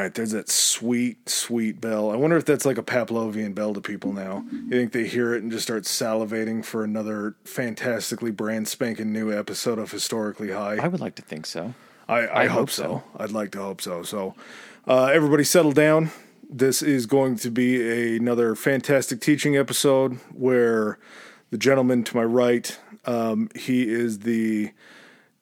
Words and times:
right, 0.00 0.14
there's 0.14 0.32
that 0.32 0.48
sweet, 0.48 1.28
sweet 1.28 1.80
bell. 1.80 2.10
I 2.10 2.16
wonder 2.16 2.36
if 2.36 2.44
that's 2.44 2.64
like 2.64 2.78
a 2.78 2.82
Pavlovian 2.82 3.54
bell 3.54 3.74
to 3.74 3.80
people 3.80 4.12
now. 4.12 4.44
You 4.50 4.70
think 4.70 4.92
they 4.92 5.06
hear 5.06 5.34
it 5.34 5.42
and 5.42 5.50
just 5.50 5.64
start 5.64 5.84
salivating 5.84 6.64
for 6.64 6.84
another 6.84 7.34
fantastically 7.44 8.30
brand 8.30 8.68
spanking 8.68 9.12
new 9.12 9.32
episode 9.32 9.78
of 9.78 9.90
Historically 9.90 10.50
High? 10.50 10.76
I 10.76 10.88
would 10.88 11.00
like 11.00 11.14
to 11.16 11.22
think 11.22 11.46
so. 11.46 11.74
I, 12.08 12.26
I, 12.26 12.42
I 12.42 12.46
hope, 12.46 12.58
hope 12.58 12.70
so. 12.70 12.82
so. 12.82 13.22
I'd 13.22 13.32
like 13.32 13.52
to 13.52 13.60
hope 13.60 13.80
so. 13.80 14.02
So, 14.02 14.34
uh, 14.86 15.06
everybody 15.06 15.44
settle 15.44 15.72
down. 15.72 16.10
This 16.48 16.82
is 16.82 17.06
going 17.06 17.36
to 17.36 17.50
be 17.50 18.16
another 18.16 18.54
fantastic 18.54 19.20
teaching 19.20 19.56
episode 19.56 20.14
where 20.32 20.98
the 21.50 21.58
gentleman 21.58 22.02
to 22.04 22.16
my 22.16 22.24
right, 22.24 22.76
um, 23.06 23.50
he 23.54 23.88
is 23.88 24.20
the 24.20 24.72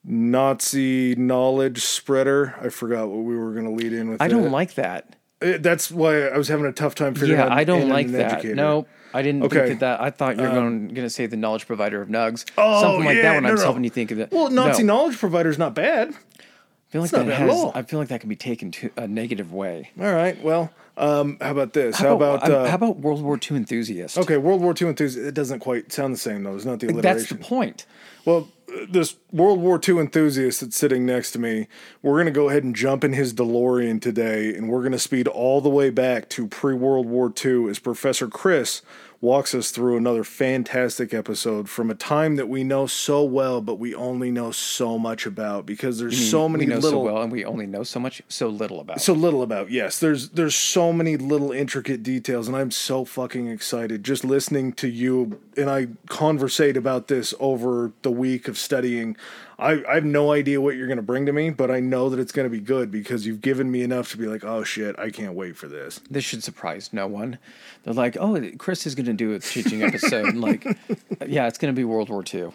Nazi 0.04 1.14
knowledge 1.16 1.82
spreader. 1.84 2.54
I 2.60 2.68
forgot 2.68 3.08
what 3.08 3.24
we 3.24 3.36
were 3.36 3.52
going 3.52 3.64
to 3.66 3.70
lead 3.72 3.92
in 3.92 4.10
with. 4.10 4.22
I 4.22 4.28
don't 4.28 4.44
that. 4.44 4.50
like 4.50 4.74
that. 4.74 5.16
Uh, 5.40 5.58
That's 5.58 5.90
why 5.90 6.26
I 6.28 6.36
was 6.36 6.48
having 6.48 6.66
a 6.66 6.72
tough 6.72 6.94
time 6.94 7.14
figuring 7.14 7.38
Yeah, 7.38 7.46
out. 7.46 7.52
I 7.52 7.64
don't 7.64 7.88
like 7.88 8.08
that. 8.08 8.32
educator. 8.32 8.54
No, 8.54 8.86
I 9.14 9.22
didn't 9.22 9.42
Okay. 9.44 9.60
Um, 9.60 9.66
think 9.68 9.80
that, 9.80 9.98
that. 9.98 10.00
I 10.00 10.10
thought 10.10 10.36
you 10.36 10.42
were 10.42 10.48
going 10.50 10.94
to 10.94 11.10
say 11.10 11.26
the 11.26 11.36
knowledge 11.36 11.66
provider 11.66 12.00
of 12.00 12.08
nugs. 12.08 12.44
Oh, 12.56 12.80
Something 12.82 13.04
like 13.04 13.16
yeah, 13.16 13.22
that 13.22 13.34
when 13.34 13.42
no, 13.44 13.48
I 13.50 13.52
was 13.52 13.60
no. 13.60 13.66
helping 13.66 13.84
you 13.84 13.90
think 13.90 14.10
of 14.10 14.18
that. 14.18 14.32
Well, 14.32 14.50
Nazi 14.50 14.82
no. 14.82 14.94
knowledge 14.96 15.18
provider 15.18 15.50
is 15.50 15.58
not 15.58 15.74
bad. 15.74 16.10
I 16.10 16.90
feel 16.90 17.02
like 17.02 17.12
not 17.12 17.26
that 17.26 17.34
has. 17.34 17.64
I 17.74 17.82
feel 17.82 17.98
like 17.98 18.08
that 18.08 18.20
can 18.20 18.30
be 18.30 18.36
taken 18.36 18.70
to 18.72 18.90
a 18.96 19.06
negative 19.06 19.52
way. 19.52 19.90
All 20.00 20.12
right. 20.12 20.42
Well, 20.42 20.72
um, 20.96 21.36
how 21.40 21.50
about 21.50 21.74
this? 21.74 21.98
How, 21.98 22.16
about, 22.16 22.42
um, 22.44 22.52
uh, 22.64 22.68
how 22.68 22.76
about 22.76 22.96
World 23.00 23.20
War 23.22 23.38
II 23.38 23.58
enthusiast? 23.58 24.16
okay, 24.16 24.38
World 24.38 24.62
War 24.62 24.74
II 24.80 24.88
enthusiast? 24.88 25.28
It 25.28 25.34
doesn't 25.34 25.60
quite 25.60 25.92
sound 25.92 26.14
the 26.14 26.18
same 26.18 26.44
though. 26.44 26.56
It's 26.56 26.64
not 26.64 26.80
the 26.80 26.86
alliteration. 26.86 27.18
that's 27.18 27.28
the 27.28 27.34
point. 27.36 27.84
Well, 28.24 28.48
this 28.88 29.16
World 29.32 29.60
War 29.60 29.80
II 29.86 29.98
enthusiast 29.98 30.60
that's 30.60 30.76
sitting 30.76 31.06
next 31.06 31.32
to 31.32 31.38
me, 31.38 31.68
we're 32.02 32.14
going 32.14 32.26
to 32.26 32.30
go 32.30 32.48
ahead 32.48 32.64
and 32.64 32.74
jump 32.74 33.04
in 33.04 33.12
his 33.12 33.32
DeLorean 33.32 34.00
today, 34.00 34.54
and 34.54 34.68
we're 34.68 34.80
going 34.80 34.92
to 34.92 34.98
speed 34.98 35.26
all 35.26 35.60
the 35.60 35.68
way 35.68 35.90
back 35.90 36.28
to 36.30 36.46
pre 36.46 36.74
World 36.74 37.06
War 37.06 37.32
II 37.44 37.68
as 37.68 37.78
Professor 37.78 38.28
Chris 38.28 38.82
walks 39.20 39.54
us 39.54 39.70
through 39.72 39.96
another 39.96 40.22
fantastic 40.22 41.12
episode 41.12 41.68
from 41.68 41.90
a 41.90 41.94
time 41.94 42.36
that 42.36 42.48
we 42.48 42.62
know 42.62 42.86
so 42.86 43.24
well, 43.24 43.60
but 43.60 43.74
we 43.74 43.94
only 43.94 44.30
know 44.30 44.52
so 44.52 44.96
much 44.96 45.26
about 45.26 45.66
because 45.66 45.98
there's 45.98 46.30
so 46.30 46.48
many 46.48 46.66
we 46.66 46.72
know 46.72 46.78
little 46.78 47.00
so 47.00 47.12
well, 47.12 47.22
and 47.22 47.32
we 47.32 47.44
only 47.44 47.66
know 47.66 47.82
so 47.82 47.98
much, 47.98 48.22
so 48.28 48.48
little 48.48 48.80
about. 48.80 49.00
so 49.00 49.12
little 49.12 49.42
about 49.42 49.70
yes 49.70 49.98
there's 49.98 50.30
there's 50.30 50.54
so 50.54 50.92
many 50.92 51.16
little 51.16 51.50
intricate 51.50 52.02
details 52.02 52.46
and 52.46 52.56
i'm 52.56 52.70
so 52.70 53.04
fucking 53.04 53.48
excited 53.48 54.04
just 54.04 54.24
listening 54.24 54.72
to 54.72 54.88
you 54.88 55.40
and 55.56 55.68
i 55.68 55.88
conversate 56.08 56.76
about 56.76 57.08
this 57.08 57.34
over 57.40 57.92
the 58.02 58.10
week 58.10 58.46
of 58.48 58.56
studying 58.56 59.16
i, 59.58 59.82
I 59.88 59.94
have 59.94 60.04
no 60.04 60.32
idea 60.32 60.60
what 60.60 60.76
you're 60.76 60.86
going 60.86 60.96
to 60.98 61.02
bring 61.02 61.26
to 61.26 61.32
me 61.32 61.50
but 61.50 61.70
i 61.70 61.80
know 61.80 62.08
that 62.08 62.18
it's 62.18 62.32
going 62.32 62.46
to 62.46 62.50
be 62.50 62.60
good 62.60 62.90
because 62.90 63.26
you've 63.26 63.40
given 63.40 63.70
me 63.70 63.82
enough 63.82 64.10
to 64.12 64.16
be 64.16 64.26
like 64.26 64.44
oh 64.44 64.62
shit 64.64 64.98
i 64.98 65.10
can't 65.10 65.34
wait 65.34 65.56
for 65.56 65.68
this 65.68 66.00
this 66.10 66.24
should 66.24 66.42
surprise 66.42 66.90
no 66.92 67.06
one. 67.06 67.38
They're 67.84 67.94
like, 67.94 68.16
"Oh, 68.18 68.40
Chris 68.58 68.86
is 68.86 68.94
going 68.94 69.06
to 69.06 69.12
do 69.12 69.32
a 69.34 69.38
teaching 69.38 69.82
episode." 69.82 70.26
and 70.26 70.40
like, 70.40 70.64
yeah, 71.26 71.46
it's 71.46 71.58
going 71.58 71.72
to 71.74 71.76
be 71.76 71.84
World 71.84 72.08
War 72.10 72.22
II. 72.32 72.50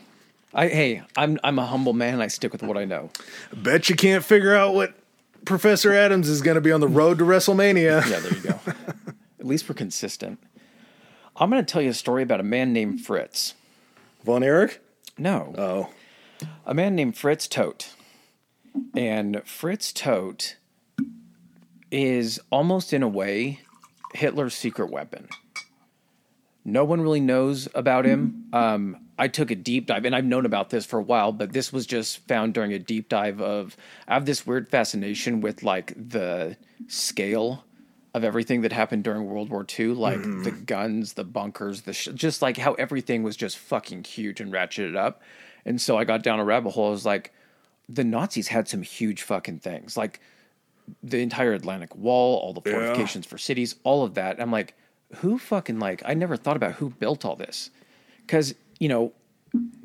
I 0.54 0.68
hey, 0.68 1.02
I'm 1.18 1.40
I'm 1.44 1.58
a 1.60 1.66
humble 1.66 1.94
man. 1.94 2.22
I 2.22 2.28
stick 2.28 2.52
with 2.52 2.62
what 2.62 2.78
I 2.78 2.86
know. 2.86 3.10
bet 3.56 3.90
you 3.90 3.96
can't 3.96 4.24
figure 4.24 4.56
out 4.56 4.74
what 4.76 4.94
professor 5.46 5.92
adams 5.94 6.30
is 6.30 6.42
going 6.42 6.56
to 6.56 6.62
be 6.62 6.72
on 6.72 6.80
the 6.82 6.88
road 6.88 7.18
to 7.18 7.24
wrestlemania 7.24 8.06
Yeah, 8.10 8.20
there 8.20 8.34
you 8.34 8.42
go. 8.42 8.60
At 9.40 9.46
least 9.46 9.68
we're 9.68 9.76
consistent. 9.76 10.40
I'm 11.36 11.50
going 11.50 11.64
to 11.64 11.72
tell 11.72 11.82
you 11.82 11.90
a 11.90 11.94
story 11.94 12.22
about 12.24 12.40
a 12.40 12.44
man 12.44 12.72
named 12.74 13.02
Fritz. 13.06 13.56
von 14.24 14.44
erich 14.44 14.80
No, 15.18 15.56
oh 15.58 15.90
a 16.66 16.74
man 16.74 16.96
named 16.96 17.18
Fritz 17.18 17.48
Todt. 17.48 17.96
And 18.96 19.42
Fritz 19.46 19.92
Todt 19.94 20.56
is 21.92 22.40
almost 22.52 22.94
in 22.94 23.04
a 23.04 23.08
way 23.08 23.60
Hitler's 24.14 24.56
secret 24.56 24.90
weapon. 24.90 25.28
No 26.66 26.86
one 26.86 27.02
really 27.02 27.20
knows 27.20 27.68
about 27.76 28.06
him. 28.06 28.46
Um, 28.54 28.98
I 29.20 29.28
took 29.28 29.52
a 29.52 29.56
deep 29.56 29.86
dive, 29.86 30.06
and 30.06 30.16
I've 30.16 30.26
known 30.26 30.46
about 30.46 30.70
this 30.70 30.86
for 30.86 30.98
a 30.98 31.04
while, 31.04 31.32
but 31.32 31.54
this 31.54 31.74
was 31.74 31.86
just 31.86 32.26
found 32.28 32.54
during 32.54 32.74
a 32.74 32.80
deep 32.80 33.10
dive 33.10 33.42
of. 33.42 33.76
I 34.08 34.14
have 34.16 34.26
this 34.26 34.48
weird 34.48 34.70
fascination 34.70 35.42
with 35.42 35.62
like 35.62 35.94
the 35.96 36.58
scale 36.88 37.66
of 38.14 38.24
everything 38.24 38.62
that 38.62 38.72
happened 38.72 39.04
during 39.04 39.26
World 39.26 39.50
War 39.50 39.66
II, 39.78 39.88
like 39.88 40.22
the 40.22 40.52
guns, 40.52 41.14
the 41.14 41.24
bunkers, 41.24 41.82
the 41.82 41.94
sh- 41.94 42.10
just 42.14 42.42
like 42.42 42.58
how 42.58 42.74
everything 42.74 43.24
was 43.24 43.36
just 43.36 43.58
fucking 43.58 44.04
huge 44.04 44.40
and 44.40 44.52
ratcheted 44.54 44.96
up. 44.96 45.22
And 45.66 45.80
so 45.80 45.98
I 45.98 46.04
got 46.04 46.24
down 46.24 46.40
a 46.40 46.44
rabbit 46.44 46.72
hole. 46.72 46.88
I 46.88 46.92
was 46.92 47.06
like, 47.06 47.34
the 47.90 48.04
Nazis 48.04 48.48
had 48.48 48.68
some 48.68 48.82
huge 48.82 49.22
fucking 49.22 49.60
things, 49.60 49.98
like 49.98 50.20
the 51.02 51.20
entire 51.20 51.54
Atlantic 51.54 51.96
Wall, 51.96 52.38
all 52.38 52.54
the 52.54 52.62
fortifications 52.62 53.26
for 53.26 53.38
cities, 53.38 53.76
all 53.84 54.04
of 54.04 54.16
that. 54.16 54.42
I'm 54.42 54.52
like, 54.52 54.74
who 55.18 55.38
fucking 55.38 55.80
like? 55.80 56.02
I 56.06 56.14
never 56.14 56.36
thought 56.36 56.56
about 56.56 56.74
who 56.74 56.90
built 56.90 57.26
all 57.26 57.36
this, 57.36 57.70
because 58.26 58.56
you 58.80 58.90
know 58.90 59.14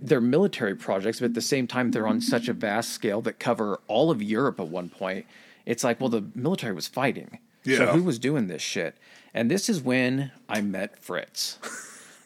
they're 0.01 0.21
military 0.21 0.75
projects, 0.75 1.21
but 1.21 1.27
at 1.27 1.35
the 1.35 1.41
same 1.41 1.67
time 1.67 1.91
they're 1.91 2.07
on 2.07 2.21
such 2.21 2.49
a 2.49 2.53
vast 2.53 2.91
scale 2.91 3.21
that 3.23 3.39
cover 3.39 3.81
all 3.87 4.11
of 4.11 4.23
Europe 4.23 4.59
at 4.59 4.69
one 4.69 4.89
point. 4.89 5.27
It's 5.67 5.85
like, 5.85 6.01
well, 6.01 6.09
the 6.09 6.25
military 6.35 6.73
was 6.73 6.87
fighting, 6.87 7.39
so 7.67 7.87
who 7.89 8.03
was 8.03 8.19
doing 8.19 8.47
this 8.47 8.63
shit? 8.63 8.97
And 9.35 9.51
this 9.51 9.69
is 9.69 9.83
when 9.83 10.33
I 10.49 10.63
met 10.63 10.99
Fritz. 10.99 11.59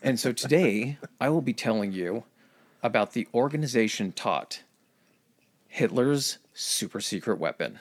and 0.02 0.20
so 0.20 0.32
today 0.32 0.98
I 1.20 1.28
will 1.30 1.42
be 1.42 1.52
telling 1.52 1.92
you 1.92 2.22
about 2.82 3.12
the 3.12 3.28
organization 3.34 4.12
Todt 4.12 4.62
Hitler's 5.69 6.38
super 6.53 7.00
secret 7.00 7.38
weapon. 7.38 7.78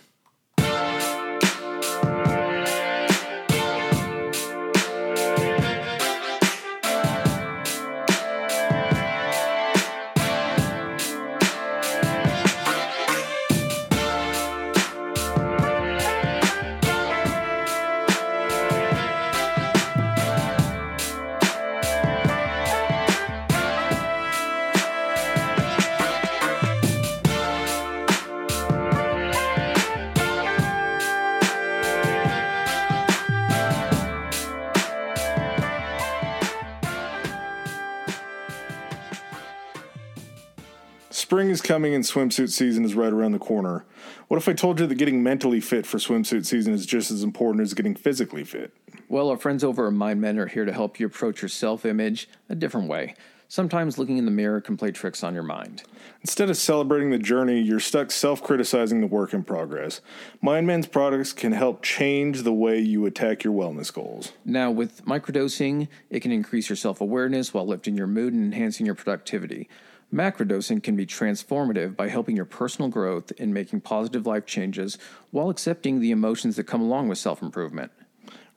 Coming 41.71 41.95
and 41.95 42.03
swimsuit 42.03 42.49
season 42.49 42.83
is 42.83 42.95
right 42.95 43.13
around 43.13 43.31
the 43.31 43.39
corner. 43.39 43.85
What 44.27 44.35
if 44.35 44.49
I 44.49 44.51
told 44.51 44.81
you 44.81 44.87
that 44.87 44.95
getting 44.95 45.23
mentally 45.23 45.61
fit 45.61 45.85
for 45.85 45.99
swimsuit 45.99 46.45
season 46.45 46.73
is 46.73 46.85
just 46.85 47.11
as 47.11 47.23
important 47.23 47.61
as 47.63 47.73
getting 47.73 47.95
physically 47.95 48.43
fit? 48.43 48.73
Well, 49.07 49.29
our 49.29 49.37
friends 49.37 49.63
over 49.63 49.87
at 49.87 49.93
Mind 49.93 50.19
Mend 50.19 50.37
are 50.37 50.47
here 50.47 50.65
to 50.65 50.73
help 50.73 50.99
you 50.99 51.05
approach 51.05 51.41
your 51.41 51.47
self 51.47 51.85
image 51.85 52.27
a 52.49 52.55
different 52.55 52.89
way. 52.89 53.15
Sometimes 53.47 53.97
looking 53.97 54.17
in 54.17 54.25
the 54.25 54.31
mirror 54.31 54.59
can 54.59 54.75
play 54.75 54.91
tricks 54.91 55.23
on 55.23 55.33
your 55.33 55.43
mind. 55.43 55.83
Instead 56.19 56.49
of 56.49 56.57
celebrating 56.57 57.09
the 57.09 57.17
journey, 57.17 57.61
you're 57.61 57.79
stuck 57.79 58.11
self 58.11 58.43
criticizing 58.43 58.99
the 58.99 59.07
work 59.07 59.33
in 59.33 59.41
progress. 59.41 60.01
MindMend's 60.43 60.87
products 60.87 61.31
can 61.31 61.53
help 61.53 61.83
change 61.83 62.43
the 62.43 62.51
way 62.51 62.79
you 62.79 63.05
attack 63.05 63.45
your 63.45 63.53
wellness 63.53 63.93
goals. 63.93 64.33
Now, 64.43 64.71
with 64.71 65.05
microdosing, 65.05 65.87
it 66.09 66.19
can 66.19 66.33
increase 66.33 66.67
your 66.67 66.75
self 66.75 66.99
awareness 66.99 67.53
while 67.53 67.65
lifting 67.65 67.95
your 67.95 68.07
mood 68.07 68.33
and 68.33 68.43
enhancing 68.43 68.85
your 68.85 68.95
productivity. 68.95 69.69
Macrodosing 70.13 70.83
can 70.83 70.95
be 70.95 71.05
transformative 71.05 71.95
by 71.95 72.09
helping 72.09 72.35
your 72.35 72.45
personal 72.45 72.89
growth 72.89 73.31
and 73.39 73.53
making 73.53 73.81
positive 73.81 74.27
life 74.27 74.45
changes 74.45 74.97
while 75.31 75.49
accepting 75.49 75.99
the 75.99 76.11
emotions 76.11 76.57
that 76.57 76.65
come 76.65 76.81
along 76.81 77.07
with 77.07 77.17
self 77.17 77.41
improvement. 77.41 77.91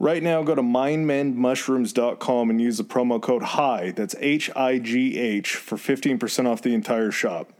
Right 0.00 0.22
now, 0.22 0.42
go 0.42 0.56
to 0.56 0.62
mindmendmushrooms.com 0.62 2.50
and 2.50 2.60
use 2.60 2.78
the 2.78 2.84
promo 2.84 3.22
code 3.22 3.44
HIGH, 3.44 3.94
that's 3.94 4.16
H 4.18 4.50
I 4.56 4.78
G 4.78 5.16
H, 5.16 5.54
for 5.54 5.76
15% 5.76 6.46
off 6.46 6.62
the 6.62 6.74
entire 6.74 7.12
shop. 7.12 7.52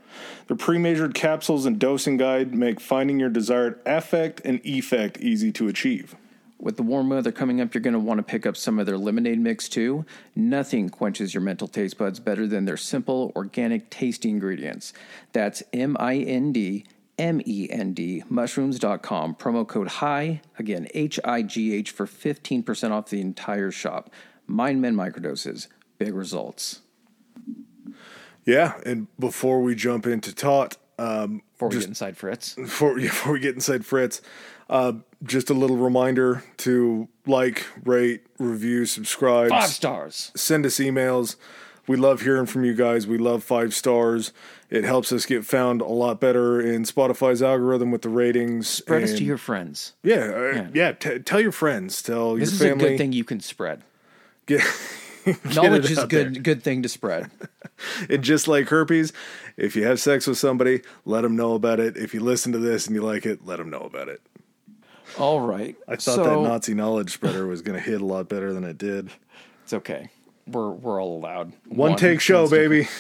Their 0.49 0.57
pre 0.57 0.79
measured 0.79 1.15
capsules 1.15 1.65
and 1.65 1.79
dosing 1.79 2.17
guide 2.17 2.53
make 2.53 2.81
finding 2.81 3.21
your 3.21 3.31
desired 3.31 3.81
affect 3.87 4.41
and 4.45 4.61
effect 4.65 5.21
easy 5.21 5.53
to 5.53 5.69
achieve. 5.69 6.17
With 6.65 6.79
the 6.79 6.83
warm 6.83 7.11
weather 7.11 7.31
coming 7.31 7.61
up, 7.61 7.75
you're 7.75 7.83
going 7.83 7.93
to 7.93 8.01
want 8.01 8.21
to 8.21 8.23
pick 8.23 8.47
up 8.47 8.57
some 8.57 8.79
of 8.79 8.87
their 8.87 8.97
lemonade 8.97 9.39
mix 9.39 9.69
too. 9.69 10.07
Nothing 10.35 10.89
quenches 10.89 11.35
your 11.35 11.43
mental 11.43 11.69
taste 11.69 11.99
buds 11.99 12.21
better 12.21 12.47
than 12.47 12.65
their 12.65 12.79
simple, 12.79 13.33
organic, 13.37 13.91
tasty 13.91 14.31
ingredients. 14.31 14.95
That's 15.35 15.63
M 15.75 15.95
I 16.01 16.17
N 16.17 16.53
D 16.53 16.87
M 17.19 17.43
E 17.45 17.69
N 17.71 17.93
D 17.93 18.23
mushrooms.com. 18.31 19.35
Promo 19.35 19.69
code 19.69 19.89
HIGH, 19.89 20.41
again, 20.59 20.89
H 20.95 21.21
I 21.23 21.43
G 21.43 21.75
H, 21.75 21.91
for 21.91 22.07
15% 22.07 22.93
off 22.93 23.11
the 23.11 23.21
entire 23.21 23.71
shop. 23.71 24.09
Mind 24.47 24.81
Mend 24.81 24.97
Microdoses, 24.97 25.69
big 25.99 26.15
results. 26.15 26.81
Yeah, 28.47 28.81
and 28.87 29.09
before 29.19 29.61
we 29.61 29.75
jump 29.75 30.07
into 30.07 30.35
Todt, 30.35 30.79
um, 30.99 31.43
Before 31.53 31.69
we 31.69 31.79
get 31.81 31.89
inside 31.89 32.17
Fritz. 32.17 32.55
before, 32.55 32.95
before 32.99 33.35
we 33.35 33.41
get 33.41 33.55
inside 33.55 33.85
Fritz, 33.85 34.23
uh, 34.75 34.93
just 35.23 35.49
a 35.51 35.55
little 35.55 35.77
reminder 35.77 36.43
to 36.59 37.09
like, 37.27 37.65
rate, 37.85 38.27
review, 38.39 38.85
subscribe, 38.87 39.49
Five 39.51 39.71
stars. 39.71 40.33
send 40.37 40.67
us 40.67 40.77
emails. 40.77 41.37
We 41.87 41.97
love 41.97 42.23
hearing 42.23 42.47
from 42.47 42.65
you 42.65 42.75
guys. 42.75 43.07
We 43.07 43.19
love 43.19 43.45
five 43.45 43.75
stars. 43.75 44.33
It 44.71 44.85
helps 44.85 45.13
us 45.13 45.27
get 45.27 45.45
found 45.45 45.81
a 45.83 45.87
lot 45.87 46.19
better 46.19 46.61
in 46.61 46.85
Spotify's 46.85 47.43
algorithm 47.43 47.91
with 47.91 48.03
the 48.03 48.09
ratings. 48.09 48.69
Spread 48.69 49.03
us 49.03 49.13
to 49.15 49.25
your 49.25 49.37
friends. 49.39 49.93
yeah, 50.03 50.17
uh, 50.65 50.69
yeah. 50.75 50.93
t- 50.93 51.19
tell 51.19 51.41
your 51.41 51.53
friends. 51.53 52.03
Tell 52.03 52.35
This 52.37 52.51
your 52.51 52.55
is 52.55 52.59
family. 52.73 52.85
a 52.87 52.89
good 52.91 52.99
thing 52.99 53.13
you 53.13 53.25
can 53.25 53.39
spread. 53.41 53.83
Get, 54.47 54.63
Knowledge 55.55 55.91
is 55.91 56.03
good 56.05 56.43
good 56.43 56.63
thing 56.63 56.83
to 56.83 56.89
spread. 56.89 57.31
And 58.09 58.23
just 58.23 58.47
like 58.47 58.69
herpes, 58.69 59.13
if 59.57 59.75
you 59.75 59.85
have 59.85 59.99
sex 59.99 60.27
with 60.29 60.39
somebody, 60.39 60.83
let 61.05 61.23
them 61.23 61.35
know 61.35 61.55
about 61.55 61.81
it. 61.81 61.97
If 61.97 62.15
you 62.15 62.21
listen 62.21 62.53
to 62.53 62.59
this 62.59 62.87
and 62.87 62.95
you 62.95 63.03
like 63.03 63.27
it, 63.27 63.45
let 63.45 63.59
them 63.59 63.69
know 63.69 63.81
about 63.81 64.09
it. 64.09 64.21
All 65.19 65.41
right. 65.41 65.77
I 65.87 65.93
thought 65.93 66.03
so, 66.03 66.25
that 66.25 66.49
Nazi 66.49 66.75
knowledge 66.75 67.13
spreader 67.13 67.47
was 67.47 67.63
going 67.63 67.79
to 67.79 67.85
hit 67.85 68.01
a 68.01 68.05
lot 68.05 68.29
better 68.29 68.53
than 68.53 68.65
it 68.65 68.79
did. 68.79 69.11
It's 69.63 69.73
okay. 69.73 70.11
We're 70.47 70.71
we're 70.71 71.03
all 71.03 71.17
allowed. 71.17 71.53
One, 71.67 71.97
take 71.97 72.21
show, 72.21 72.49
baby. 72.49 72.89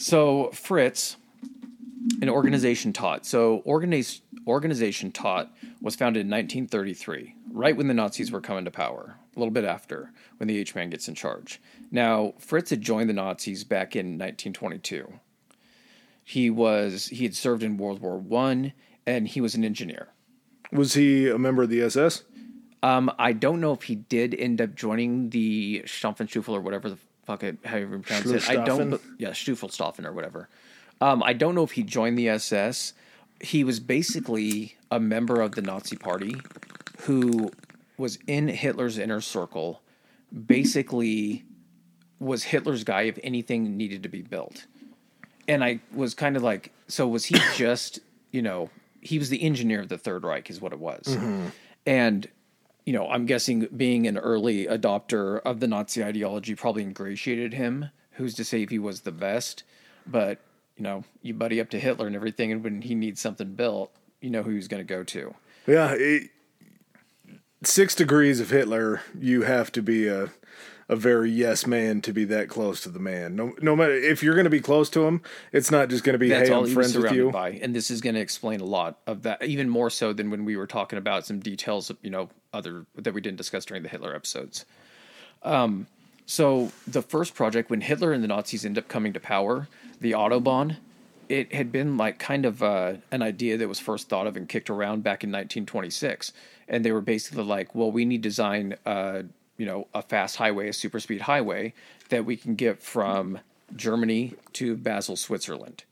So 0.00 0.50
Fritz, 0.52 1.16
an 2.22 2.28
organization 2.28 2.92
Todt. 2.92 3.26
So 3.26 3.62
organiz, 3.66 4.20
organization 4.46 5.10
Todt 5.10 5.50
was 5.82 5.96
founded 5.96 6.20
in 6.20 6.30
1933, 6.30 7.34
right 7.50 7.76
when 7.76 7.88
the 7.88 7.94
Nazis 7.94 8.30
were 8.30 8.40
coming 8.40 8.64
to 8.64 8.70
power. 8.70 9.16
A 9.34 9.38
little 9.38 9.52
bit 9.52 9.64
after, 9.64 10.12
when 10.36 10.46
the 10.46 10.56
H 10.56 10.74
man 10.74 10.90
gets 10.90 11.08
in 11.08 11.16
charge. 11.16 11.60
Now 11.90 12.34
Fritz 12.38 12.70
had 12.70 12.80
joined 12.80 13.08
the 13.08 13.14
Nazis 13.14 13.64
back 13.64 13.96
in 13.96 14.18
1922. 14.18 15.14
He 16.22 16.48
was 16.48 17.06
he 17.08 17.24
had 17.24 17.34
served 17.34 17.64
in 17.64 17.76
World 17.76 18.00
War 18.00 18.18
One, 18.18 18.72
and 19.04 19.26
he 19.26 19.40
was 19.40 19.56
an 19.56 19.64
engineer. 19.64 20.08
Was 20.72 20.94
he 20.94 21.28
a 21.28 21.38
member 21.38 21.62
of 21.62 21.70
the 21.70 21.82
SS? 21.82 22.24
Um, 22.82 23.10
I 23.18 23.32
don't 23.32 23.60
know 23.60 23.72
if 23.72 23.84
he 23.84 23.96
did 23.96 24.34
end 24.34 24.60
up 24.60 24.74
joining 24.74 25.30
the 25.30 25.82
Stampfenstuffel 25.86 26.50
or 26.50 26.60
whatever 26.60 26.90
the 26.90 26.98
fuck 27.24 27.42
it, 27.42 27.58
however 27.64 27.96
you 27.96 28.02
pronounce 28.02 28.26
it. 28.26 28.48
I 28.48 28.64
don't, 28.64 29.00
yeah, 29.18 29.30
Stuffelstoffen 29.30 30.04
or 30.04 30.12
whatever. 30.12 30.48
Um, 31.00 31.22
I 31.22 31.32
don't 31.32 31.54
know 31.54 31.64
if 31.64 31.72
he 31.72 31.82
joined 31.82 32.18
the 32.18 32.28
SS. 32.28 32.92
He 33.40 33.64
was 33.64 33.80
basically 33.80 34.76
a 34.90 35.00
member 35.00 35.40
of 35.40 35.52
the 35.52 35.62
Nazi 35.62 35.96
Party 35.96 36.36
who 37.02 37.50
was 37.96 38.18
in 38.26 38.48
Hitler's 38.48 38.98
inner 38.98 39.20
circle, 39.20 39.82
basically 40.46 41.44
was 42.20 42.44
Hitler's 42.44 42.84
guy 42.84 43.02
if 43.02 43.18
anything 43.22 43.76
needed 43.76 44.02
to 44.04 44.08
be 44.08 44.22
built. 44.22 44.66
And 45.46 45.62
I 45.62 45.80
was 45.94 46.14
kind 46.14 46.36
of 46.36 46.42
like, 46.42 46.72
so 46.88 47.06
was 47.06 47.24
he 47.26 47.36
just, 47.54 48.00
you 48.32 48.42
know, 48.42 48.70
he 49.00 49.18
was 49.18 49.30
the 49.30 49.42
engineer 49.42 49.80
of 49.80 49.88
the 49.88 49.98
Third 49.98 50.24
Reich, 50.24 50.50
is 50.50 50.60
what 50.60 50.72
it 50.72 50.78
was. 50.78 51.04
Mm-hmm. 51.06 51.48
And, 51.86 52.28
you 52.84 52.92
know, 52.92 53.08
I'm 53.08 53.26
guessing 53.26 53.68
being 53.76 54.06
an 54.06 54.18
early 54.18 54.66
adopter 54.66 55.40
of 55.42 55.60
the 55.60 55.68
Nazi 55.68 56.02
ideology 56.02 56.54
probably 56.54 56.82
ingratiated 56.82 57.54
him. 57.54 57.90
Who's 58.12 58.34
to 58.34 58.44
say 58.44 58.62
if 58.62 58.70
he 58.70 58.78
was 58.78 59.02
the 59.02 59.12
best? 59.12 59.62
But, 60.06 60.40
you 60.76 60.82
know, 60.82 61.04
you 61.22 61.34
buddy 61.34 61.60
up 61.60 61.70
to 61.70 61.78
Hitler 61.78 62.06
and 62.06 62.16
everything, 62.16 62.50
and 62.50 62.64
when 62.64 62.82
he 62.82 62.94
needs 62.94 63.20
something 63.20 63.54
built, 63.54 63.92
you 64.20 64.30
know 64.30 64.42
who 64.42 64.50
he's 64.50 64.68
going 64.68 64.80
to 64.80 64.84
go 64.84 65.04
to. 65.04 65.34
Yeah. 65.66 65.94
It, 65.96 66.30
six 67.62 67.94
degrees 67.94 68.40
of 68.40 68.50
Hitler, 68.50 69.02
you 69.18 69.42
have 69.42 69.70
to 69.72 69.82
be 69.82 70.08
a 70.08 70.30
a 70.88 70.96
very 70.96 71.30
yes 71.30 71.66
man 71.66 72.00
to 72.00 72.12
be 72.12 72.24
that 72.24 72.48
close 72.48 72.80
to 72.82 72.88
the 72.88 72.98
man. 72.98 73.36
No, 73.36 73.52
no 73.60 73.76
matter 73.76 73.94
if 73.94 74.22
you're 74.22 74.34
going 74.34 74.44
to 74.44 74.50
be 74.50 74.60
close 74.60 74.88
to 74.90 75.06
him, 75.06 75.20
it's 75.52 75.70
not 75.70 75.88
just 75.90 76.02
going 76.02 76.14
to 76.14 76.18
be 76.18 76.28
That's 76.30 76.48
hey, 76.48 76.54
all 76.54 76.64
I'm 76.64 76.72
friends 76.72 76.96
with 76.96 77.12
you. 77.12 77.30
by, 77.30 77.50
and 77.50 77.74
this 77.74 77.90
is 77.90 78.00
going 78.00 78.14
to 78.14 78.20
explain 78.20 78.60
a 78.60 78.64
lot 78.64 78.98
of 79.06 79.22
that, 79.22 79.42
even 79.42 79.68
more 79.68 79.90
so 79.90 80.12
than 80.12 80.30
when 80.30 80.44
we 80.44 80.56
were 80.56 80.66
talking 80.66 80.98
about 80.98 81.26
some 81.26 81.40
details, 81.40 81.90
of, 81.90 81.98
you 82.02 82.10
know, 82.10 82.30
other 82.52 82.86
that 82.96 83.12
we 83.12 83.20
didn't 83.20 83.36
discuss 83.36 83.64
during 83.66 83.82
the 83.82 83.88
Hitler 83.88 84.14
episodes. 84.14 84.64
Um, 85.42 85.86
so 86.24 86.72
the 86.86 87.02
first 87.02 87.34
project, 87.34 87.70
when 87.70 87.80
Hitler 87.80 88.12
and 88.12 88.22
the 88.22 88.28
Nazis 88.28 88.64
end 88.64 88.78
up 88.78 88.88
coming 88.88 89.12
to 89.12 89.20
power, 89.20 89.68
the 90.00 90.12
Autobahn, 90.12 90.76
it 91.28 91.52
had 91.52 91.70
been 91.70 91.96
like 91.96 92.18
kind 92.18 92.46
of 92.46 92.62
uh, 92.62 92.94
an 93.10 93.22
idea 93.22 93.56
that 93.56 93.68
was 93.68 93.78
first 93.78 94.08
thought 94.08 94.26
of 94.26 94.36
and 94.36 94.48
kicked 94.48 94.70
around 94.70 95.02
back 95.02 95.24
in 95.24 95.30
1926, 95.30 96.32
and 96.68 96.84
they 96.84 96.92
were 96.92 97.00
basically 97.00 97.44
like, 97.44 97.74
well, 97.74 97.90
we 97.90 98.04
need 98.04 98.22
to 98.22 98.28
design, 98.28 98.76
uh, 98.86 99.22
you 99.58 99.66
know, 99.66 99.86
a 99.92 100.00
fast 100.00 100.36
highway, 100.36 100.68
a 100.68 100.72
super 100.72 100.98
speed 101.00 101.20
highway 101.22 101.74
that 102.08 102.24
we 102.24 102.36
can 102.36 102.54
get 102.54 102.80
from 102.82 103.38
Germany 103.76 104.34
to 104.54 104.76
Basel, 104.76 105.16
Switzerland. 105.16 105.84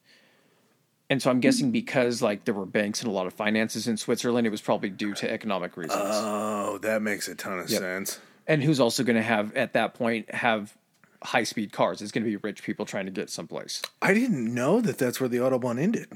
And 1.08 1.22
so 1.22 1.30
I'm 1.30 1.40
guessing 1.40 1.70
because 1.70 2.20
like 2.22 2.44
there 2.46 2.54
were 2.54 2.66
banks 2.66 3.00
and 3.02 3.08
a 3.08 3.12
lot 3.12 3.26
of 3.26 3.32
finances 3.34 3.86
in 3.86 3.96
Switzerland, 3.96 4.46
it 4.46 4.50
was 4.50 4.60
probably 4.62 4.88
due 4.90 5.14
to 5.14 5.30
economic 5.30 5.76
reasons. 5.76 6.00
Oh, 6.02 6.78
that 6.82 7.02
makes 7.02 7.28
a 7.28 7.34
ton 7.34 7.58
of 7.60 7.68
Yep. 7.70 7.80
sense. 7.80 8.20
and 8.48 8.62
who's 8.62 8.80
also 8.80 9.02
going 9.04 9.16
to 9.16 9.22
have 9.22 9.54
at 9.56 9.72
that 9.74 9.94
point 9.94 10.32
have 10.34 10.76
high 11.22 11.44
speed 11.44 11.72
cars? 11.72 12.00
It's 12.02 12.12
going 12.12 12.24
to 12.24 12.30
be 12.30 12.36
rich 12.36 12.62
people 12.62 12.86
trying 12.86 13.06
to 13.06 13.12
get 13.12 13.30
someplace. 13.30 13.82
I 14.02 14.14
didn't 14.14 14.52
know 14.52 14.80
that 14.80 14.98
that's 14.98 15.20
where 15.20 15.28
the 15.28 15.38
Autobahn 15.38 15.80
ended. 15.80 16.08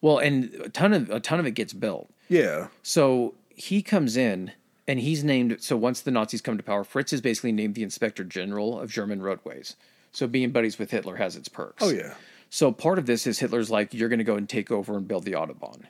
Well, 0.00 0.18
and 0.18 0.52
a 0.62 0.68
ton 0.68 0.92
of 0.92 1.10
a 1.10 1.18
ton 1.20 1.40
of 1.40 1.46
it 1.46 1.52
gets 1.52 1.72
built. 1.72 2.08
Yeah. 2.28 2.68
So 2.82 3.34
he 3.48 3.82
comes 3.82 4.16
in 4.16 4.52
and 4.86 5.00
he's 5.00 5.24
named. 5.24 5.56
So 5.60 5.76
once 5.76 6.00
the 6.00 6.10
Nazis 6.10 6.40
come 6.40 6.56
to 6.56 6.62
power, 6.62 6.84
Fritz 6.84 7.12
is 7.12 7.20
basically 7.20 7.52
named 7.52 7.74
the 7.74 7.82
Inspector 7.82 8.22
General 8.24 8.78
of 8.78 8.90
German 8.90 9.22
roadways. 9.22 9.76
So 10.12 10.26
being 10.26 10.50
buddies 10.50 10.78
with 10.78 10.90
Hitler 10.90 11.16
has 11.16 11.36
its 11.36 11.48
perks. 11.48 11.82
Oh 11.82 11.90
yeah. 11.90 12.14
So 12.50 12.70
part 12.70 12.98
of 12.98 13.06
this 13.06 13.26
is 13.26 13.40
Hitler's 13.40 13.70
like, 13.70 13.92
you're 13.92 14.08
going 14.08 14.18
to 14.18 14.24
go 14.24 14.36
and 14.36 14.48
take 14.48 14.70
over 14.70 14.96
and 14.96 15.08
build 15.08 15.24
the 15.24 15.32
Autobahn. 15.32 15.82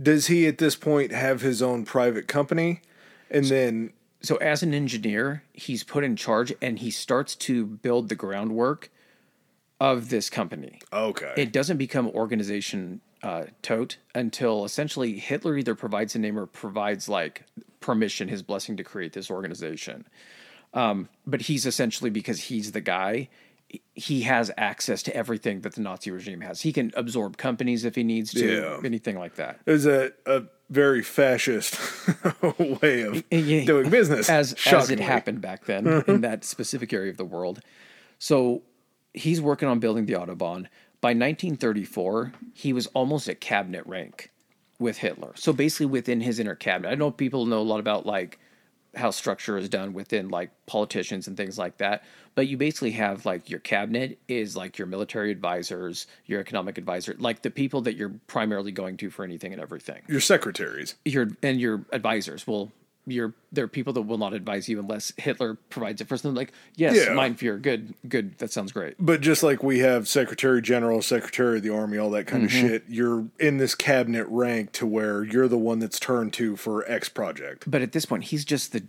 Does 0.00 0.28
he 0.28 0.46
at 0.46 0.58
this 0.58 0.76
point 0.76 1.12
have 1.12 1.40
his 1.40 1.60
own 1.60 1.84
private 1.84 2.28
company? 2.28 2.80
And 3.30 3.46
then 3.46 3.92
so 4.22 4.36
as 4.36 4.62
an 4.62 4.72
engineer, 4.72 5.42
he's 5.52 5.82
put 5.82 6.04
in 6.04 6.16
charge 6.16 6.52
and 6.62 6.78
he 6.78 6.90
starts 6.90 7.34
to 7.36 7.66
build 7.66 8.08
the 8.08 8.14
groundwork 8.14 8.90
of 9.80 10.10
this 10.10 10.30
company. 10.30 10.80
okay. 10.92 11.34
It 11.36 11.52
doesn't 11.52 11.76
become 11.76 12.06
organization 12.08 13.00
uh, 13.22 13.44
Todt 13.62 13.96
until 14.14 14.64
essentially 14.64 15.18
Hitler 15.18 15.56
either 15.56 15.74
provides 15.74 16.14
a 16.14 16.18
name 16.18 16.38
or 16.38 16.46
provides 16.46 17.08
like 17.08 17.44
permission, 17.80 18.28
his 18.28 18.42
blessing 18.42 18.76
to 18.76 18.84
create 18.84 19.12
this 19.12 19.30
organization. 19.30 20.06
Um, 20.74 21.08
but 21.26 21.42
he's 21.42 21.66
essentially 21.66 22.10
because 22.10 22.40
he's 22.44 22.72
the 22.72 22.80
guy. 22.80 23.28
He 23.94 24.22
has 24.22 24.50
access 24.58 25.02
to 25.04 25.16
everything 25.16 25.60
that 25.62 25.74
the 25.74 25.80
Nazi 25.80 26.10
regime 26.10 26.40
has. 26.42 26.60
He 26.62 26.72
can 26.72 26.92
absorb 26.94 27.36
companies 27.36 27.84
if 27.84 27.94
he 27.94 28.02
needs 28.02 28.32
to, 28.32 28.46
Yeah. 28.60 28.80
anything 28.84 29.18
like 29.18 29.36
that. 29.36 29.60
is 29.66 29.86
a, 29.86 30.12
a 30.26 30.42
very 30.70 31.02
fascist 31.02 31.78
way 32.58 33.02
of 33.02 33.22
Yeah. 33.30 33.64
doing 33.64 33.90
business. 33.90 34.28
as 34.30 34.54
as 34.66 34.90
it 34.90 35.00
happened 35.00 35.40
back 35.40 35.66
then 35.66 35.86
in 36.06 36.20
that 36.22 36.44
specific 36.44 36.92
area 36.92 37.10
of 37.10 37.16
the 37.18 37.24
world. 37.24 37.60
So 38.18 38.62
he's 39.14 39.40
working 39.40 39.68
on 39.68 39.78
building 39.78 40.06
the 40.06 40.14
autobahn. 40.14 40.66
By 41.02 41.08
1934, 41.08 42.32
he 42.54 42.72
was 42.72 42.86
almost 42.94 43.28
at 43.28 43.40
cabinet 43.40 43.84
rank 43.86 44.30
with 44.78 44.98
Hitler. 44.98 45.32
So 45.34 45.52
basically, 45.52 45.86
within 45.86 46.20
his 46.20 46.38
inner 46.38 46.54
cabinet, 46.54 46.90
I 46.90 46.94
know 46.94 47.10
people 47.10 47.44
know 47.44 47.58
a 47.58 47.62
lot 47.62 47.80
about 47.80 48.06
like 48.06 48.38
how 48.94 49.10
structure 49.10 49.58
is 49.58 49.68
done 49.68 49.94
within 49.94 50.28
like 50.28 50.50
politicians 50.66 51.26
and 51.26 51.36
things 51.36 51.58
like 51.58 51.78
that. 51.78 52.04
But 52.36 52.46
you 52.46 52.56
basically 52.56 52.92
have 52.92 53.26
like 53.26 53.50
your 53.50 53.58
cabinet 53.58 54.20
is 54.28 54.54
like 54.54 54.78
your 54.78 54.86
military 54.86 55.32
advisors, 55.32 56.06
your 56.26 56.40
economic 56.40 56.78
advisor, 56.78 57.16
like 57.18 57.42
the 57.42 57.50
people 57.50 57.80
that 57.80 57.96
you're 57.96 58.14
primarily 58.28 58.70
going 58.70 58.96
to 58.98 59.10
for 59.10 59.24
anything 59.24 59.52
and 59.52 59.60
everything 59.60 60.02
Your 60.06 60.20
secretaries. 60.20 60.94
your 61.04 61.30
and 61.42 61.60
your 61.60 61.84
advisors 61.92 62.46
will 62.46 62.70
your 63.06 63.34
there 63.50 63.64
are 63.64 63.68
people 63.68 63.92
that 63.94 64.02
will 64.02 64.18
not 64.18 64.32
advise 64.32 64.68
you 64.68 64.78
unless 64.78 65.12
Hitler 65.16 65.54
provides 65.70 66.00
it 66.00 66.08
first. 66.08 66.24
And 66.24 66.36
like, 66.36 66.52
yes, 66.76 66.96
Yeah. 66.96 67.14
Mein 67.14 67.34
Führer, 67.34 67.60
good, 67.60 67.94
good, 68.08 68.38
that 68.38 68.52
sounds 68.52 68.70
great. 68.72 68.94
But 68.98 69.20
just 69.20 69.42
like 69.42 69.62
we 69.62 69.80
have 69.80 70.06
Secretary 70.08 70.62
General, 70.62 71.02
Secretary 71.02 71.56
of 71.56 71.62
the 71.64 71.74
Army, 71.74 71.98
all 71.98 72.10
that 72.10 72.26
kind 72.26 72.44
Mm-hmm. 72.48 72.64
of 72.66 72.70
shit, 72.70 72.84
you're 72.88 73.26
in 73.40 73.58
this 73.58 73.74
cabinet 73.74 74.26
rank 74.28 74.72
to 74.72 74.86
where 74.86 75.24
you're 75.24 75.48
the 75.48 75.58
one 75.58 75.80
that's 75.80 75.98
turned 75.98 76.32
to 76.34 76.56
for 76.56 76.88
X 76.90 77.08
project. 77.08 77.64
But 77.70 77.82
at 77.82 77.92
this 77.92 78.04
point, 78.06 78.24
he's 78.24 78.44
just 78.44 78.72
the 78.72 78.82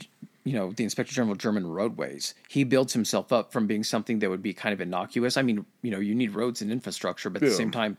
you 0.46 0.54
know 0.54 0.72
the 0.74 0.84
Inspector 0.84 1.12
General 1.14 1.32
of 1.32 1.38
German 1.40 1.66
roadways. 1.66 2.34
He 2.50 2.64
builds 2.66 2.94
himself 2.94 3.32
up 3.32 3.52
from 3.54 3.66
being 3.66 3.84
something 3.84 4.20
that 4.20 4.30
would 4.30 4.44
be 4.44 4.54
kind 4.54 4.74
of 4.74 4.82
innocuous. 4.82 5.38
I 5.38 5.42
mean, 5.42 5.66
you 5.82 5.90
know, 5.90 6.00
you 6.00 6.14
need 6.14 6.36
roads 6.36 6.62
and 6.62 6.70
infrastructure, 6.72 7.30
but 7.30 7.42
at 7.42 7.50
the 7.50 7.56
same 7.56 7.72
time, 7.72 7.98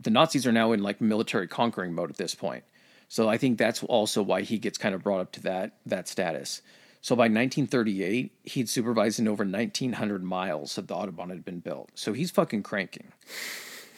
the 0.00 0.10
Nazis 0.10 0.46
are 0.46 0.52
now 0.52 0.72
in 0.72 0.82
like 0.82 1.00
military 1.00 1.46
conquering 1.46 1.92
mode 1.94 2.08
at 2.10 2.16
this 2.16 2.34
point. 2.34 2.64
So 3.10 3.28
I 3.28 3.38
think 3.38 3.58
that's 3.58 3.82
also 3.82 4.22
why 4.22 4.42
he 4.42 4.56
gets 4.56 4.78
kind 4.78 4.94
of 4.94 5.02
brought 5.02 5.20
up 5.20 5.32
to 5.32 5.42
that 5.42 5.72
that 5.84 6.06
status. 6.06 6.62
So 7.02 7.16
by 7.16 7.24
1938, 7.24 8.30
he'd 8.44 8.68
supervised 8.68 9.18
in 9.18 9.26
over 9.26 9.42
1,900 9.42 10.22
miles 10.22 10.78
of 10.78 10.86
the 10.86 10.94
Autobahn 10.94 11.30
had 11.30 11.44
been 11.44 11.58
built. 11.58 11.90
So 11.96 12.12
he's 12.12 12.30
fucking 12.30 12.62
cranking. 12.62 13.08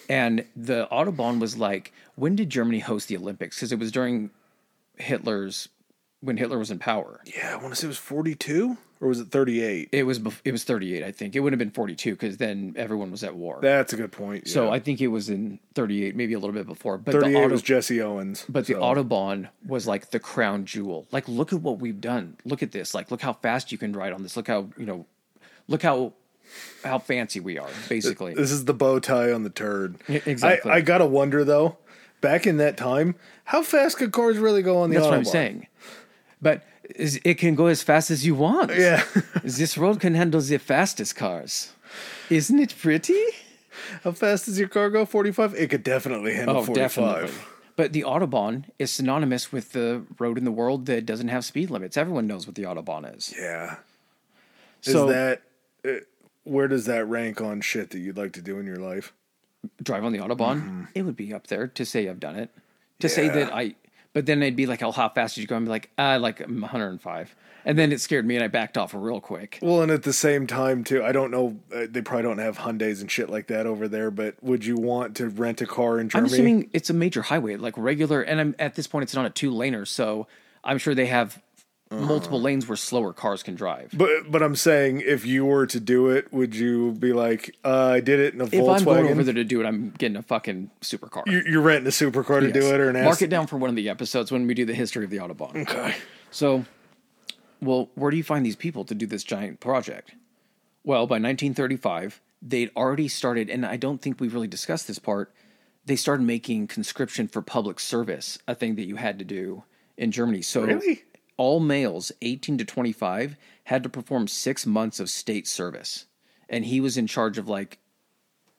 And 0.08 0.46
the 0.56 0.88
Autobahn 0.90 1.40
was 1.40 1.58
like, 1.58 1.92
when 2.14 2.36
did 2.36 2.48
Germany 2.48 2.78
host 2.78 3.08
the 3.08 3.18
Olympics? 3.18 3.56
Because 3.56 3.70
it 3.70 3.78
was 3.78 3.92
during 3.92 4.30
Hitler's 4.96 5.68
when 6.22 6.36
Hitler 6.38 6.58
was 6.58 6.70
in 6.70 6.78
power. 6.78 7.20
Yeah, 7.26 7.52
I 7.52 7.56
want 7.56 7.70
to 7.74 7.76
say 7.76 7.86
it 7.86 7.88
was 7.88 7.98
42 7.98 8.78
or 9.00 9.08
was 9.08 9.18
it 9.18 9.30
38? 9.32 9.88
It 9.90 10.04
was 10.04 10.20
bef- 10.20 10.40
it 10.44 10.52
was 10.52 10.62
38, 10.64 11.02
I 11.02 11.10
think. 11.10 11.34
It 11.34 11.40
would 11.40 11.52
have 11.52 11.58
been 11.58 11.72
42 11.72 12.12
because 12.12 12.36
then 12.36 12.74
everyone 12.78 13.10
was 13.10 13.24
at 13.24 13.34
war. 13.34 13.58
That's 13.60 13.92
a 13.92 13.96
good 13.96 14.12
point. 14.12 14.48
so 14.48 14.66
yeah. 14.66 14.70
I 14.70 14.78
think 14.78 15.00
it 15.00 15.08
was 15.08 15.28
in 15.28 15.58
38, 15.74 16.14
maybe 16.14 16.34
a 16.34 16.38
little 16.38 16.54
bit 16.54 16.66
before. 16.66 16.96
But 16.98 17.12
38 17.12 17.32
the 17.32 17.38
auto, 17.40 17.48
was 17.48 17.62
Jesse 17.62 18.00
Owens. 18.00 18.44
but 18.48 18.66
the 18.66 18.74
so- 18.74 18.80
autobahn 18.80 19.48
was 19.66 19.86
like 19.88 20.10
the 20.10 20.20
crown 20.20 20.64
jewel. 20.64 21.06
Like, 21.10 21.26
look 21.28 21.52
at 21.52 21.60
what 21.60 21.80
we've 21.80 22.00
done. 22.00 22.36
Look 22.44 22.62
at 22.62 22.70
this. 22.72 22.94
Like, 22.94 23.10
look 23.10 23.20
how 23.20 23.32
fast 23.32 23.72
you 23.72 23.78
can 23.78 23.92
ride 23.92 24.12
on 24.12 24.22
this. 24.22 24.36
Look 24.36 24.46
how 24.46 24.68
you 24.78 24.86
know, 24.86 25.06
look 25.66 25.82
how 25.82 26.12
how 26.84 26.98
fancy 26.98 27.40
we 27.40 27.58
are. 27.58 27.70
Basically, 27.88 28.34
This 28.34 28.50
is 28.52 28.66
the 28.66 28.74
bow 28.74 28.98
tie 29.00 29.32
on 29.32 29.42
the 29.42 29.50
turd. 29.50 29.96
Exactly. 30.06 30.70
I, 30.70 30.76
I 30.76 30.80
gotta 30.80 31.06
wonder 31.06 31.44
though, 31.44 31.78
back 32.20 32.46
in 32.46 32.58
that 32.58 32.76
time, 32.76 33.16
how 33.44 33.62
fast 33.62 33.96
could 33.96 34.12
cars 34.12 34.38
really 34.38 34.62
go 34.62 34.78
on 34.78 34.90
the 34.90 34.94
that's 34.96 35.06
autobahn? 35.06 35.10
what 35.10 35.16
I'm 35.18 35.24
saying. 35.24 35.66
But 36.42 36.64
it 36.84 37.38
can 37.38 37.54
go 37.54 37.66
as 37.66 37.82
fast 37.82 38.10
as 38.10 38.26
you 38.26 38.34
want. 38.34 38.72
Yeah. 38.74 39.04
this 39.44 39.78
road 39.78 40.00
can 40.00 40.14
handle 40.14 40.40
the 40.40 40.58
fastest 40.58 41.14
cars. 41.16 41.72
Isn't 42.28 42.58
it 42.58 42.74
pretty? 42.78 43.22
how 44.04 44.12
fast 44.12 44.44
does 44.46 44.58
your 44.58 44.68
car 44.68 44.90
go? 44.90 45.06
45? 45.06 45.54
It 45.54 45.70
could 45.70 45.82
definitely 45.84 46.34
handle 46.34 46.58
Oh, 46.58 46.64
45. 46.64 46.74
definitely. 46.74 47.30
But 47.76 47.92
the 47.94 48.02
Autobahn 48.02 48.64
is 48.78 48.90
synonymous 48.90 49.50
with 49.52 49.72
the 49.72 50.02
road 50.18 50.36
in 50.36 50.44
the 50.44 50.50
world 50.52 50.84
that 50.86 51.06
doesn't 51.06 51.28
have 51.28 51.44
speed 51.44 51.70
limits. 51.70 51.96
Everyone 51.96 52.26
knows 52.26 52.46
what 52.46 52.54
the 52.56 52.64
Autobahn 52.64 53.16
is. 53.16 53.32
Yeah. 53.38 53.76
Is 54.84 54.92
So 54.92 55.06
that 55.06 55.42
uh, 55.86 55.90
where 56.44 56.68
does 56.68 56.84
that 56.86 57.06
rank 57.06 57.40
on 57.40 57.60
shit 57.60 57.90
that 57.90 57.98
you'd 58.00 58.16
like 58.18 58.32
to 58.32 58.42
do 58.42 58.58
in 58.58 58.66
your 58.66 58.76
life? 58.76 59.12
drive 59.80 60.04
on 60.04 60.10
the 60.12 60.18
Autobahn, 60.18 60.88
it 60.92 61.02
would 61.02 61.14
be 61.16 61.32
up 61.32 61.46
there 61.46 61.68
to 61.68 61.84
say 61.86 62.08
I've 62.08 62.18
done 62.20 62.34
it. 62.36 62.50
To 62.98 63.08
say 63.08 63.28
Mm-hmm. 63.28 63.38
That 63.38 63.54
I, 63.54 63.74
but 64.12 64.26
then 64.26 64.42
it'd 64.42 64.56
be 64.56 64.66
like, 64.66 64.82
oh, 64.82 64.92
how 64.92 65.08
fast 65.08 65.34
did 65.34 65.42
you 65.42 65.46
go? 65.46 65.56
I'd 65.56 65.64
be 65.64 65.70
like, 65.70 65.90
I 65.96 66.16
like 66.16 66.40
105. 66.40 67.36
And 67.64 67.78
then 67.78 67.92
it 67.92 68.00
scared 68.00 68.26
me 68.26 68.34
and 68.34 68.44
I 68.44 68.48
backed 68.48 68.76
off 68.76 68.92
real 68.92 69.20
quick. 69.20 69.58
Well, 69.62 69.82
and 69.82 69.92
at 69.92 70.02
the 70.02 70.12
same 70.12 70.46
time 70.46 70.82
too, 70.82 71.04
I 71.04 71.12
don't 71.12 71.30
know. 71.30 71.58
Uh, 71.74 71.86
they 71.88 72.02
probably 72.02 72.24
don't 72.24 72.38
have 72.38 72.58
Hyundai's 72.58 73.00
and 73.00 73.10
shit 73.10 73.30
like 73.30 73.46
that 73.46 73.66
over 73.66 73.86
there. 73.86 74.10
But 74.10 74.42
would 74.42 74.64
you 74.64 74.76
want 74.76 75.16
to 75.16 75.28
rent 75.28 75.60
a 75.60 75.66
car 75.66 76.00
in 76.00 76.10
I'm 76.12 76.24
assuming 76.24 76.70
it's 76.72 76.90
a 76.90 76.94
major 76.94 77.22
highway, 77.22 77.56
like 77.56 77.74
regular, 77.76 78.20
and 78.20 78.40
I'm 78.40 78.54
at 78.58 78.74
this 78.74 78.86
point 78.86 79.04
it's 79.04 79.14
not 79.14 79.26
a 79.26 79.30
two 79.30 79.52
laner, 79.52 79.86
so 79.86 80.26
I'm 80.64 80.78
sure 80.78 80.94
they 80.94 81.06
have 81.06 81.40
multiple 81.92 82.38
Uh-huh. 82.38 82.44
lanes 82.44 82.66
where 82.68 82.76
slower 82.76 83.12
cars 83.12 83.42
can 83.42 83.54
drive. 83.54 83.90
But 83.92 84.30
but 84.30 84.42
I'm 84.42 84.56
saying 84.56 85.02
if 85.04 85.24
you 85.26 85.44
were 85.44 85.66
to 85.66 85.78
do 85.80 86.08
it, 86.08 86.32
would 86.32 86.54
you 86.56 86.92
be 86.92 87.12
like, 87.12 87.56
uh, 87.64 87.88
I 87.96 88.00
did 88.00 88.18
it 88.20 88.34
in 88.34 88.40
a 88.40 88.44
If 88.44 88.52
Volkswagen? 88.52 88.78
I'm 88.78 88.84
going 88.84 89.08
over 89.08 89.22
there 89.24 89.34
to 89.34 89.44
do 89.44 89.60
it, 89.60 89.66
I'm 89.66 89.90
getting 89.98 90.16
a 90.16 90.22
fucking 90.22 90.70
supercar. 90.80 91.22
you're, 91.26 91.46
you're 91.46 91.60
renting 91.62 91.86
a 91.86 91.90
supercar 91.90 92.40
to 92.40 92.50
do 92.52 92.74
it, 92.74 92.80
or 92.80 92.88
an 92.90 92.94
mark 93.04 93.16
S- 93.16 93.22
it 93.22 93.30
down 93.30 93.46
for 93.46 93.56
one 93.58 93.70
of 93.70 93.76
the 93.76 93.88
episodes 93.88 94.32
when 94.32 94.46
we 94.46 94.54
do 94.54 94.64
the 94.64 94.74
history 94.74 95.04
of 95.04 95.10
the 95.10 95.18
autobahn. 95.18 95.54
Okay. 95.62 95.94
So, 96.30 96.64
well, 97.60 97.90
where 97.94 98.10
do 98.10 98.16
you 98.16 98.24
find 98.24 98.44
these 98.44 98.56
people 98.56 98.84
to 98.86 98.94
do 98.94 99.06
this 99.06 99.22
giant 99.24 99.60
project? 99.60 100.12
Well, 100.84 101.06
by 101.06 101.14
1935, 101.16 102.20
they'd 102.40 102.70
already 102.76 103.06
started, 103.08 103.48
and 103.50 103.64
I 103.64 103.76
don't 103.76 104.00
think 104.02 104.20
we've 104.20 104.34
really 104.34 104.48
discussed 104.48 104.88
this 104.88 104.98
part. 104.98 105.32
They 105.86 105.96
started 105.96 106.24
making 106.24 106.68
conscription 106.68 107.28
for 107.28 107.42
public 107.42 107.78
service 107.80 108.38
a 108.48 108.54
thing 108.54 108.74
that 108.76 108.86
you 108.86 108.96
had 108.96 109.18
to 109.18 109.24
do 109.24 109.64
in 109.96 110.10
Germany. 110.10 110.42
So, 110.42 110.62
Really? 110.64 111.04
All 111.42 111.58
males 111.58 112.12
18 112.22 112.58
to 112.58 112.64
25 112.64 113.36
had 113.64 113.82
to 113.82 113.88
perform 113.88 114.28
six 114.28 114.64
months 114.64 115.00
of 115.00 115.10
state 115.10 115.48
service, 115.48 116.06
and 116.48 116.64
he 116.64 116.80
was 116.80 116.96
in 116.96 117.08
charge 117.08 117.36
of 117.36 117.48
like 117.48 117.80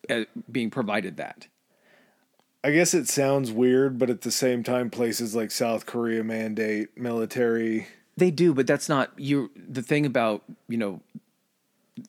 uh, 0.09 0.25
being 0.51 0.69
provided 0.69 1.15
that. 1.15 1.47
I 2.61 2.71
guess 2.71 2.93
it 2.93 3.07
sounds 3.07 3.53
weird, 3.53 3.97
but 3.97 4.09
at 4.09 4.23
the 4.23 4.31
same 4.31 4.63
time, 4.63 4.89
places 4.89 5.33
like 5.33 5.49
South 5.49 5.85
Korea 5.85 6.25
mandate 6.25 6.97
military. 6.97 7.87
They 8.17 8.31
do, 8.31 8.53
but 8.53 8.67
that's 8.67 8.89
not 8.89 9.17
you. 9.17 9.49
The 9.55 9.81
thing 9.81 10.05
about 10.05 10.43
you 10.67 10.77
know 10.77 10.99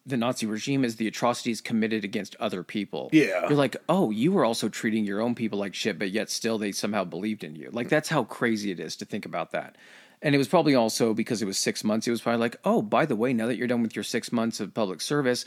the 0.04 0.16
Nazi 0.16 0.44
regime 0.44 0.84
is 0.84 0.96
the 0.96 1.06
atrocities 1.06 1.60
committed 1.60 2.02
against 2.02 2.34
other 2.40 2.64
people. 2.64 3.10
Yeah. 3.12 3.46
you're 3.48 3.56
like, 3.56 3.76
oh, 3.88 4.10
you 4.10 4.32
were 4.32 4.44
also 4.44 4.68
treating 4.68 5.04
your 5.04 5.20
own 5.20 5.36
people 5.36 5.60
like 5.60 5.74
shit, 5.74 6.00
but 6.00 6.10
yet 6.10 6.30
still 6.30 6.58
they 6.58 6.72
somehow 6.72 7.04
believed 7.04 7.44
in 7.44 7.54
you. 7.54 7.70
Like 7.72 7.88
that's 7.88 8.08
how 8.08 8.24
crazy 8.24 8.72
it 8.72 8.80
is 8.80 8.96
to 8.96 9.04
think 9.04 9.24
about 9.24 9.52
that. 9.52 9.76
And 10.24 10.34
it 10.34 10.38
was 10.38 10.48
probably 10.48 10.74
also 10.74 11.12
because 11.12 11.42
it 11.42 11.44
was 11.44 11.58
six 11.58 11.84
months. 11.84 12.08
It 12.08 12.10
was 12.10 12.22
probably 12.22 12.40
like, 12.40 12.56
oh, 12.64 12.80
by 12.80 13.04
the 13.04 13.14
way, 13.14 13.34
now 13.34 13.46
that 13.46 13.56
you're 13.56 13.68
done 13.68 13.82
with 13.82 13.94
your 13.94 14.02
six 14.02 14.32
months 14.32 14.58
of 14.58 14.72
public 14.72 15.02
service, 15.02 15.44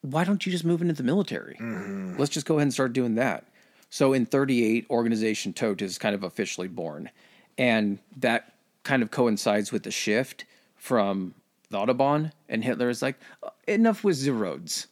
why 0.00 0.24
don't 0.24 0.46
you 0.46 0.50
just 0.50 0.64
move 0.64 0.80
into 0.80 0.94
the 0.94 1.02
military? 1.02 1.56
Mm-hmm. 1.60 2.16
Let's 2.16 2.32
just 2.32 2.46
go 2.46 2.54
ahead 2.54 2.62
and 2.62 2.72
start 2.72 2.94
doing 2.94 3.16
that. 3.16 3.44
So 3.90 4.14
in 4.14 4.24
38, 4.24 4.86
Organization 4.88 5.52
Todt 5.52 5.82
is 5.82 5.98
kind 5.98 6.14
of 6.14 6.24
officially 6.24 6.68
born. 6.68 7.10
And 7.58 7.98
that 8.16 8.54
kind 8.82 9.02
of 9.02 9.10
coincides 9.10 9.72
with 9.72 9.82
the 9.82 9.90
shift 9.90 10.46
from 10.74 11.34
the 11.68 11.76
Autobahn. 11.76 12.32
And 12.48 12.64
Hitler 12.64 12.88
is 12.88 13.02
like, 13.02 13.16
uh, 13.42 13.50
enough 13.66 14.04
with 14.04 14.24
the 14.24 14.32
roads. 14.32 14.86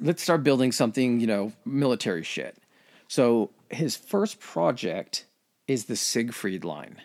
Let's 0.00 0.22
start 0.22 0.42
building 0.42 0.72
something, 0.72 1.20
you 1.20 1.26
know, 1.26 1.52
military 1.66 2.22
shit. 2.22 2.56
So 3.06 3.50
his 3.68 3.96
first 3.96 4.40
project 4.40 5.26
is 5.68 5.84
the 5.84 5.96
Siegfried 5.96 6.64
Line. 6.64 7.02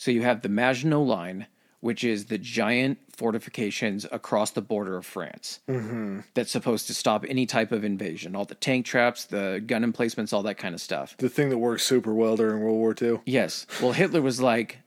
So 0.00 0.10
you 0.10 0.22
have 0.22 0.40
the 0.40 0.48
Maginot 0.48 1.00
Line, 1.00 1.46
which 1.80 2.04
is 2.04 2.24
the 2.24 2.38
giant 2.38 3.00
fortifications 3.14 4.06
across 4.10 4.50
the 4.52 4.62
border 4.62 4.96
of 4.96 5.04
France 5.04 5.60
mm-hmm. 5.68 6.20
that's 6.32 6.50
supposed 6.50 6.86
to 6.86 6.94
stop 6.94 7.26
any 7.28 7.44
type 7.44 7.70
of 7.70 7.84
invasion. 7.84 8.34
All 8.34 8.46
the 8.46 8.54
tank 8.54 8.86
traps, 8.86 9.26
the 9.26 9.62
gun 9.66 9.84
emplacements, 9.84 10.32
all 10.32 10.42
that 10.44 10.56
kind 10.56 10.74
of 10.74 10.80
stuff. 10.80 11.14
The 11.18 11.28
thing 11.28 11.50
that 11.50 11.58
worked 11.58 11.82
super 11.82 12.14
well 12.14 12.34
during 12.34 12.62
World 12.62 12.78
War 12.78 12.94
II. 12.98 13.20
Yes. 13.26 13.66
Well, 13.82 13.92
Hitler 13.92 14.22
was 14.22 14.40
like, 14.40 14.78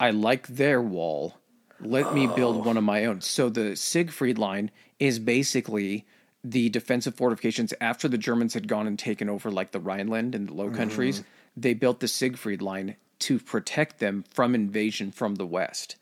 I 0.00 0.10
like 0.10 0.48
their 0.48 0.82
wall. 0.82 1.36
Let 1.78 2.12
me 2.12 2.26
build 2.26 2.66
one 2.66 2.76
of 2.76 2.82
my 2.82 3.04
own. 3.04 3.20
So 3.20 3.48
the 3.48 3.76
Siegfried 3.76 4.36
line 4.36 4.72
is 4.98 5.20
basically 5.20 6.06
the 6.42 6.70
defensive 6.70 7.14
fortifications 7.14 7.72
after 7.80 8.08
the 8.08 8.18
Germans 8.18 8.54
had 8.54 8.66
gone 8.66 8.88
and 8.88 8.98
taken 8.98 9.30
over 9.30 9.52
like 9.52 9.70
the 9.70 9.78
Rhineland 9.78 10.34
and 10.34 10.48
the 10.48 10.54
Low 10.54 10.70
Countries. 10.70 11.20
Mm-hmm. 11.20 11.60
They 11.60 11.74
built 11.74 12.00
the 12.00 12.08
Siegfried 12.08 12.60
line 12.60 12.96
to 13.20 13.38
protect 13.38 13.98
them 13.98 14.24
from 14.30 14.54
invasion 14.54 15.10
from 15.10 15.36
the 15.36 15.46
west. 15.46 15.96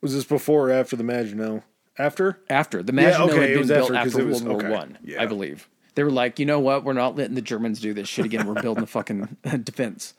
Was 0.00 0.14
this 0.14 0.24
before 0.24 0.68
or 0.70 0.72
after 0.72 0.96
the 0.96 1.04
Maginot? 1.04 1.62
After? 1.98 2.40
After 2.50 2.82
the 2.82 2.92
Maginot 2.92 3.30
okay, 3.30 3.40
had 3.40 3.50
it 3.50 3.52
been 3.52 3.58
was 3.60 3.68
built 3.68 3.90
after, 3.94 4.08
after 4.08 4.20
it 4.20 4.26
was- 4.26 4.42
World 4.42 4.62
War 4.62 4.66
okay, 4.66 4.76
One, 4.76 4.98
yeah. 5.02 5.22
I 5.22 5.26
believe. 5.26 5.68
They 5.94 6.02
were 6.02 6.10
like, 6.10 6.38
you 6.40 6.46
know 6.46 6.58
what? 6.58 6.82
We're 6.84 6.92
not 6.92 7.14
letting 7.16 7.36
the 7.36 7.40
Germans 7.42 7.80
do 7.80 7.94
this 7.94 8.08
shit 8.08 8.24
again. 8.24 8.46
We're 8.48 8.60
building 8.60 8.82
the 8.82 8.88
fucking 8.88 9.36
defense. 9.62 10.14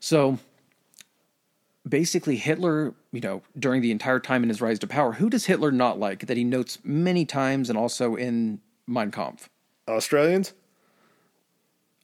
So 0.00 0.38
basically, 1.86 2.36
Hitler, 2.36 2.94
you 3.12 3.20
know, 3.20 3.42
during 3.58 3.82
the 3.82 3.90
entire 3.90 4.18
time 4.20 4.42
in 4.42 4.48
his 4.48 4.60
rise 4.62 4.78
to 4.78 4.86
power, 4.86 5.12
who 5.12 5.28
does 5.28 5.44
Hitler 5.46 5.70
not 5.70 5.98
like 5.98 6.26
that 6.26 6.36
he 6.38 6.44
notes 6.44 6.78
many 6.84 7.24
times 7.26 7.68
and 7.68 7.78
also 7.78 8.14
in 8.16 8.60
Mein 8.86 9.10
Kampf? 9.10 9.48
Australians? 9.88 10.54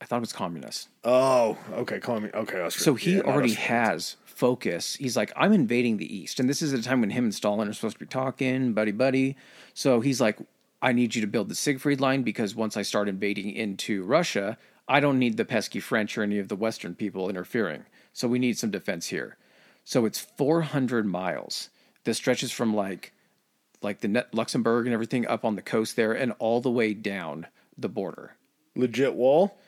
I 0.00 0.04
thought 0.04 0.18
it 0.18 0.20
was 0.20 0.32
communist. 0.32 0.88
Oh, 1.04 1.56
okay. 1.72 1.96
Me. 1.96 2.30
Okay, 2.34 2.60
Australians. 2.60 2.74
So 2.76 2.94
he 2.94 3.16
Yeah, 3.16 3.22
already 3.22 3.54
has 3.54 4.16
focus. 4.24 4.96
He's 4.96 5.16
like, 5.16 5.32
I'm 5.36 5.52
invading 5.52 5.96
the 5.96 6.14
East. 6.14 6.38
And 6.38 6.48
this 6.48 6.60
is 6.60 6.72
a 6.72 6.82
time 6.82 7.00
when 7.00 7.10
him 7.10 7.24
and 7.24 7.34
Stalin 7.34 7.68
are 7.68 7.72
supposed 7.72 7.94
to 7.94 8.00
be 8.00 8.06
talking, 8.06 8.74
buddy, 8.74 8.92
buddy. 8.92 9.36
So 9.72 10.00
he's 10.00 10.20
like, 10.20 10.38
I 10.82 10.92
need 10.92 11.14
you 11.14 11.22
to 11.22 11.26
build 11.26 11.48
the 11.48 11.54
Siegfried 11.54 12.00
line 12.00 12.22
because 12.22 12.54
once 12.54 12.76
I 12.76 12.82
start 12.82 13.08
invading 13.08 13.50
into 13.52 14.02
Russia, 14.04 14.58
I 14.86 15.00
don't 15.00 15.18
need 15.18 15.38
the 15.38 15.46
pesky 15.46 15.80
French 15.80 16.18
or 16.18 16.22
any 16.22 16.38
of 16.38 16.48
the 16.48 16.56
Western 16.56 16.94
people 16.94 17.30
interfering. 17.30 17.86
So 18.12 18.28
we 18.28 18.38
need 18.38 18.58
some 18.58 18.70
defense 18.70 19.08
here. 19.08 19.38
So 19.84 20.04
it's 20.04 20.20
400 20.20 21.06
miles. 21.06 21.70
This 22.04 22.18
stretches 22.18 22.52
from 22.52 22.76
like, 22.76 23.12
like 23.80 24.00
the 24.00 24.08
Net 24.08 24.34
Luxembourg 24.34 24.86
and 24.86 24.92
everything 24.92 25.26
up 25.26 25.44
on 25.44 25.56
the 25.56 25.62
coast 25.62 25.96
there 25.96 26.12
and 26.12 26.34
all 26.38 26.60
the 26.60 26.70
way 26.70 26.92
down 26.92 27.46
the 27.78 27.88
border 27.88 28.36
legit 28.76 29.14
wall. 29.14 29.58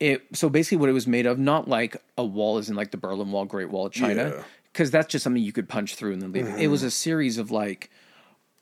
It 0.00 0.22
so 0.32 0.48
basically 0.48 0.78
what 0.78 0.88
it 0.88 0.92
was 0.92 1.06
made 1.06 1.26
of 1.26 1.38
not 1.38 1.68
like 1.68 1.96
a 2.16 2.24
wall 2.24 2.58
is 2.58 2.68
in 2.70 2.76
like 2.76 2.90
the 2.90 2.96
berlin 2.96 3.30
wall 3.32 3.44
great 3.44 3.68
wall 3.70 3.86
of 3.86 3.92
china 3.92 4.32
Yeah. 4.36 4.42
because 4.72 4.90
that's 4.90 5.08
just 5.08 5.24
something 5.24 5.42
you 5.42 5.52
could 5.52 5.68
punch 5.68 5.96
through 5.96 6.12
and 6.12 6.22
then 6.22 6.32
leave. 6.32 6.46
It 6.46 6.68
was 6.68 6.80
mm-hmm. 6.80 6.88
a 6.88 6.90
series 6.92 7.38
of 7.38 7.50
like 7.50 7.90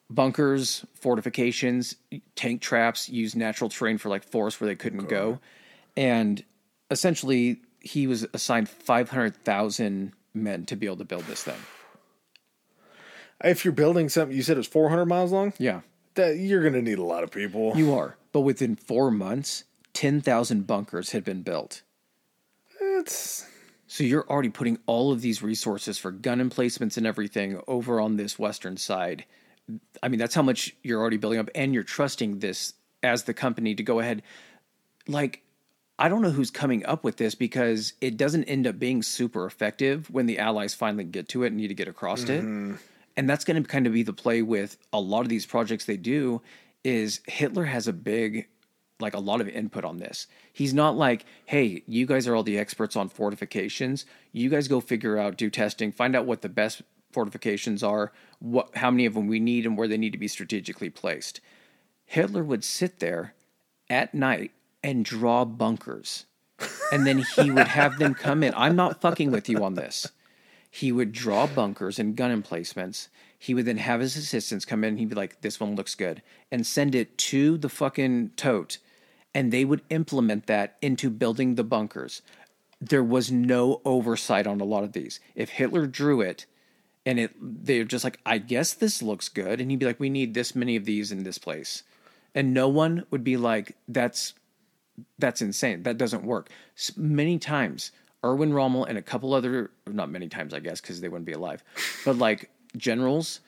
bunkers 0.08 0.84
fortifications 0.94 1.96
tank 2.36 2.60
traps 2.62 3.08
used 3.08 3.36
natural 3.36 3.68
terrain 3.68 3.98
for 3.98 4.08
like 4.08 4.22
forests 4.24 4.60
where 4.60 4.68
they 4.68 4.76
couldn't 4.76 5.08
go. 5.08 5.40
And 5.96 6.44
essentially 6.90 7.60
he 7.80 8.06
was 8.06 8.26
assigned 8.32 8.68
500000 8.68 10.12
men 10.34 10.64
to 10.66 10.76
be 10.76 10.86
able 10.86 10.96
to 10.98 11.04
build 11.04 11.24
this 11.24 11.42
thing. 11.42 11.58
If 13.44 13.64
you're 13.64 13.72
building 13.72 14.08
something, 14.08 14.34
you 14.36 14.42
said 14.42 14.56
it 14.56 14.58
was 14.58 14.66
400 14.66 15.06
miles 15.06 15.32
long. 15.32 15.52
yeah. 15.58 15.80
That 16.14 16.38
you're 16.38 16.62
gonna 16.62 16.80
need 16.80 16.98
a 16.98 17.04
lot 17.04 17.24
of 17.24 17.30
people. 17.30 17.76
you 17.76 17.92
are. 17.92 18.16
But 18.32 18.40
within 18.40 18.74
four 18.76 19.10
months 19.10 19.64
10000 19.96 20.66
bunkers 20.66 21.12
had 21.12 21.24
been 21.24 21.40
built 21.42 21.82
it's 22.78 23.48
So 23.86 24.04
you're 24.04 24.28
already 24.28 24.50
putting 24.50 24.78
all 24.86 25.10
of 25.10 25.22
these 25.22 25.42
resources 25.42 25.96
for 25.96 26.10
gun 26.10 26.40
emplacements 26.40 26.96
and 26.96 27.06
everything 27.06 27.60
over 27.66 27.98
on 28.00 28.16
this 28.16 28.38
western 28.38 28.76
side. 28.76 29.24
I 30.02 30.08
mean, 30.08 30.18
that's 30.18 30.34
how 30.34 30.42
much 30.42 30.76
you're 30.82 31.00
already 31.00 31.16
building 31.16 31.38
up, 31.38 31.48
and 31.54 31.72
you're 31.72 31.82
trusting 31.82 32.40
this 32.40 32.74
as 33.02 33.24
the 33.24 33.34
company 33.34 33.74
to 33.74 33.82
go 33.82 34.00
ahead. 34.00 34.22
Like, 35.08 35.42
I 35.98 36.08
don't 36.08 36.20
know 36.20 36.30
who's 36.30 36.50
coming 36.50 36.84
up 36.84 37.04
with 37.04 37.16
this 37.16 37.34
because 37.34 37.94
it 38.00 38.16
doesn't 38.16 38.44
end 38.44 38.66
up 38.66 38.78
being 38.78 39.02
super 39.02 39.46
effective 39.46 40.10
when 40.10 40.26
the 40.26 40.38
Allies 40.38 40.74
finally 40.74 41.04
get 41.04 41.28
to 41.30 41.44
it 41.44 41.48
and 41.48 41.56
need 41.56 41.68
to 41.68 41.74
get 41.74 41.88
across 41.88 42.24
it. 42.24 42.42
Mm-hmm. 42.42 42.74
And 43.16 43.30
that's 43.30 43.44
going 43.46 43.62
to 43.62 43.66
kind 43.66 43.86
of 43.86 43.94
be 43.94 44.02
the 44.02 44.12
play 44.12 44.42
with 44.42 44.76
a 44.92 45.00
lot 45.00 45.22
of 45.22 45.30
these 45.30 45.46
projects 45.46 45.86
they 45.86 45.96
do 45.96 46.42
is 46.84 47.20
Hitler 47.26 47.64
has 47.64 47.88
a 47.88 47.92
big 47.92 48.46
like 49.00 49.14
a 49.14 49.20
lot 49.20 49.40
of 49.40 49.48
input 49.48 49.84
on 49.84 49.98
this. 49.98 50.26
He's 50.52 50.74
not 50.74 50.96
like, 50.96 51.24
"Hey, 51.46 51.82
you 51.86 52.06
guys 52.06 52.26
are 52.26 52.34
all 52.34 52.42
the 52.42 52.58
experts 52.58 52.96
on 52.96 53.08
fortifications. 53.08 54.06
You 54.32 54.48
guys 54.48 54.68
go 54.68 54.80
figure 54.80 55.18
out, 55.18 55.36
do 55.36 55.50
testing, 55.50 55.92
find 55.92 56.16
out 56.16 56.26
what 56.26 56.42
the 56.42 56.48
best 56.48 56.82
fortifications 57.12 57.82
are, 57.82 58.12
what 58.38 58.76
how 58.76 58.90
many 58.90 59.06
of 59.06 59.14
them 59.14 59.26
we 59.26 59.40
need 59.40 59.66
and 59.66 59.76
where 59.76 59.88
they 59.88 59.98
need 59.98 60.12
to 60.12 60.18
be 60.18 60.28
strategically 60.28 60.90
placed." 60.90 61.40
Hitler 62.06 62.44
would 62.44 62.64
sit 62.64 63.00
there 63.00 63.34
at 63.90 64.14
night 64.14 64.52
and 64.82 65.04
draw 65.04 65.44
bunkers. 65.44 66.26
And 66.92 67.06
then 67.06 67.18
he 67.18 67.50
would 67.50 67.68
have 67.68 67.98
them 67.98 68.14
come 68.14 68.42
in. 68.42 68.54
I'm 68.56 68.76
not 68.76 69.00
fucking 69.00 69.30
with 69.30 69.48
you 69.48 69.62
on 69.64 69.74
this. 69.74 70.10
He 70.70 70.92
would 70.92 71.12
draw 71.12 71.46
bunkers 71.46 71.98
and 71.98 72.16
gun 72.16 72.30
emplacements. 72.30 73.08
He 73.38 73.54
would 73.54 73.66
then 73.66 73.78
have 73.78 74.00
his 74.00 74.16
assistants 74.16 74.64
come 74.64 74.84
in 74.84 74.96
he'd 74.96 75.08
be 75.08 75.14
like, 75.14 75.40
this 75.40 75.60
one 75.60 75.74
looks 75.74 75.94
good, 75.94 76.22
and 76.50 76.66
send 76.66 76.94
it 76.94 77.18
to 77.18 77.58
the 77.58 77.68
fucking 77.68 78.30
Todt. 78.36 78.78
And 79.36 79.52
they 79.52 79.64
would 79.66 79.82
implement 79.90 80.46
that 80.46 80.76
into 80.80 81.10
building 81.10 81.54
the 81.54 81.62
bunkers. 81.64 82.22
There 82.80 83.04
was 83.04 83.30
no 83.30 83.82
oversight 83.84 84.46
on 84.46 84.60
a 84.60 84.64
lot 84.64 84.82
of 84.82 84.92
these. 84.92 85.20
If 85.34 85.50
Hitler 85.50 85.86
drew 85.86 86.20
it 86.22 86.46
and 87.04 87.18
it 87.20 87.34
they're 87.40 87.84
just 87.84 88.02
like, 88.02 88.18
I 88.24 88.38
guess 88.38 88.72
this 88.72 89.02
looks 89.02 89.28
good, 89.28 89.60
and 89.60 89.70
he'd 89.70 89.78
be 89.78 89.86
like, 89.86 90.00
We 90.00 90.10
need 90.10 90.32
this 90.34 90.54
many 90.54 90.74
of 90.74 90.84
these 90.86 91.12
in 91.12 91.22
this 91.22 91.38
place. 91.38 91.82
And 92.34 92.52
no 92.54 92.68
one 92.68 93.04
would 93.10 93.22
be 93.24 93.36
like, 93.36 93.76
That's 93.86 94.32
that's 95.18 95.42
insane. 95.42 95.82
That 95.82 95.98
doesn't 95.98 96.24
work. 96.24 96.48
Many 96.96 97.38
times, 97.38 97.92
Erwin 98.24 98.52
Rommel 98.54 98.86
and 98.86 98.96
a 98.96 99.02
couple 99.02 99.34
other, 99.34 99.70
not 99.86 100.10
many 100.10 100.28
times, 100.28 100.54
I 100.54 100.60
guess, 100.60 100.80
because 100.80 101.00
they 101.02 101.08
wouldn't 101.08 101.26
be 101.26 101.32
alive, 101.32 101.62
but 102.06 102.16
like 102.16 102.50
generals 102.76 103.40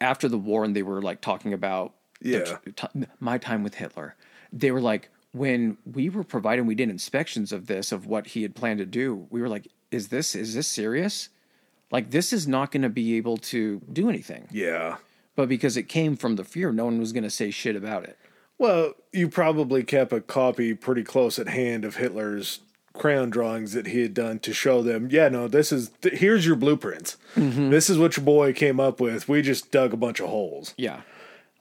after 0.00 0.28
the 0.28 0.38
war, 0.38 0.64
and 0.64 0.74
they 0.74 0.82
were 0.82 1.02
like 1.02 1.20
talking 1.20 1.52
about 1.52 1.92
Yeah. 2.22 2.56
t- 2.74 3.06
my 3.20 3.36
time 3.38 3.62
with 3.62 3.74
Hitler. 3.74 4.16
They 4.58 4.70
were 4.70 4.80
like, 4.80 5.10
when 5.32 5.76
we 5.84 6.08
were 6.08 6.24
providing, 6.24 6.66
we 6.66 6.74
did 6.74 6.88
inspections 6.88 7.52
of 7.52 7.66
this, 7.66 7.92
of 7.92 8.06
what 8.06 8.28
he 8.28 8.42
had 8.42 8.54
planned 8.54 8.78
to 8.78 8.86
do. 8.86 9.26
We 9.30 9.40
were 9.40 9.48
like, 9.48 9.68
is 9.90 10.08
this 10.08 10.34
is 10.34 10.54
this 10.54 10.66
serious? 10.66 11.28
Like 11.90 12.10
this 12.10 12.32
is 12.32 12.48
not 12.48 12.72
going 12.72 12.82
to 12.82 12.88
be 12.88 13.16
able 13.16 13.36
to 13.38 13.80
do 13.92 14.08
anything. 14.08 14.48
Yeah. 14.50 14.96
But 15.34 15.48
because 15.48 15.76
it 15.76 15.84
came 15.84 16.16
from 16.16 16.36
the 16.36 16.44
fear, 16.44 16.72
no 16.72 16.86
one 16.86 16.98
was 16.98 17.12
going 17.12 17.24
to 17.24 17.30
say 17.30 17.50
shit 17.50 17.76
about 17.76 18.04
it. 18.04 18.18
Well, 18.58 18.94
you 19.12 19.28
probably 19.28 19.84
kept 19.84 20.12
a 20.12 20.20
copy 20.20 20.74
pretty 20.74 21.04
close 21.04 21.38
at 21.38 21.48
hand 21.48 21.84
of 21.84 21.96
Hitler's 21.96 22.60
crayon 22.94 23.28
drawings 23.28 23.74
that 23.74 23.88
he 23.88 24.00
had 24.00 24.14
done 24.14 24.38
to 24.38 24.54
show 24.54 24.80
them, 24.82 25.08
yeah, 25.10 25.28
no, 25.28 25.46
this 25.48 25.70
is, 25.70 25.90
th- 26.00 26.18
here's 26.18 26.46
your 26.46 26.56
blueprints. 26.56 27.18
Mm-hmm. 27.34 27.68
This 27.68 27.90
is 27.90 27.98
what 27.98 28.16
your 28.16 28.24
boy 28.24 28.54
came 28.54 28.80
up 28.80 28.98
with. 28.98 29.28
We 29.28 29.42
just 29.42 29.70
dug 29.70 29.92
a 29.92 29.98
bunch 29.98 30.20
of 30.20 30.30
holes. 30.30 30.72
Yeah. 30.78 31.02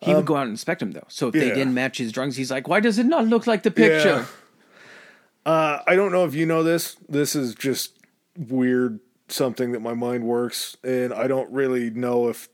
He 0.05 0.13
would 0.13 0.25
go 0.25 0.35
out 0.35 0.43
and 0.43 0.51
inspect 0.51 0.79
them 0.79 0.91
though. 0.91 1.05
So 1.07 1.27
if 1.29 1.33
they 1.33 1.49
Um, 1.51 1.55
didn't 1.57 1.73
match 1.73 1.97
his 1.97 2.11
drawings, 2.11 2.35
he's 2.37 2.51
like, 2.51 2.67
"Why 2.67 2.79
does 2.79 2.97
it 2.99 3.05
not 3.05 3.25
look 3.27 3.47
like 3.47 3.63
the 3.63 3.71
picture?" 3.71 4.25
Uh, 5.45 5.79
I 5.85 5.95
don't 5.95 6.11
know 6.11 6.25
if 6.25 6.33
you 6.33 6.45
know 6.45 6.63
this. 6.63 6.95
This 7.07 7.35
is 7.35 7.53
just 7.55 7.93
weird, 8.37 8.99
something 9.27 9.71
that 9.73 9.79
my 9.81 9.93
mind 9.93 10.23
works, 10.23 10.75
and 10.83 11.13
I 11.13 11.27
don't 11.27 11.51
really 11.51 11.89
know 11.89 12.27
if 12.29 12.49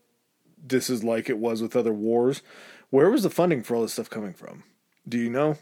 this 0.64 0.90
is 0.90 1.02
like 1.02 1.28
it 1.30 1.38
was 1.38 1.62
with 1.62 1.74
other 1.74 1.92
wars. 1.92 2.42
Where 2.90 3.10
was 3.10 3.22
the 3.22 3.30
funding 3.30 3.62
for 3.62 3.74
all 3.76 3.82
this 3.82 3.94
stuff 3.94 4.10
coming 4.10 4.34
from? 4.34 4.64
Do 5.08 5.18
you 5.18 5.30
know? 5.30 5.56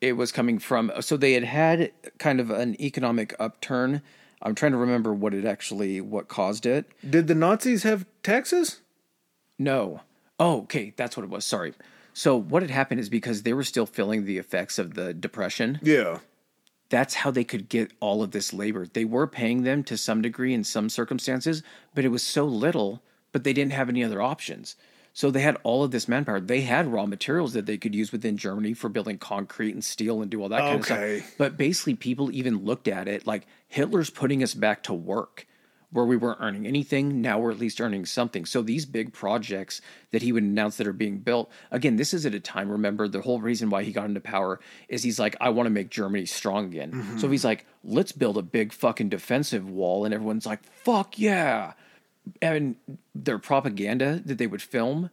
It 0.00 0.12
was 0.12 0.30
coming 0.30 0.58
from 0.58 0.92
so 1.00 1.16
they 1.16 1.32
had 1.32 1.44
had 1.44 1.92
kind 2.18 2.38
of 2.38 2.50
an 2.50 2.80
economic 2.80 3.34
upturn. 3.40 4.02
I'm 4.42 4.54
trying 4.54 4.72
to 4.72 4.78
remember 4.78 5.12
what 5.12 5.34
it 5.34 5.44
actually 5.44 6.00
what 6.00 6.28
caused 6.28 6.66
it. 6.66 6.86
Did 7.08 7.26
the 7.26 7.34
Nazis 7.34 7.82
have 7.82 8.06
taxes? 8.22 8.80
No. 9.58 10.02
Oh, 10.38 10.62
okay, 10.62 10.92
that's 10.96 11.16
what 11.16 11.24
it 11.24 11.30
was. 11.30 11.44
Sorry. 11.44 11.74
So 12.14 12.36
what 12.36 12.62
had 12.62 12.70
happened 12.70 13.00
is 13.00 13.08
because 13.08 13.42
they 13.42 13.52
were 13.52 13.64
still 13.64 13.86
feeling 13.86 14.24
the 14.24 14.38
effects 14.38 14.78
of 14.78 14.94
the 14.94 15.14
depression. 15.14 15.78
Yeah. 15.82 16.18
That's 16.90 17.14
how 17.14 17.30
they 17.30 17.44
could 17.44 17.68
get 17.68 17.92
all 18.00 18.22
of 18.22 18.30
this 18.30 18.52
labor. 18.52 18.86
They 18.86 19.04
were 19.04 19.26
paying 19.26 19.62
them 19.62 19.84
to 19.84 19.96
some 19.98 20.22
degree 20.22 20.54
in 20.54 20.64
some 20.64 20.88
circumstances, 20.88 21.62
but 21.94 22.04
it 22.04 22.08
was 22.08 22.22
so 22.22 22.44
little, 22.44 23.02
but 23.30 23.44
they 23.44 23.52
didn't 23.52 23.72
have 23.72 23.88
any 23.88 24.02
other 24.02 24.22
options. 24.22 24.74
So 25.12 25.30
they 25.30 25.40
had 25.40 25.56
all 25.64 25.82
of 25.84 25.90
this 25.90 26.08
manpower. 26.08 26.40
They 26.40 26.60
had 26.62 26.86
raw 26.86 27.04
materials 27.04 27.52
that 27.52 27.66
they 27.66 27.76
could 27.76 27.94
use 27.94 28.12
within 28.12 28.36
Germany 28.36 28.72
for 28.72 28.88
building 28.88 29.18
concrete 29.18 29.74
and 29.74 29.84
steel 29.84 30.22
and 30.22 30.30
do 30.30 30.40
all 30.42 30.48
that 30.48 30.60
kind 30.62 30.80
Okay. 30.80 31.16
of 31.16 31.22
stuff. 31.22 31.34
But 31.38 31.56
basically, 31.56 31.94
people 31.94 32.30
even 32.30 32.64
looked 32.64 32.88
at 32.88 33.08
it 33.08 33.26
like 33.26 33.46
Hitler's 33.66 34.10
putting 34.10 34.42
us 34.42 34.54
back 34.54 34.82
to 34.84 34.94
work 34.94 35.46
where 35.90 36.04
we 36.04 36.16
weren't 36.16 36.40
earning 36.40 36.66
anything. 36.66 37.22
Now 37.22 37.38
we're 37.38 37.50
at 37.50 37.58
least 37.58 37.80
earning 37.80 38.04
something. 38.04 38.44
So 38.44 38.60
these 38.60 38.84
big 38.84 39.12
projects 39.12 39.80
that 40.10 40.20
he 40.20 40.32
would 40.32 40.42
announce 40.42 40.76
that 40.76 40.86
are 40.86 40.92
being 40.92 41.18
built, 41.18 41.50
again, 41.70 41.96
this 41.96 42.12
is 42.12 42.26
at 42.26 42.34
a 42.34 42.40
time, 42.40 42.70
remember, 42.70 43.08
the 43.08 43.22
whole 43.22 43.40
reason 43.40 43.70
why 43.70 43.82
he 43.84 43.92
got 43.92 44.04
into 44.04 44.20
power 44.20 44.60
is 44.88 45.02
he's 45.02 45.18
like, 45.18 45.36
I 45.40 45.48
want 45.48 45.66
to 45.66 45.70
make 45.70 45.88
Germany 45.88 46.26
strong 46.26 46.66
again. 46.66 46.92
So 46.92 46.98
mm-hmm. 46.98 47.32
he's 47.32 47.44
like, 47.44 47.64
let's 47.82 48.12
build 48.12 48.36
a 48.36 48.42
big 48.42 48.72
fucking 48.72 49.08
defensive 49.08 49.68
wall. 49.70 50.04
And 50.04 50.12
everyone's 50.12 50.46
like, 50.46 50.62
fuck 50.64 51.18
yeah. 51.18 51.72
And 52.42 52.76
their 53.14 53.38
propaganda 53.38 54.20
that 54.26 54.36
they 54.36 54.46
would 54.46 54.60
film, 54.60 55.08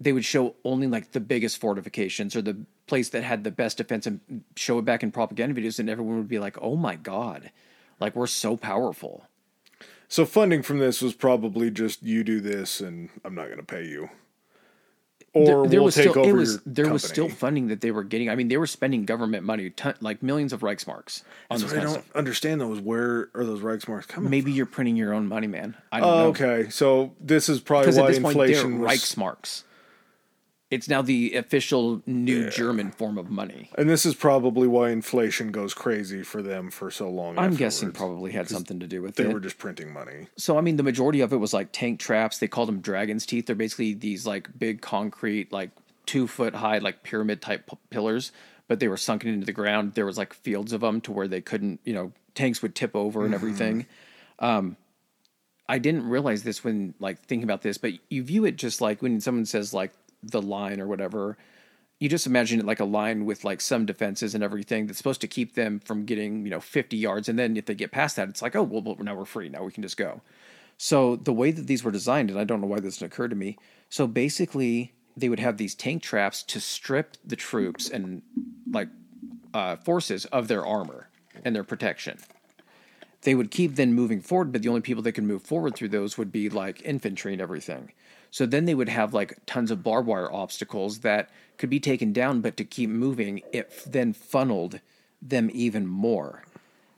they 0.00 0.12
would 0.12 0.24
show 0.24 0.54
only 0.64 0.86
like 0.86 1.12
the 1.12 1.20
biggest 1.20 1.60
fortifications 1.60 2.34
or 2.34 2.40
the 2.40 2.64
place 2.86 3.10
that 3.10 3.24
had 3.24 3.44
the 3.44 3.50
best 3.50 3.76
defense 3.76 4.06
and 4.06 4.44
show 4.56 4.78
it 4.78 4.86
back 4.86 5.02
in 5.02 5.12
propaganda 5.12 5.60
videos. 5.60 5.78
And 5.78 5.90
everyone 5.90 6.16
would 6.16 6.28
be 6.28 6.38
like, 6.38 6.56
oh 6.62 6.76
my 6.76 6.96
God, 6.96 7.50
like 8.00 8.16
we're 8.16 8.26
so 8.26 8.56
powerful. 8.56 9.26
So 10.08 10.24
funding 10.24 10.62
from 10.62 10.78
this 10.78 11.02
was 11.02 11.14
probably 11.14 11.70
just 11.70 12.02
you 12.02 12.24
do 12.24 12.40
this 12.40 12.80
and 12.80 13.10
I'm 13.24 13.34
not 13.34 13.46
going 13.46 13.58
to 13.58 13.64
pay 13.64 13.86
you. 13.86 14.10
Or 15.32 15.64
we'll 15.64 15.90
take 15.90 16.10
still 16.10 16.20
over 16.20 16.30
it 16.30 16.32
was 16.32 16.52
your 16.52 16.62
there 16.64 16.92
was 16.92 17.02
still 17.02 17.28
funding 17.28 17.66
that 17.66 17.80
they 17.80 17.90
were 17.90 18.04
getting. 18.04 18.30
I 18.30 18.36
mean, 18.36 18.46
they 18.46 18.56
were 18.56 18.68
spending 18.68 19.04
government 19.04 19.42
money, 19.42 19.70
ton, 19.70 19.94
like 20.00 20.22
millions 20.22 20.52
of 20.52 20.60
Reichsmarks 20.60 21.24
on 21.50 21.60
this 21.60 21.72
What 21.72 21.80
I 21.80 21.82
don't 21.82 21.92
stuff. 21.94 22.10
understand 22.14 22.60
though 22.60 22.72
is 22.72 22.78
where 22.80 23.30
are 23.34 23.44
those 23.44 23.60
Reichsmarks 23.60 24.06
coming 24.06 24.30
Maybe 24.30 24.52
you're 24.52 24.64
printing 24.64 24.94
your 24.94 25.12
own 25.12 25.26
money, 25.26 25.48
man. 25.48 25.76
I 25.90 25.98
don't 25.98 26.08
from? 26.08 26.18
know. 26.18 26.26
Okay, 26.28 26.70
so 26.70 27.14
this 27.20 27.48
is 27.48 27.58
probably 27.58 27.86
Because 27.86 27.98
at 27.98 28.02
why 28.02 28.10
this 28.10 28.20
point, 28.20 28.36
they're 28.36 28.46
inflation 28.46 28.78
was, 28.78 28.92
Reichsmarks. 28.92 29.64
It's 30.70 30.88
now 30.88 31.02
the 31.02 31.34
official 31.34 32.02
new 32.06 32.50
German 32.50 32.90
form 32.90 33.16
of 33.18 33.30
money. 33.30 33.70
and 33.78 33.88
this 33.88 34.04
is 34.04 34.14
probably 34.14 34.66
why 34.66 34.90
inflation 34.90 35.52
goes 35.52 35.74
crazy 35.74 36.22
for 36.22 36.42
them 36.42 36.70
for 36.70 36.90
so 36.90 37.08
long. 37.08 37.38
I'm 37.38 37.54
guessing 37.54 37.92
probably 37.92 38.32
had 38.32 38.48
something 38.48 38.80
to 38.80 38.86
do 38.86 39.00
with 39.02 39.14
they 39.14 39.24
it. 39.24 39.26
They 39.28 39.34
were 39.34 39.40
just 39.40 39.58
printing 39.58 39.92
money. 39.92 40.26
So 40.36 40.58
I 40.58 40.62
mean, 40.62 40.76
the 40.76 40.82
majority 40.82 41.20
of 41.20 41.32
it 41.32 41.36
was 41.36 41.52
like 41.52 41.68
tank 41.70 42.00
traps. 42.00 42.38
They 42.38 42.48
called 42.48 42.68
them 42.68 42.80
dragon's 42.80 43.26
teeth. 43.26 43.46
They're 43.46 43.54
basically 43.54 43.94
these 43.94 44.26
like 44.26 44.48
big 44.58 44.80
concrete, 44.80 45.52
like 45.52 45.70
two 46.06 46.26
foot 46.26 46.54
high, 46.54 46.78
like 46.78 47.02
pyramid 47.02 47.40
type 47.40 47.68
p- 47.70 47.78
pillars, 47.90 48.32
but 48.66 48.80
they 48.80 48.88
were 48.88 48.96
sunken 48.96 49.30
into 49.30 49.46
the 49.46 49.52
ground. 49.52 49.94
There 49.94 50.06
was 50.06 50.18
like 50.18 50.32
fields 50.34 50.72
of 50.72 50.80
them 50.80 51.00
to 51.02 51.12
where 51.12 51.28
they 51.28 51.40
couldn't, 51.40 51.80
you 51.84 51.92
know, 51.92 52.12
tanks 52.34 52.62
would 52.62 52.74
tip 52.74 52.96
over 52.96 53.24
and 53.24 53.34
everything. 53.34 53.86
Um, 54.38 54.76
I 55.68 55.78
didn't 55.78 56.08
realize 56.08 56.42
this 56.42 56.64
when 56.64 56.94
like 56.98 57.20
thinking 57.20 57.44
about 57.44 57.62
this, 57.62 57.78
but 57.78 57.92
you 58.10 58.22
view 58.22 58.44
it 58.44 58.56
just 58.56 58.80
like 58.80 59.00
when 59.02 59.20
someone 59.20 59.46
says 59.46 59.72
like 59.72 59.92
the 60.30 60.42
line 60.42 60.80
or 60.80 60.86
whatever. 60.86 61.36
You 62.00 62.08
just 62.08 62.26
imagine 62.26 62.60
it 62.60 62.66
like 62.66 62.80
a 62.80 62.84
line 62.84 63.24
with 63.24 63.44
like 63.44 63.60
some 63.60 63.86
defenses 63.86 64.34
and 64.34 64.42
everything 64.44 64.86
that's 64.86 64.98
supposed 64.98 65.20
to 65.22 65.28
keep 65.28 65.54
them 65.54 65.80
from 65.80 66.04
getting 66.04 66.44
you 66.44 66.50
know 66.50 66.60
50 66.60 66.96
yards, 66.96 67.28
and 67.28 67.38
then 67.38 67.56
if 67.56 67.66
they 67.66 67.74
get 67.74 67.92
past 67.92 68.16
that, 68.16 68.28
it's 68.28 68.42
like 68.42 68.56
oh 68.56 68.62
well, 68.62 68.82
well 68.82 68.96
now 69.00 69.14
we're 69.14 69.24
free, 69.24 69.48
now 69.48 69.62
we 69.64 69.72
can 69.72 69.82
just 69.82 69.96
go. 69.96 70.20
So 70.76 71.16
the 71.16 71.32
way 71.32 71.50
that 71.50 71.66
these 71.66 71.84
were 71.84 71.92
designed, 71.92 72.30
and 72.30 72.38
I 72.38 72.44
don't 72.44 72.60
know 72.60 72.66
why 72.66 72.80
this 72.80 72.98
didn't 72.98 73.12
occur 73.12 73.28
to 73.28 73.36
me. 73.36 73.56
So 73.88 74.06
basically, 74.06 74.92
they 75.16 75.28
would 75.28 75.40
have 75.40 75.56
these 75.56 75.74
tank 75.74 76.02
traps 76.02 76.42
to 76.44 76.60
strip 76.60 77.16
the 77.24 77.36
troops 77.36 77.88
and 77.88 78.22
like 78.70 78.88
uh, 79.52 79.76
forces 79.76 80.24
of 80.26 80.48
their 80.48 80.66
armor 80.66 81.08
and 81.44 81.54
their 81.54 81.64
protection. 81.64 82.18
They 83.22 83.34
would 83.34 83.50
keep 83.50 83.76
then 83.76 83.94
moving 83.94 84.20
forward, 84.20 84.52
but 84.52 84.62
the 84.62 84.68
only 84.68 84.82
people 84.82 85.02
that 85.04 85.12
could 85.12 85.24
move 85.24 85.42
forward 85.42 85.74
through 85.74 85.88
those 85.88 86.18
would 86.18 86.30
be 86.30 86.50
like 86.50 86.82
infantry 86.84 87.32
and 87.32 87.40
everything. 87.40 87.92
So 88.34 88.46
then 88.46 88.64
they 88.64 88.74
would 88.74 88.88
have 88.88 89.14
like 89.14 89.38
tons 89.46 89.70
of 89.70 89.84
barbed 89.84 90.08
wire 90.08 90.28
obstacles 90.32 90.98
that 91.02 91.30
could 91.56 91.70
be 91.70 91.78
taken 91.78 92.12
down, 92.12 92.40
but 92.40 92.56
to 92.56 92.64
keep 92.64 92.90
moving, 92.90 93.42
it 93.52 93.68
f- 93.70 93.84
then 93.84 94.12
funneled 94.12 94.80
them 95.22 95.52
even 95.54 95.86
more. 95.86 96.42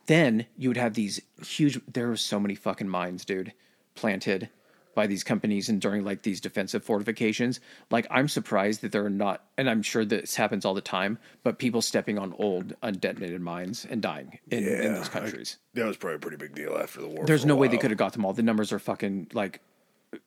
Then 0.07 0.46
you 0.57 0.70
would 0.70 0.79
have 0.79 0.94
these 0.94 1.20
huge 1.44 1.79
there 1.87 2.09
were 2.09 2.16
so 2.16 2.40
many 2.40 2.55
fucking 2.55 2.88
mines 2.88 3.27
dude 3.27 3.53
planted 3.94 4.49
by 4.94 5.07
these 5.07 5.22
companies 5.22 5.68
and 5.68 5.79
during 5.79 6.05
like 6.05 6.22
these 6.22 6.40
defensive 6.40 6.83
fortifications. 6.83 7.61
Like 7.90 8.07
i'm 8.11 8.29
surprised 8.29 8.81
that 8.81 8.92
there 8.92 9.05
are 9.05 9.11
not 9.11 9.44
and 9.59 9.68
i'm 9.68 9.83
sure 9.83 10.07
this 10.07 10.37
happens 10.37 10.64
all 10.64 10.72
the 10.72 10.81
time 10.81 11.18
but 11.42 11.59
people 11.59 11.83
stepping 11.83 12.18
on 12.18 12.33
old 12.38 12.72
undetonated 12.81 13.40
mines 13.40 13.87
and 13.90 14.01
dying 14.01 14.38
in, 14.51 14.66
in 14.66 14.94
those 14.94 15.11
I- 15.11 15.12
countries. 15.12 15.59
That 15.75 15.85
was 15.85 15.99
probably 15.99 16.16
a 16.16 16.20
pretty 16.20 16.38
big 16.38 16.55
deal 16.55 16.79
after 16.79 17.03
the 17.03 17.09
war. 17.09 17.27
there's 17.27 17.44
no 17.44 17.57
way 17.57 17.68
they 17.68 17.77
could 17.77 17.90
have 17.90 17.99
got 17.99 18.14
them 18.14 18.25
all. 18.25 18.33
The 18.33 18.42
numbers 18.42 18.72
are 18.72 18.79
fucking 18.79 19.33
like 19.35 19.61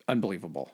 unbelievable 0.08 0.70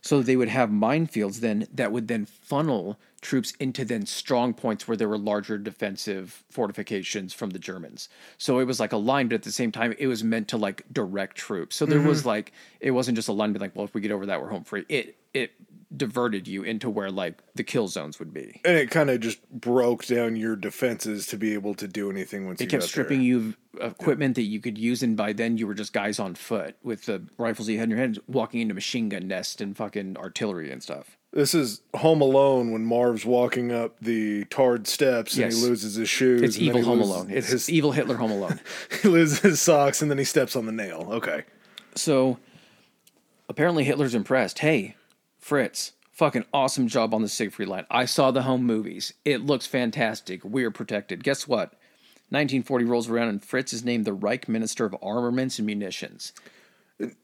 so 0.00 0.22
they 0.22 0.36
would 0.36 0.48
have 0.48 0.70
minefields 0.70 1.40
then 1.40 1.66
that 1.72 1.92
would 1.92 2.08
then 2.08 2.26
funnel 2.26 2.98
troops 3.20 3.52
into 3.60 3.84
then 3.84 4.06
strong 4.06 4.54
points 4.54 4.88
where 4.88 4.96
there 4.96 5.08
were 5.08 5.18
larger 5.18 5.58
defensive 5.58 6.42
fortifications 6.50 7.34
from 7.34 7.50
the 7.50 7.58
Germans. 7.58 8.08
So 8.38 8.58
it 8.60 8.64
was 8.64 8.80
like 8.80 8.92
a 8.92 8.96
line, 8.96 9.28
but 9.28 9.34
at 9.34 9.42
the 9.42 9.52
same 9.52 9.70
time, 9.70 9.94
it 9.98 10.06
was 10.06 10.24
meant 10.24 10.48
to 10.48 10.56
like 10.56 10.84
direct 10.90 11.36
troops. 11.36 11.76
So 11.76 11.84
there 11.84 11.98
mm-hmm. 11.98 12.08
was 12.08 12.24
like 12.24 12.52
it 12.80 12.92
wasn't 12.92 13.16
just 13.16 13.28
a 13.28 13.32
line, 13.32 13.52
but 13.52 13.60
like, 13.60 13.76
well, 13.76 13.84
if 13.84 13.94
we 13.94 14.00
get 14.00 14.10
over 14.10 14.26
that, 14.26 14.40
we're 14.40 14.48
home 14.48 14.64
free. 14.64 14.84
It 14.88 15.16
it 15.34 15.52
diverted 15.96 16.46
you 16.46 16.62
into 16.62 16.88
where 16.88 17.10
like 17.10 17.42
the 17.54 17.64
kill 17.64 17.88
zones 17.88 18.18
would 18.20 18.32
be. 18.32 18.60
And 18.64 18.76
it 18.76 18.90
kind 18.90 19.10
of 19.10 19.20
just 19.20 19.48
broke 19.50 20.06
down 20.06 20.36
your 20.36 20.54
defenses 20.54 21.26
to 21.28 21.36
be 21.36 21.52
able 21.54 21.74
to 21.74 21.88
do 21.88 22.10
anything 22.10 22.46
once 22.46 22.60
you 22.60 22.66
It 22.66 22.70
kept 22.70 22.84
stripping 22.84 23.18
there. 23.18 23.26
you 23.26 23.54
of 23.80 23.92
equipment 23.92 24.34
that 24.36 24.42
you 24.42 24.60
could 24.60 24.78
use, 24.78 25.02
and 25.02 25.16
by 25.16 25.32
then 25.32 25.56
you 25.58 25.66
were 25.66 25.74
just 25.74 25.92
guys 25.92 26.18
on 26.18 26.34
foot 26.34 26.76
with 26.82 27.06
the 27.06 27.22
rifles 27.38 27.68
you 27.68 27.78
had 27.78 27.84
in 27.84 27.90
your 27.90 27.98
hands, 27.98 28.18
walking 28.28 28.60
into 28.60 28.74
machine 28.74 29.08
gun 29.08 29.26
nests 29.28 29.60
and 29.60 29.76
fucking 29.76 30.16
artillery 30.16 30.70
and 30.70 30.82
stuff. 30.82 31.16
This 31.32 31.54
is 31.54 31.80
Home 31.94 32.20
Alone 32.20 32.72
when 32.72 32.84
Marv's 32.84 33.24
walking 33.24 33.70
up 33.70 33.98
the 34.00 34.44
tarred 34.46 34.88
steps 34.88 35.34
and 35.34 35.42
Yes. 35.44 35.60
he 35.62 35.68
loses 35.68 35.94
his 35.94 36.08
shoes. 36.08 36.42
It's 36.42 36.58
evil 36.58 36.82
Home 36.82 37.00
Alone. 37.00 37.30
It's 37.30 37.48
his, 37.50 37.70
evil 37.70 37.92
Hitler 37.92 38.16
Home 38.16 38.32
Alone. 38.32 38.58
he 39.02 39.08
loses 39.08 39.38
his 39.38 39.60
socks 39.60 40.02
and 40.02 40.10
then 40.10 40.18
he 40.18 40.24
steps 40.24 40.56
on 40.56 40.66
the 40.66 40.72
nail. 40.72 41.06
Okay. 41.10 41.44
So 41.94 42.38
apparently 43.48 43.84
Hitler's 43.84 44.14
impressed. 44.16 44.58
Hey, 44.60 44.96
Fritz, 45.40 45.92
fucking 46.12 46.44
awesome 46.52 46.86
job 46.86 47.12
on 47.14 47.22
the 47.22 47.28
Siegfried 47.28 47.68
line. 47.68 47.86
I 47.90 48.04
saw 48.04 48.30
the 48.30 48.42
home 48.42 48.64
movies. 48.64 49.12
It 49.24 49.40
looks 49.44 49.66
fantastic. 49.66 50.44
We're 50.44 50.70
protected. 50.70 51.24
Guess 51.24 51.48
what? 51.48 51.72
1940 52.28 52.84
rolls 52.84 53.08
around 53.08 53.28
and 53.28 53.44
Fritz 53.44 53.72
is 53.72 53.84
named 53.84 54.04
the 54.04 54.12
Reich 54.12 54.48
Minister 54.48 54.84
of 54.84 54.94
Armaments 55.02 55.58
and 55.58 55.66
Munitions. 55.66 56.32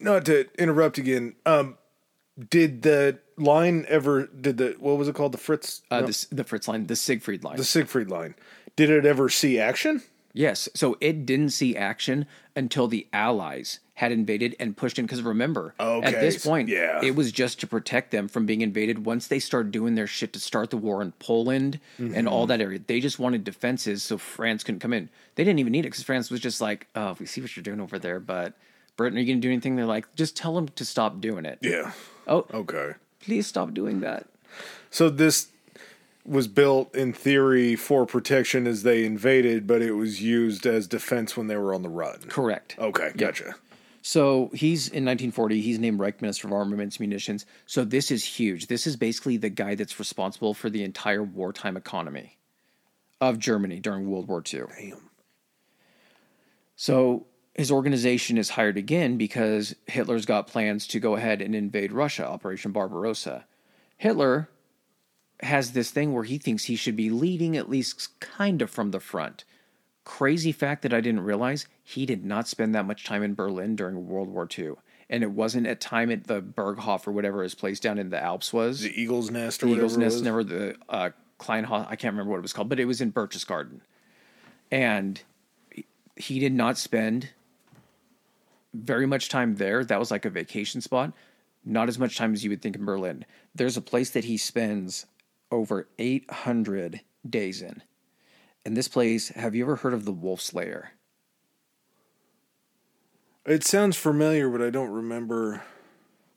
Not 0.00 0.24
to 0.24 0.46
interrupt 0.58 0.98
again. 0.98 1.36
Um, 1.44 1.76
did 2.50 2.82
the 2.82 3.18
line 3.36 3.84
ever? 3.88 4.26
Did 4.26 4.56
the 4.56 4.74
what 4.80 4.96
was 4.98 5.06
it 5.06 5.14
called? 5.14 5.32
The 5.32 5.38
Fritz, 5.38 5.82
Uh, 5.90 6.00
no, 6.00 6.06
the, 6.08 6.26
the 6.32 6.44
Fritz 6.44 6.66
line, 6.66 6.86
the 6.86 6.96
Siegfried 6.96 7.44
line. 7.44 7.56
the 7.56 7.64
Siegfried 7.64 8.08
line. 8.10 8.34
Did 8.74 8.90
it 8.90 9.06
ever 9.06 9.28
see 9.28 9.58
action? 9.60 10.02
Yes. 10.36 10.68
So 10.74 10.98
it 11.00 11.24
didn't 11.24 11.50
see 11.50 11.76
action 11.76 12.26
until 12.54 12.88
the 12.88 13.06
Allies 13.12 13.80
had 13.94 14.12
invaded 14.12 14.54
and 14.60 14.76
pushed 14.76 14.98
in. 14.98 15.06
Because 15.06 15.22
remember, 15.22 15.74
at 15.80 16.20
this 16.20 16.44
point, 16.44 16.68
yeah. 16.68 17.00
it 17.02 17.16
was 17.16 17.32
just 17.32 17.58
to 17.60 17.66
protect 17.66 18.10
them 18.10 18.28
from 18.28 18.44
being 18.44 18.60
invaded. 18.60 19.06
Once 19.06 19.26
they 19.26 19.38
started 19.38 19.72
doing 19.72 19.94
their 19.94 20.06
shit 20.06 20.34
to 20.34 20.38
start 20.38 20.68
the 20.68 20.76
war 20.76 21.00
in 21.00 21.12
Poland 21.12 21.80
and 21.98 22.28
all 22.28 22.42
mm-hmm. 22.42 22.48
that 22.48 22.60
area, 22.60 22.78
they 22.86 23.00
just 23.00 23.18
wanted 23.18 23.44
defenses 23.44 24.02
so 24.02 24.18
France 24.18 24.62
couldn't 24.62 24.80
come 24.80 24.92
in. 24.92 25.08
They 25.36 25.44
didn't 25.44 25.58
even 25.58 25.72
need 25.72 25.80
it 25.86 25.90
because 25.90 26.02
France 26.02 26.30
was 26.30 26.40
just 26.40 26.60
like, 26.60 26.86
oh, 26.94 27.16
we 27.18 27.24
see 27.24 27.40
what 27.40 27.56
you're 27.56 27.62
doing 27.62 27.80
over 27.80 27.98
there, 27.98 28.20
but 28.20 28.52
Britain, 28.96 29.16
are 29.16 29.20
you 29.22 29.26
going 29.26 29.40
to 29.40 29.48
do 29.48 29.50
anything? 29.50 29.76
They're 29.76 29.86
like, 29.86 30.14
just 30.14 30.36
tell 30.36 30.54
them 30.54 30.68
to 30.68 30.84
stop 30.84 31.20
doing 31.20 31.46
it. 31.46 31.58
Yeah. 31.62 31.92
Oh, 32.26 32.46
Okay. 32.52 32.92
please 33.20 33.46
stop 33.46 33.72
doing 33.72 34.00
that. 34.00 34.26
So 34.90 35.08
this 35.08 35.48
was 36.26 36.48
built 36.48 36.94
in 36.94 37.12
theory 37.12 37.76
for 37.76 38.04
protection 38.04 38.66
as 38.66 38.82
they 38.82 39.04
invaded, 39.04 39.66
but 39.66 39.80
it 39.80 39.92
was 39.92 40.20
used 40.20 40.66
as 40.66 40.86
defense 40.86 41.36
when 41.36 41.46
they 41.46 41.56
were 41.56 41.72
on 41.72 41.82
the 41.82 41.88
run. 41.88 42.18
Correct. 42.28 42.76
Okay, 42.78 43.12
gotcha. 43.16 43.54
So 44.02 44.50
he's 44.52 44.86
in 44.86 45.04
1940. 45.04 45.60
He's 45.60 45.78
named 45.78 45.98
Reich 45.98 46.22
Minister 46.22 46.46
of 46.46 46.52
Armaments 46.52 47.00
Munitions. 47.00 47.44
So 47.66 47.84
this 47.84 48.10
is 48.10 48.24
huge. 48.24 48.68
This 48.68 48.86
is 48.86 48.96
basically 48.96 49.36
the 49.36 49.50
guy 49.50 49.74
that's 49.74 49.98
responsible 49.98 50.54
for 50.54 50.70
the 50.70 50.84
entire 50.84 51.22
wartime 51.22 51.76
economy 51.76 52.38
of 53.20 53.38
Germany 53.38 53.80
during 53.80 54.08
World 54.08 54.28
War 54.28 54.42
II. 54.52 54.62
Damn. 54.78 55.10
So 56.76 57.26
his 57.54 57.70
organization 57.70 58.38
is 58.38 58.50
hired 58.50 58.76
again 58.76 59.16
because 59.16 59.74
Hitler's 59.86 60.26
got 60.26 60.46
plans 60.46 60.86
to 60.88 61.00
go 61.00 61.16
ahead 61.16 61.40
and 61.40 61.54
invade 61.54 61.90
Russia, 61.90 62.28
Operation 62.28 62.70
Barbarossa. 62.70 63.46
Hitler 63.96 64.48
has 65.40 65.72
this 65.72 65.90
thing 65.90 66.12
where 66.12 66.24
he 66.24 66.38
thinks 66.38 66.64
he 66.64 66.76
should 66.76 66.96
be 66.96 67.10
leading 67.10 67.56
at 67.56 67.68
least 67.68 68.18
kind 68.20 68.62
of 68.62 68.70
from 68.70 68.90
the 68.90 69.00
front. 69.00 69.44
Crazy 70.04 70.52
fact 70.52 70.82
that 70.82 70.94
I 70.94 71.00
didn't 71.00 71.20
realize 71.20 71.66
he 71.82 72.06
did 72.06 72.24
not 72.24 72.48
spend 72.48 72.74
that 72.74 72.86
much 72.86 73.04
time 73.04 73.22
in 73.22 73.34
Berlin 73.34 73.76
during 73.76 74.08
World 74.08 74.28
War 74.28 74.48
II. 74.56 74.74
And 75.10 75.22
it 75.22 75.30
wasn't 75.30 75.66
at 75.66 75.80
time 75.80 76.10
at 76.10 76.24
the 76.24 76.40
Berghof 76.40 77.06
or 77.06 77.12
whatever 77.12 77.42
his 77.42 77.54
place 77.54 77.78
down 77.78 77.98
in 77.98 78.10
the 78.10 78.22
Alps 78.22 78.52
was. 78.52 78.80
The 78.80 79.00
Eagle's 79.00 79.30
Nest 79.30 79.62
or 79.62 79.66
The 79.66 79.72
whatever. 79.72 79.86
Eagle's 79.86 79.98
Nest, 79.98 80.24
never 80.24 80.42
the 80.42 80.76
uh, 80.88 81.10
Kleinhaus. 81.38 81.86
I 81.88 81.96
can't 81.96 82.14
remember 82.14 82.30
what 82.32 82.38
it 82.38 82.42
was 82.42 82.52
called, 82.52 82.68
but 82.68 82.80
it 82.80 82.86
was 82.86 83.00
in 83.00 83.12
Berchtesgaden, 83.12 83.80
and 84.70 85.20
he 86.16 86.38
did 86.38 86.52
not 86.52 86.78
spend 86.78 87.30
very 88.74 89.06
much 89.06 89.28
time 89.28 89.56
there. 89.56 89.84
That 89.84 89.98
was 89.98 90.10
like 90.10 90.24
a 90.24 90.30
vacation 90.30 90.80
spot. 90.80 91.12
Not 91.64 91.88
as 91.88 91.98
much 91.98 92.16
time 92.16 92.32
as 92.32 92.42
you 92.44 92.50
would 92.50 92.62
think 92.62 92.76
in 92.76 92.84
Berlin. 92.84 93.24
There's 93.54 93.76
a 93.76 93.82
place 93.82 94.10
that 94.10 94.24
he 94.24 94.36
spends 94.36 95.06
over 95.50 95.88
800 95.98 97.00
days 97.28 97.62
in. 97.62 97.82
And 98.64 98.76
this 98.76 98.88
place, 98.88 99.28
have 99.28 99.54
you 99.54 99.64
ever 99.64 99.76
heard 99.76 99.94
of 99.94 100.04
the 100.04 100.12
Wolf's 100.12 100.52
Lair? 100.52 100.92
It 103.44 103.62
sounds 103.62 103.96
familiar, 103.96 104.50
but 104.50 104.60
I 104.60 104.70
don't 104.70 104.90
remember. 104.90 105.62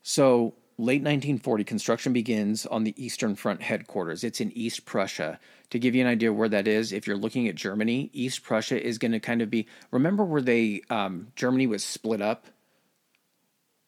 So, 0.02 0.54
late 0.78 1.02
1940, 1.02 1.64
construction 1.64 2.12
begins 2.12 2.66
on 2.66 2.84
the 2.84 2.94
Eastern 3.02 3.34
Front 3.34 3.62
headquarters. 3.62 4.22
It's 4.22 4.40
in 4.40 4.52
East 4.52 4.84
Prussia. 4.84 5.40
To 5.70 5.78
give 5.80 5.96
you 5.96 6.02
an 6.02 6.06
idea 6.06 6.32
where 6.32 6.48
that 6.48 6.68
is, 6.68 6.92
if 6.92 7.08
you're 7.08 7.16
looking 7.16 7.48
at 7.48 7.56
Germany, 7.56 8.10
East 8.12 8.44
Prussia 8.44 8.80
is 8.80 8.98
going 8.98 9.10
to 9.12 9.18
kind 9.18 9.42
of 9.42 9.50
be. 9.50 9.66
Remember 9.90 10.24
where 10.24 10.40
they 10.40 10.82
um, 10.88 11.28
Germany 11.34 11.66
was 11.66 11.82
split 11.82 12.22
up, 12.22 12.46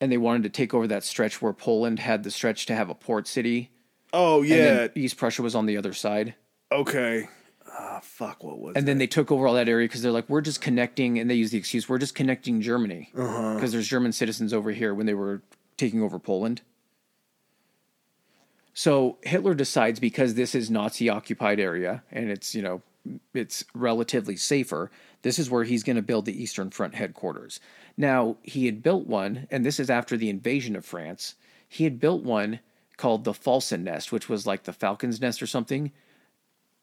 and 0.01 0.11
they 0.11 0.19
wanted 0.19 0.43
to 0.43 0.49
take 0.49 0.75
over 0.75 0.89
that 0.89 1.05
stretch 1.05 1.41
where 1.41 1.53
Poland 1.53 2.01
had 2.01 2.25
the 2.25 2.31
stretch 2.31 2.67
to 2.67 2.75
have 2.75 2.91
a 2.91 2.95
port 2.95 3.29
city, 3.29 3.71
Oh 4.13 4.41
and 4.41 4.49
yeah. 4.49 4.89
East 4.95 5.17
Prussia 5.17 5.43
was 5.43 5.55
on 5.55 5.67
the 5.67 5.77
other 5.77 5.93
side. 5.93 6.35
okay. 6.71 7.29
Ah, 7.75 8.01
fuck. 8.03 8.45
What 8.45 8.59
was? 8.59 8.75
And 8.77 8.87
then 8.87 8.99
they 8.99 9.07
took 9.07 9.33
over 9.33 9.47
all 9.47 9.55
that 9.55 9.69
area 9.69 9.89
because 9.89 10.03
they're 10.03 10.13
like, 10.13 10.29
we're 10.29 10.43
just 10.43 10.61
connecting, 10.61 11.19
and 11.19 11.31
they 11.31 11.35
use 11.35 11.53
the 11.53 11.59
excuse, 11.59 11.89
we're 11.89 11.97
just 11.99 12.15
connecting 12.15 12.61
Germany 12.61 13.09
because 13.15 13.73
there's 13.73 13.89
German 13.89 14.13
citizens 14.13 14.53
over 14.53 14.73
here 14.73 14.95
when 14.95 15.07
they 15.07 15.15
were 15.15 15.41
taking 15.79 16.03
over 16.03 16.19
Poland. 16.19 16.61
So 18.75 19.17
Hitler 19.23 19.55
decides 19.55 20.01
because 20.01 20.35
this 20.35 20.55
is 20.55 20.71
Nazi 20.71 21.09
occupied 21.09 21.61
area 21.61 22.03
and 22.11 22.31
it's, 22.31 22.55
you 22.55 22.63
know, 22.63 22.83
it's 23.35 23.65
relatively 23.75 24.37
safer, 24.37 24.91
this 25.23 25.39
is 25.39 25.51
where 25.51 25.65
he's 25.65 25.83
going 25.83 25.97
to 25.97 26.03
build 26.03 26.25
the 26.25 26.43
Eastern 26.43 26.71
Front 26.71 26.95
headquarters. 26.95 27.59
Now, 27.97 28.37
he 28.43 28.67
had 28.67 28.83
built 28.83 29.07
one, 29.07 29.47
and 29.51 29.65
this 29.65 29.81
is 29.81 29.91
after 29.91 30.17
the 30.17 30.31
invasion 30.31 30.77
of 30.77 30.85
France. 30.85 31.35
He 31.69 31.85
had 31.85 32.01
built 32.01 32.23
one 32.23 32.61
called 33.03 33.25
the 33.25 33.33
Felsennest, 33.33 34.13
which 34.13 34.29
was 34.29 34.47
like 34.47 34.63
the 34.63 34.73
Falcon's 34.73 35.21
Nest 35.21 35.43
or 35.43 35.47
something 35.49 35.91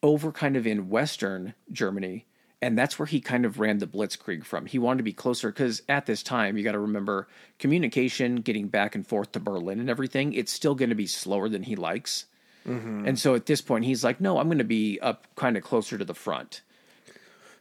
over 0.03 0.33
kind 0.33 0.57
of 0.57 0.67
in 0.67 0.89
western 0.89 1.53
Germany, 1.71 2.25
and 2.61 2.77
that's 2.77 2.99
where 2.99 3.05
he 3.05 3.21
kind 3.21 3.45
of 3.45 3.57
ran 3.57 3.77
the 3.77 3.87
blitzkrieg 3.87 4.43
from. 4.43 4.65
He 4.65 4.77
wanted 4.77 4.97
to 4.97 5.03
be 5.03 5.13
closer 5.13 5.49
because 5.49 5.81
at 5.87 6.07
this 6.07 6.21
time, 6.21 6.57
you 6.57 6.63
got 6.65 6.73
to 6.73 6.79
remember 6.79 7.29
communication, 7.57 8.41
getting 8.41 8.67
back 8.67 8.95
and 8.95 9.07
forth 9.07 9.31
to 9.31 9.39
Berlin 9.39 9.79
and 9.79 9.89
everything, 9.89 10.33
it's 10.33 10.51
still 10.51 10.75
going 10.75 10.89
to 10.89 10.95
be 10.95 11.07
slower 11.07 11.47
than 11.47 11.63
he 11.63 11.77
likes. 11.77 12.25
Mm-hmm. 12.67 13.07
And 13.07 13.17
so 13.17 13.33
at 13.33 13.45
this 13.45 13.61
point, 13.61 13.85
he's 13.85 14.03
like, 14.03 14.19
no, 14.19 14.39
I'm 14.39 14.49
going 14.49 14.57
to 14.57 14.65
be 14.65 14.99
up 14.99 15.25
kind 15.37 15.55
of 15.55 15.63
closer 15.63 15.97
to 15.97 16.03
the 16.03 16.13
front. 16.13 16.63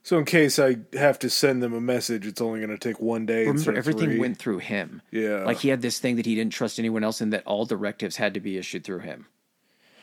So 0.08 0.16
in 0.16 0.24
case 0.24 0.58
I 0.58 0.78
have 0.94 1.18
to 1.18 1.28
send 1.28 1.62
them 1.62 1.74
a 1.74 1.82
message, 1.82 2.26
it's 2.26 2.40
only 2.40 2.60
going 2.60 2.70
to 2.70 2.78
take 2.78 2.98
one 2.98 3.26
day. 3.26 3.46
Remember, 3.46 3.74
everything 3.74 4.08
three. 4.08 4.18
went 4.18 4.38
through 4.38 4.56
him. 4.56 5.02
Yeah. 5.10 5.44
Like 5.44 5.58
he 5.58 5.68
had 5.68 5.82
this 5.82 5.98
thing 5.98 6.16
that 6.16 6.24
he 6.24 6.34
didn't 6.34 6.54
trust 6.54 6.78
anyone 6.78 7.04
else 7.04 7.20
and 7.20 7.30
that 7.34 7.42
all 7.44 7.66
directives 7.66 8.16
had 8.16 8.32
to 8.32 8.40
be 8.40 8.56
issued 8.56 8.84
through 8.84 9.00
him. 9.00 9.26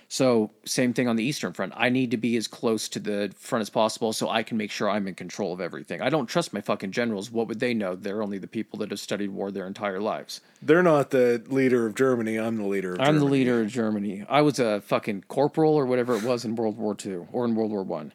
So, 0.08 0.52
same 0.64 0.94
thing 0.94 1.08
on 1.08 1.16
the 1.16 1.24
Eastern 1.24 1.54
Front. 1.54 1.74
I 1.76 1.90
need 1.90 2.12
to 2.12 2.18
be 2.18 2.38
as 2.38 2.48
close 2.48 2.88
to 2.90 3.00
the 3.00 3.34
front 3.36 3.64
as 3.64 3.72
possible 3.72 4.14
so 4.14 4.30
I 4.30 4.44
can 4.44 4.58
make 4.58 4.70
sure 4.70 4.88
I'm 4.88 5.08
in 5.08 5.16
control 5.16 5.52
of 5.52 5.60
everything. 5.60 6.04
I 6.04 6.12
don't 6.12 6.28
trust 6.28 6.54
my 6.54 6.62
fucking 6.62 6.92
generals. 6.92 7.32
What 7.32 7.48
would 7.48 7.60
they 7.60 7.74
know? 7.74 7.96
They're 7.96 8.22
only 8.22 8.38
the 8.38 8.46
people 8.46 8.78
that 8.80 8.92
have 8.92 9.00
studied 9.00 9.32
war 9.32 9.50
their 9.50 9.66
entire 9.66 10.00
lives. 10.00 10.40
They're 10.62 10.84
not 10.84 11.10
the 11.10 11.44
leader 11.48 11.88
of 11.88 11.96
Germany. 11.96 12.38
I'm 12.38 12.58
the 12.58 12.68
leader. 12.68 12.94
Of 12.94 13.00
I'm 13.00 13.16
the 13.16 13.22
Germany. 13.22 13.32
leader 13.32 13.62
of 13.62 13.70
Germany. 13.70 14.24
I 14.30 14.44
was 14.44 14.60
a 14.60 14.82
fucking 14.82 15.24
corporal 15.30 15.74
or 15.74 15.88
whatever 15.88 16.16
it 16.16 16.22
was 16.22 16.46
in 16.46 16.56
World 16.56 16.78
War 16.78 16.96
II 17.04 17.26
or 17.32 17.46
in 17.46 17.56
World 17.56 17.72
War 17.72 17.82
One. 17.82 18.14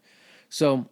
So 0.48 0.86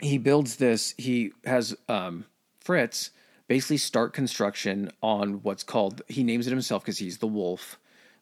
he 0.00 0.18
builds 0.18 0.56
this. 0.56 0.94
He 0.98 1.32
has 1.44 1.76
um, 1.88 2.26
Fritz 2.60 3.10
basically 3.48 3.78
start 3.78 4.12
construction 4.12 4.90
on 5.02 5.42
what's 5.42 5.62
called. 5.62 6.02
He 6.08 6.22
names 6.22 6.46
it 6.46 6.50
himself 6.50 6.82
because 6.82 6.98
he's 6.98 7.18
the 7.18 7.26
wolf, 7.26 7.78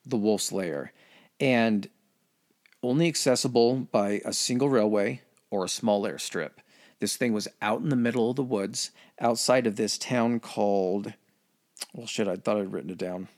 the 0.07 0.17
wolf's 0.17 0.53
lair, 0.53 0.93
and 1.39 1.89
only 2.83 3.09
accessible 3.09 3.77
by 3.93 4.23
a 4.25 4.33
single 4.33 4.69
railway 4.69 5.21
or 5.51 5.65
a 5.65 5.69
small 5.69 6.03
airstrip. 6.05 6.53
This 7.01 7.17
thing 7.17 7.33
was 7.33 7.49
out 7.63 7.81
in 7.81 7.91
the 7.91 7.97
middle 7.97 8.31
of 8.31 8.37
the 8.37 8.43
woods, 8.43 8.91
outside 9.21 9.67
of 9.67 9.77
this 9.77 9.99
town 9.99 10.41
called. 10.41 11.13
Well, 11.93 12.07
shit! 12.07 12.27
I 12.27 12.37
thought 12.37 12.57
I'd 12.57 12.73
written 12.73 12.91
it 12.91 12.99
down. 12.99 13.29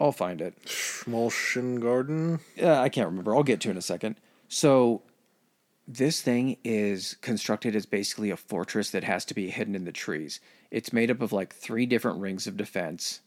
I'll 0.00 0.12
find 0.12 0.40
it. 0.40 0.54
Schmalschen 0.64 1.80
Garden. 1.80 2.40
Uh, 2.60 2.78
I 2.80 2.88
can't 2.88 3.08
remember. 3.08 3.34
I'll 3.34 3.42
get 3.42 3.60
to 3.62 3.68
it 3.68 3.72
in 3.72 3.76
a 3.76 3.82
second. 3.82 4.16
So, 4.48 5.02
this 5.86 6.22
thing 6.22 6.56
is 6.64 7.16
constructed 7.20 7.76
as 7.76 7.86
basically 7.86 8.30
a 8.30 8.36
fortress 8.36 8.90
that 8.90 9.04
has 9.04 9.24
to 9.26 9.34
be 9.34 9.50
hidden 9.50 9.74
in 9.74 9.84
the 9.84 9.92
trees. 9.92 10.40
It's 10.70 10.92
made 10.92 11.10
up 11.10 11.20
of 11.20 11.32
like 11.32 11.54
three 11.54 11.86
different 11.86 12.20
rings 12.20 12.46
of 12.46 12.56
defense, 12.56 13.20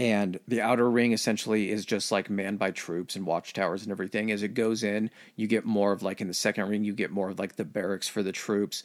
And 0.00 0.40
the 0.48 0.62
outer 0.62 0.90
ring 0.90 1.12
essentially 1.12 1.70
is 1.70 1.84
just 1.84 2.10
like 2.10 2.30
manned 2.30 2.58
by 2.58 2.70
troops 2.70 3.16
and 3.16 3.26
watchtowers 3.26 3.82
and 3.82 3.92
everything. 3.92 4.30
As 4.30 4.42
it 4.42 4.54
goes 4.54 4.82
in, 4.82 5.10
you 5.36 5.46
get 5.46 5.66
more 5.66 5.92
of 5.92 6.02
like 6.02 6.22
in 6.22 6.28
the 6.28 6.32
second 6.34 6.68
ring, 6.70 6.84
you 6.84 6.94
get 6.94 7.10
more 7.10 7.28
of 7.28 7.38
like 7.38 7.56
the 7.56 7.66
barracks 7.66 8.08
for 8.08 8.22
the 8.22 8.32
troops. 8.32 8.82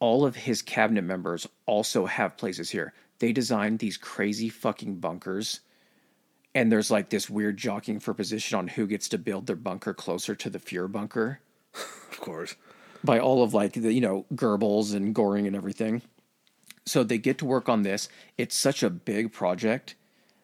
All 0.00 0.24
of 0.24 0.34
his 0.34 0.62
cabinet 0.62 1.02
members 1.02 1.46
also 1.66 2.06
have 2.06 2.38
places 2.38 2.70
here. 2.70 2.94
They 3.18 3.32
designed 3.32 3.80
these 3.80 3.98
crazy 3.98 4.48
fucking 4.48 4.96
bunkers. 4.96 5.60
And 6.54 6.72
there's 6.72 6.90
like 6.90 7.10
this 7.10 7.28
weird 7.28 7.58
jockeying 7.58 8.00
for 8.00 8.14
position 8.14 8.58
on 8.58 8.68
who 8.68 8.86
gets 8.86 9.08
to 9.10 9.18
build 9.18 9.46
their 9.46 9.56
bunker 9.56 9.92
closer 9.92 10.34
to 10.36 10.48
the 10.48 10.58
Fuhrer 10.58 10.90
bunker 10.90 11.40
Of 12.12 12.20
course. 12.20 12.56
by 13.04 13.20
all 13.20 13.44
of 13.44 13.54
like 13.54 13.74
the 13.74 13.92
you 13.92 14.00
know 14.00 14.26
Goebbels 14.34 14.92
and 14.92 15.14
Goring 15.14 15.46
and 15.46 15.54
everything. 15.54 16.02
So 16.84 17.04
they 17.04 17.18
get 17.18 17.38
to 17.38 17.44
work 17.44 17.68
on 17.68 17.82
this. 17.82 18.08
It's 18.36 18.56
such 18.56 18.82
a 18.82 18.90
big 18.90 19.32
project 19.32 19.94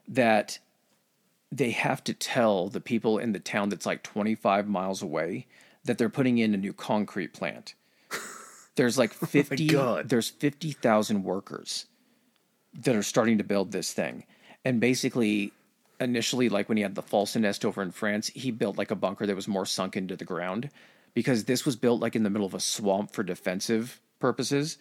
that 0.06 0.58
they 1.50 1.70
have 1.70 2.04
to 2.04 2.14
tell 2.14 2.68
the 2.68 2.80
people 2.80 3.18
in 3.18 3.32
the 3.32 3.40
town 3.40 3.70
that's 3.70 3.86
like 3.86 4.02
25 4.02 4.68
miles 4.68 5.02
away 5.02 5.46
that 5.84 5.98
they're 5.98 6.08
putting 6.08 6.38
in 6.38 6.54
a 6.54 6.58
new 6.58 6.72
concrete 6.72 7.32
plant. 7.32 7.74
There's 8.76 8.98
like 8.98 9.12
50 9.12 9.68
God. 9.68 10.08
there's 10.08 10.30
50,000 10.30 11.22
workers 11.22 11.86
that 12.74 12.96
are 12.96 13.04
starting 13.04 13.38
to 13.38 13.44
build 13.44 13.70
this 13.70 13.92
thing. 13.92 14.24
And 14.64 14.80
basically 14.80 15.52
initially 16.00 16.48
like 16.48 16.68
when 16.68 16.76
he 16.76 16.82
had 16.82 16.96
the 16.96 17.02
false 17.02 17.36
nest 17.36 17.64
over 17.64 17.82
in 17.82 17.92
France, 17.92 18.28
he 18.34 18.50
built 18.50 18.76
like 18.76 18.90
a 18.90 18.96
bunker 18.96 19.26
that 19.26 19.36
was 19.36 19.46
more 19.46 19.64
sunk 19.64 19.96
into 19.96 20.16
the 20.16 20.24
ground 20.24 20.70
because 21.14 21.44
this 21.44 21.64
was 21.64 21.76
built 21.76 22.00
like 22.00 22.16
in 22.16 22.24
the 22.24 22.30
middle 22.30 22.46
of 22.46 22.54
a 22.54 22.60
swamp 22.60 23.12
for 23.12 23.22
defensive 23.22 24.00
purposes. 24.18 24.76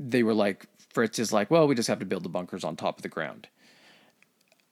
They 0.00 0.22
were 0.22 0.34
like 0.34 0.66
Fritz 0.96 1.18
is 1.18 1.32
like, 1.32 1.50
well, 1.50 1.68
we 1.68 1.74
just 1.74 1.88
have 1.88 1.98
to 1.98 2.06
build 2.06 2.22
the 2.22 2.30
bunkers 2.30 2.64
on 2.64 2.74
top 2.74 2.96
of 2.96 3.02
the 3.02 3.08
ground. 3.08 3.48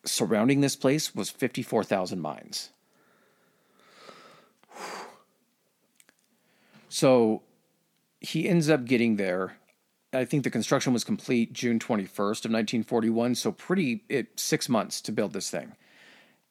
Surrounding 0.07 0.62
this 0.62 0.75
place 0.75 1.14
was 1.14 1.31
54,000 1.31 2.21
mines. 2.21 2.71
So 6.88 7.43
he 8.21 8.49
ends 8.49 8.71
up 8.71 8.85
getting 8.85 9.17
there. 9.17 9.57
I 10.12 10.25
think 10.25 10.45
the 10.45 10.51
construction 10.51 10.93
was 10.93 11.03
complete 11.03 11.53
June 11.53 11.81
21st 11.81 12.45
of 12.45 12.53
1941, 12.53 13.35
so 13.35 13.51
pretty 13.51 14.05
it 14.09 14.38
6 14.38 14.69
months 14.69 15.01
to 15.01 15.11
build 15.11 15.33
this 15.33 15.51
thing. 15.51 15.73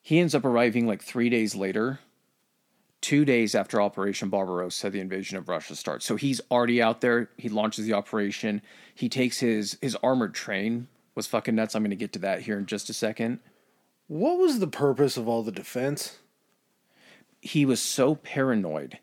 He 0.02 0.20
ends 0.20 0.36
up 0.36 0.44
arriving 0.44 0.86
like 0.86 1.02
3 1.02 1.30
days 1.30 1.56
later, 1.56 2.02
2 3.04 3.24
days 3.26 3.54
after 3.54 3.80
Operation 3.80 4.30
Barbarossa, 4.30 4.90
the 4.90 5.00
invasion 5.00 5.38
of 5.38 5.48
Russia 5.48 5.76
starts. 5.76 6.06
So 6.06 6.16
he's 6.16 6.42
already 6.50 6.82
out 6.82 7.02
there, 7.02 7.30
he 7.38 7.50
launches 7.50 7.86
the 7.86 7.94
operation. 7.94 8.62
He 8.96 9.08
takes 9.10 9.40
his 9.40 9.78
his 9.82 9.96
armored 9.98 10.34
train 10.34 10.88
was 11.14 11.28
fucking 11.28 11.54
nuts. 11.54 11.76
I'm 11.76 11.84
going 11.84 11.92
to 11.92 11.96
get 11.96 12.14
to 12.14 12.20
that 12.20 12.42
here 12.42 12.58
in 12.58 12.66
just 12.66 12.90
a 12.90 12.94
second. 12.94 13.40
What 14.08 14.40
was 14.40 14.60
the 14.60 14.68
purpose 14.68 15.16
of 15.16 15.28
all 15.28 15.44
the 15.44 15.52
defense? 15.52 16.18
he 17.44 17.66
was 17.66 17.82
so 17.82 18.16
paranoid 18.16 19.00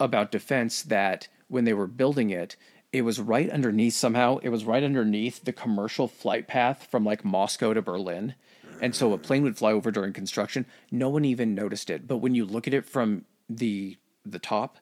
about 0.00 0.32
defense 0.32 0.82
that 0.82 1.28
when 1.48 1.64
they 1.64 1.74
were 1.74 1.86
building 1.86 2.30
it, 2.30 2.56
it 2.90 3.02
was 3.02 3.20
right 3.20 3.50
underneath 3.50 3.92
somehow. 3.92 4.38
It 4.38 4.48
was 4.48 4.64
right 4.64 4.82
underneath 4.82 5.44
the 5.44 5.52
commercial 5.52 6.08
flight 6.08 6.48
path 6.48 6.88
from 6.90 7.04
like 7.04 7.22
Moscow 7.22 7.74
to 7.74 7.82
Berlin. 7.82 8.34
And 8.80 8.94
so 8.94 9.12
a 9.12 9.18
plane 9.18 9.42
would 9.42 9.58
fly 9.58 9.72
over 9.72 9.90
during 9.90 10.12
construction. 10.12 10.66
No 10.90 11.08
one 11.08 11.24
even 11.24 11.54
noticed 11.54 11.90
it. 11.90 12.08
But 12.08 12.18
when 12.18 12.34
you 12.34 12.44
look 12.44 12.66
at 12.66 12.74
it 12.74 12.86
from 12.86 13.24
the 13.48 13.96
the 14.24 14.38
top, 14.38 14.78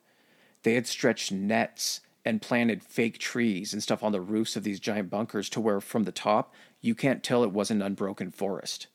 they 0.62 0.74
had 0.74 0.86
stretched 0.86 1.32
nets 1.32 2.00
and 2.24 2.42
planted 2.42 2.82
fake 2.82 3.18
trees 3.18 3.72
and 3.72 3.82
stuff 3.82 4.02
on 4.02 4.12
the 4.12 4.20
roofs 4.20 4.56
of 4.56 4.64
these 4.64 4.80
giant 4.80 5.08
bunkers 5.08 5.48
to 5.48 5.60
where 5.60 5.80
from 5.80 6.04
the 6.04 6.12
top 6.12 6.52
you 6.80 6.94
can't 6.94 7.22
tell 7.22 7.42
it 7.42 7.52
wasn't 7.52 7.82
unbroken 7.82 8.30
forest. 8.30 8.88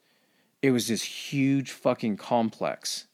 It 0.62 0.72
was 0.72 0.88
this 0.88 1.04
huge 1.04 1.72
fucking 1.72 2.18
complex. 2.18 3.08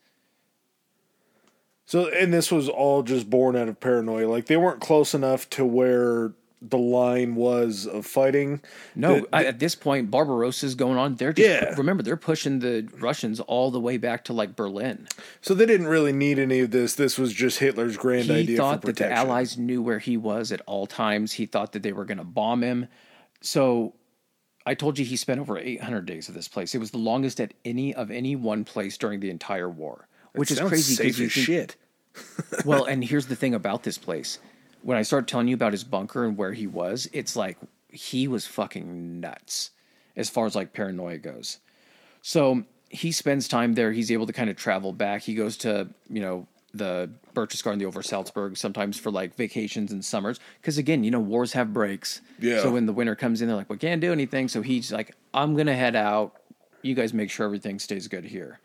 So, 1.86 2.08
and 2.10 2.32
this 2.32 2.52
was 2.52 2.70
all 2.70 3.02
just 3.02 3.30
born 3.30 3.56
out 3.56 3.68
of 3.68 3.80
paranoia. 3.80 4.28
Like 4.28 4.46
they 4.46 4.58
weren't 4.58 4.82
close 4.82 5.14
enough 5.14 5.50
to 5.52 5.66
where 5.66 6.34
the 6.62 6.78
line 6.78 7.36
was 7.36 7.86
of 7.86 8.06
fighting. 8.06 8.60
No, 8.94 9.22
The- 9.22 9.28
I- 9.32 9.46
at 9.46 9.60
this 9.60 9.76
point, 9.76 10.12
Barbarossa's 10.12 10.76
going 10.76 10.98
on. 10.98 11.16
They're 11.16 11.32
just 11.32 11.48
Yeah. 11.48 11.74
remember 11.78 12.04
they're 12.04 12.18
pushing 12.18 12.60
the 12.60 12.88
Russians 13.00 13.40
all 13.40 13.72
the 13.72 13.80
way 13.80 13.96
back 13.98 14.26
to 14.26 14.34
like 14.34 14.56
Berlin. 14.58 15.08
So 15.42 15.54
they 15.54 15.66
didn't 15.66 15.88
really 15.88 16.12
need 16.12 16.38
any 16.38 16.60
of 16.60 16.72
this. 16.72 16.96
This 16.96 17.18
was 17.18 17.32
just 17.34 17.60
Hitler's 17.60 17.96
grand 17.96 18.26
He 18.26 18.34
idea 18.42 18.58
thought 18.58 18.82
for 18.82 18.88
that 18.88 18.98
the. 18.98 19.10
Allies 19.12 19.58
knew 19.58 19.82
where 19.82 20.00
he 20.00 20.18
was 20.18 20.52
at 20.52 20.62
all 20.66 20.86
times. 20.86 21.34
He 21.34 21.46
thought 21.46 21.72
that 21.72 21.82
they 21.84 21.94
were 21.94 22.04
going 22.06 22.18
to 22.18 22.24
bomb 22.26 22.62
him. 22.62 22.88
So 23.42 23.94
I 24.66 24.74
told 24.74 25.00
you 25.00 25.06
he 25.06 25.16
spent 25.16 25.40
over 25.40 25.58
800 25.58 26.06
days 26.06 26.28
at 26.28 26.36
this 26.36 26.50
place. 26.50 26.76
It 26.76 26.80
was 26.80 26.92
the 26.92 26.98
longest 26.98 27.40
at 27.40 27.54
any 27.64 27.94
of 27.96 28.12
any 28.12 28.36
one 28.36 28.66
place 28.66 28.98
during 28.98 29.22
the 29.22 29.30
entire 29.30 29.70
war, 29.70 30.10
which 30.34 30.52
is 30.52 30.60
crazy. 30.60 30.96
Safe 30.96 31.18
you 31.20 31.28
as 31.28 31.32
shit. 31.32 31.76
well, 32.66 32.84
and 32.90 33.02
here's 33.04 33.28
the 33.28 33.36
thing 33.38 33.54
about 33.54 33.84
this 33.84 33.98
place. 33.98 34.40
When 34.82 34.98
I 34.98 35.02
start 35.02 35.28
telling 35.28 35.48
you 35.48 35.56
about 35.56 35.74
his 35.74 35.84
bunker 35.84 36.26
and 36.26 36.38
where 36.38 36.54
he 36.54 36.68
was, 36.68 37.10
it's 37.14 37.36
like 37.36 37.58
he 37.90 38.28
was 38.28 38.46
fucking 38.46 39.20
nuts 39.20 39.72
as 40.16 40.30
far 40.30 40.46
as 40.46 40.56
like 40.56 40.74
paranoia 40.74 41.18
goes. 41.18 41.60
So 42.22 42.64
he 42.90 43.12
spends 43.12 43.48
time 43.48 43.74
there. 43.74 43.92
He's 43.92 44.12
able 44.12 44.26
to 44.28 44.34
kind 44.34 44.50
of 44.50 44.56
travel 44.56 44.94
back. 44.94 45.22
He 45.22 45.36
goes 45.36 45.58
to, 45.58 45.88
you 46.10 46.22
know, 46.22 46.48
the 46.74 47.10
Berchtesgaden, 47.34 47.80
the 47.80 47.86
Over 47.86 48.04
Salzburg, 48.04 48.58
sometimes 48.58 49.00
for 49.00 49.12
like 49.12 49.36
vacations 49.36 49.92
and 49.92 50.04
summers. 50.04 50.40
Because 50.62 50.78
again, 50.78 51.04
you 51.04 51.12
know, 51.12 51.20
wars 51.20 51.54
have 51.54 51.74
breaks. 51.74 52.22
Yeah. 52.40 52.62
So 52.62 52.72
when 52.72 52.86
the 52.86 52.94
winter 52.94 53.16
comes 53.16 53.42
in, 53.42 53.48
they're 53.48 53.58
like, 53.58 53.70
we 53.70 53.78
can't 53.78 54.02
do 54.02 54.12
anything. 54.12 54.48
So 54.48 54.62
he's 54.62 54.92
like, 54.92 55.16
I'm 55.34 55.56
going 55.56 55.68
to 55.68 55.76
head 55.76 55.96
out. 55.96 56.36
You 56.82 56.96
guys 56.96 57.14
make 57.14 57.30
sure 57.30 57.46
everything 57.46 57.80
stays 57.80 58.08
good 58.08 58.26
here. 58.26 58.60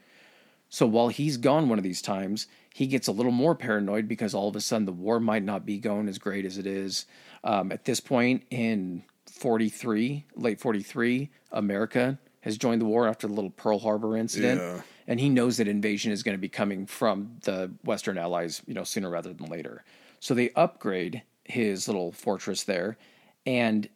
So 0.75 0.89
while 0.89 1.07
he's 1.07 1.37
gone 1.37 1.69
one 1.69 1.79
of 1.79 1.85
these 1.85 2.03
times, 2.03 2.49
he 2.75 2.89
gets 2.89 3.07
a 3.07 3.13
little 3.13 3.31
more 3.31 3.55
paranoid 3.55 4.09
because 4.09 4.35
all 4.35 4.49
of 4.49 4.57
a 4.57 4.61
sudden 4.61 4.87
the 4.87 4.91
war 4.93 5.21
might 5.21 5.45
not 5.45 5.65
be 5.65 5.79
going 5.79 6.09
as 6.09 6.19
great 6.19 6.45
as 6.45 6.59
it 6.59 6.67
is. 6.67 7.07
Um, 7.45 7.71
at 7.71 7.85
this 7.85 8.01
point 8.01 8.43
in 8.51 9.05
43, 9.27 10.25
late 10.35 10.59
43, 10.59 11.31
America 11.53 12.19
has 12.41 12.59
joined 12.59 12.81
the 12.81 12.87
war 12.87 13.07
after 13.07 13.29
the 13.29 13.33
little 13.33 13.51
Pearl 13.51 13.79
Harbor 13.79 14.17
incident. 14.17 14.61
Yeah. 14.61 14.81
And 15.07 15.21
he 15.21 15.29
knows 15.29 15.59
that 15.59 15.69
invasion 15.69 16.11
is 16.11 16.25
going 16.25 16.37
to 16.37 16.41
be 16.41 16.49
coming 16.49 16.87
from 16.87 17.37
the 17.45 17.71
Western 17.85 18.19
Allies, 18.19 18.61
you 18.67 18.75
know, 18.75 18.83
sooner 18.83 19.09
rather 19.09 19.33
than 19.33 19.47
later. 19.47 19.85
So 20.19 20.35
they 20.35 20.51
upgrade 20.57 21.23
his 21.45 21.87
little 21.87 22.11
fortress 22.11 22.65
there, 22.65 22.99
and 23.47 23.89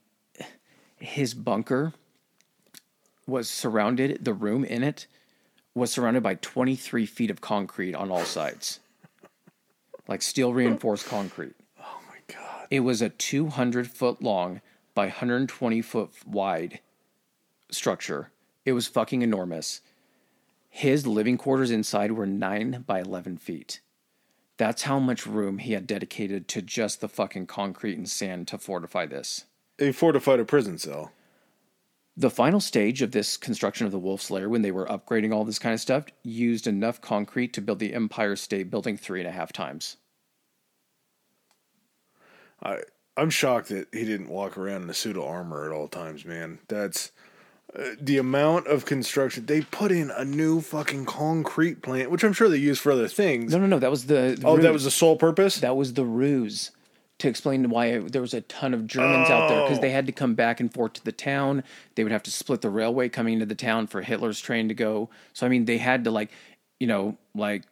his 1.00 1.34
bunker 1.34 1.92
was 3.26 3.50
surrounded, 3.50 4.24
the 4.24 4.32
room 4.32 4.62
in 4.64 4.84
it 4.84 5.08
was 5.78 5.90
surrounded 5.90 6.22
by 6.22 6.34
23 6.34 7.06
feet 7.06 7.30
of 7.30 7.40
concrete 7.40 7.94
on 7.94 8.10
all 8.10 8.24
sides. 8.24 8.80
Like 10.06 10.22
steel 10.22 10.52
reinforced 10.52 11.06
concrete. 11.06 11.54
Oh 11.80 12.00
my 12.08 12.34
god. 12.34 12.66
It 12.70 12.80
was 12.80 13.02
a 13.02 13.08
200 13.08 13.90
foot 13.90 14.22
long 14.22 14.60
by 14.94 15.06
120 15.06 15.82
foot 15.82 16.10
wide 16.26 16.80
structure. 17.70 18.30
It 18.64 18.72
was 18.72 18.86
fucking 18.86 19.22
enormous. 19.22 19.80
His 20.68 21.06
living 21.06 21.38
quarters 21.38 21.70
inside 21.70 22.12
were 22.12 22.26
9 22.26 22.84
by 22.86 23.00
11 23.00 23.38
feet. 23.38 23.80
That's 24.58 24.82
how 24.82 24.98
much 24.98 25.26
room 25.26 25.58
he 25.58 25.72
had 25.72 25.86
dedicated 25.86 26.48
to 26.48 26.62
just 26.62 27.00
the 27.00 27.08
fucking 27.08 27.46
concrete 27.46 27.96
and 27.96 28.08
sand 28.08 28.48
to 28.48 28.58
fortify 28.58 29.06
this. 29.06 29.44
They 29.76 29.92
fortified 29.92 30.40
a 30.40 30.44
prison 30.44 30.78
cell. 30.78 31.12
The 32.18 32.30
final 32.30 32.58
stage 32.58 33.00
of 33.00 33.12
this 33.12 33.36
construction 33.36 33.86
of 33.86 33.92
the 33.92 33.98
Wolf's 33.98 34.28
Lair, 34.28 34.48
when 34.48 34.62
they 34.62 34.72
were 34.72 34.86
upgrading 34.86 35.32
all 35.32 35.44
this 35.44 35.60
kind 35.60 35.72
of 35.72 35.80
stuff, 35.80 36.06
used 36.24 36.66
enough 36.66 37.00
concrete 37.00 37.52
to 37.52 37.60
build 37.60 37.78
the 37.78 37.94
Empire 37.94 38.34
State 38.34 38.72
Building 38.72 38.96
three 38.96 39.20
and 39.20 39.28
a 39.28 39.32
half 39.32 39.52
times. 39.52 39.98
I 42.60 42.78
I'm 43.16 43.30
shocked 43.30 43.68
that 43.68 43.86
he 43.92 44.04
didn't 44.04 44.30
walk 44.30 44.58
around 44.58 44.82
in 44.82 44.90
a 44.90 44.94
suit 44.94 45.16
of 45.16 45.22
armor 45.22 45.64
at 45.64 45.72
all 45.72 45.86
times, 45.86 46.24
man. 46.24 46.58
That's 46.66 47.12
uh, 47.76 47.90
the 48.00 48.18
amount 48.18 48.66
of 48.66 48.84
construction 48.84 49.46
they 49.46 49.60
put 49.60 49.92
in 49.92 50.10
a 50.10 50.24
new 50.24 50.60
fucking 50.60 51.04
concrete 51.04 51.82
plant, 51.82 52.10
which 52.10 52.24
I'm 52.24 52.32
sure 52.32 52.48
they 52.48 52.56
use 52.56 52.80
for 52.80 52.90
other 52.90 53.06
things. 53.06 53.52
No, 53.52 53.60
no, 53.60 53.66
no. 53.66 53.78
That 53.78 53.92
was 53.92 54.06
the. 54.06 54.36
the 54.36 54.42
oh, 54.44 54.56
that 54.56 54.72
was 54.72 54.82
the 54.82 54.90
sole 54.90 55.16
purpose. 55.16 55.60
that 55.60 55.76
was 55.76 55.92
the 55.92 56.04
ruse 56.04 56.72
to 57.18 57.28
explain 57.28 57.68
why 57.68 57.98
there 57.98 58.20
was 58.20 58.32
a 58.34 58.42
ton 58.42 58.72
of 58.74 58.86
Germans 58.86 59.28
out 59.28 59.48
there 59.48 59.62
because 59.62 59.78
Oh. 59.78 59.80
they 59.80 59.90
had 59.90 60.06
to 60.06 60.12
come 60.12 60.34
back 60.34 60.60
and 60.60 60.72
forth 60.72 60.92
to 60.94 61.04
the 61.04 61.12
town. 61.12 61.64
They 61.96 62.04
would 62.04 62.12
have 62.12 62.22
to 62.24 62.30
split 62.30 62.60
the 62.60 62.70
railway 62.70 63.08
coming 63.08 63.34
into 63.34 63.46
the 63.46 63.54
town 63.56 63.86
for 63.88 64.02
Hitler's 64.02 64.40
train 64.40 64.68
to 64.68 64.74
go. 64.74 65.10
So 65.32 65.44
I 65.44 65.48
mean, 65.48 65.64
they 65.64 65.78
had 65.78 66.04
to 66.04 66.10
like, 66.12 66.30
you 66.78 66.86
know, 66.86 67.16
like, 67.34 67.64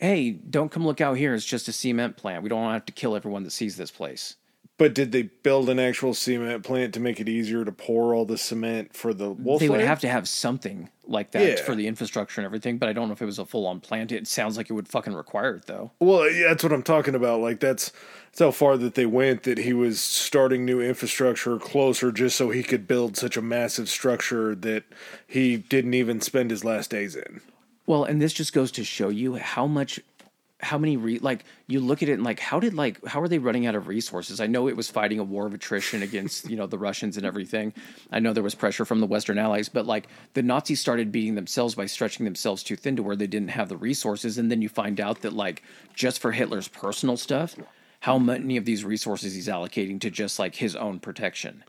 hey, 0.00 0.30
don't 0.30 0.70
come 0.70 0.86
look 0.86 1.00
out 1.00 1.18
here. 1.18 1.34
It's 1.34 1.44
just 1.44 1.68
a 1.68 1.72
cement 1.72 2.16
plant. 2.16 2.42
We 2.42 2.48
don't 2.48 2.72
have 2.72 2.86
to 2.86 2.92
kill 2.92 3.14
everyone 3.14 3.42
that 3.44 3.50
sees 3.50 3.76
this 3.76 3.90
place. 3.90 4.36
But 4.78 4.94
did 4.94 5.10
they 5.10 5.22
build 5.22 5.68
an 5.68 5.80
actual 5.80 6.14
cement 6.14 6.62
plant 6.62 6.94
to 6.94 7.00
make 7.00 7.18
it 7.18 7.28
easier 7.28 7.64
to 7.64 7.72
pour 7.72 8.14
all 8.14 8.24
the 8.24 8.38
cement 8.38 8.94
for 8.94 9.12
the 9.12 9.28
wolf? 9.30 9.58
they 9.60 9.68
would 9.68 9.78
lair? 9.78 9.86
have 9.88 9.98
to 10.00 10.08
have 10.08 10.28
something 10.28 10.88
like 11.04 11.32
that 11.32 11.42
Yeah. 11.58 11.62
for 11.64 11.74
the 11.74 11.88
infrastructure 11.88 12.40
and 12.40 12.46
everything, 12.46 12.78
but 12.78 12.88
I 12.88 12.92
don't 12.92 13.08
know 13.08 13.12
if 13.12 13.20
it 13.20 13.26
was 13.26 13.40
a 13.40 13.44
full 13.44 13.66
on 13.66 13.80
plant. 13.80 14.12
It 14.12 14.28
sounds 14.28 14.56
like 14.56 14.70
it 14.70 14.74
would 14.74 14.86
fucking 14.86 15.14
require 15.14 15.56
it 15.56 15.66
though. 15.66 15.90
Well, 15.98 16.30
yeah, 16.30 16.48
that's 16.48 16.62
what 16.62 16.72
I'm 16.72 16.84
talking 16.84 17.16
about. 17.16 17.40
Like 17.40 17.58
that's 17.58 17.92
that's 18.30 18.38
how 18.38 18.52
far 18.52 18.76
that 18.76 18.94
they 18.94 19.06
went. 19.06 19.42
That 19.42 19.58
he 19.58 19.72
was 19.72 20.00
starting 20.00 20.64
new 20.64 20.80
infrastructure 20.80 21.58
closer, 21.58 22.12
just 22.12 22.36
so 22.36 22.50
he 22.50 22.62
could 22.62 22.86
build 22.86 23.16
such 23.16 23.36
a 23.36 23.42
massive 23.42 23.88
structure 23.88 24.54
that 24.54 24.84
he 25.26 25.56
didn't 25.56 25.94
even 25.94 26.20
spend 26.20 26.52
his 26.52 26.64
last 26.64 26.88
days 26.90 27.16
in. 27.16 27.40
Well, 27.86 28.04
and 28.04 28.22
this 28.22 28.32
just 28.32 28.52
goes 28.52 28.70
to 28.72 28.84
show 28.84 29.08
you 29.08 29.34
how 29.36 29.66
much 29.66 29.98
how 30.60 30.76
many 30.76 30.96
re- 30.96 31.20
like 31.20 31.44
you 31.68 31.78
look 31.78 32.02
at 32.02 32.08
it 32.08 32.14
and 32.14 32.24
like 32.24 32.40
how 32.40 32.58
did 32.58 32.74
like 32.74 33.04
how 33.06 33.20
are 33.20 33.28
they 33.28 33.38
running 33.38 33.66
out 33.66 33.74
of 33.74 33.86
resources? 33.86 34.40
I 34.40 34.46
know 34.46 34.68
it 34.68 34.76
was 34.76 34.90
fighting 34.90 35.18
a 35.18 35.24
war 35.24 35.46
of 35.46 35.54
attrition 35.54 36.02
against, 36.02 36.50
you 36.50 36.56
know, 36.56 36.66
the 36.66 36.78
Russians 36.78 37.16
and 37.16 37.24
everything. 37.24 37.72
I 38.10 38.18
know 38.18 38.32
there 38.32 38.42
was 38.42 38.54
pressure 38.54 38.84
from 38.84 39.00
the 39.00 39.06
western 39.06 39.38
allies, 39.38 39.68
but 39.68 39.86
like 39.86 40.08
the 40.34 40.42
Nazis 40.42 40.80
started 40.80 41.12
beating 41.12 41.36
themselves 41.36 41.74
by 41.74 41.86
stretching 41.86 42.24
themselves 42.24 42.62
too 42.62 42.76
thin 42.76 42.96
to 42.96 43.02
where 43.02 43.16
they 43.16 43.26
didn't 43.26 43.50
have 43.50 43.68
the 43.68 43.76
resources 43.76 44.38
and 44.38 44.50
then 44.50 44.60
you 44.60 44.68
find 44.68 45.00
out 45.00 45.20
that 45.22 45.32
like 45.32 45.62
just 45.94 46.20
for 46.20 46.32
Hitler's 46.32 46.68
personal 46.68 47.16
stuff, 47.16 47.56
how 48.00 48.18
many 48.18 48.56
of 48.56 48.64
these 48.64 48.84
resources 48.84 49.34
he's 49.34 49.48
allocating 49.48 50.00
to 50.00 50.10
just 50.10 50.38
like 50.38 50.56
his 50.56 50.74
own 50.74 50.98
protection 50.98 51.64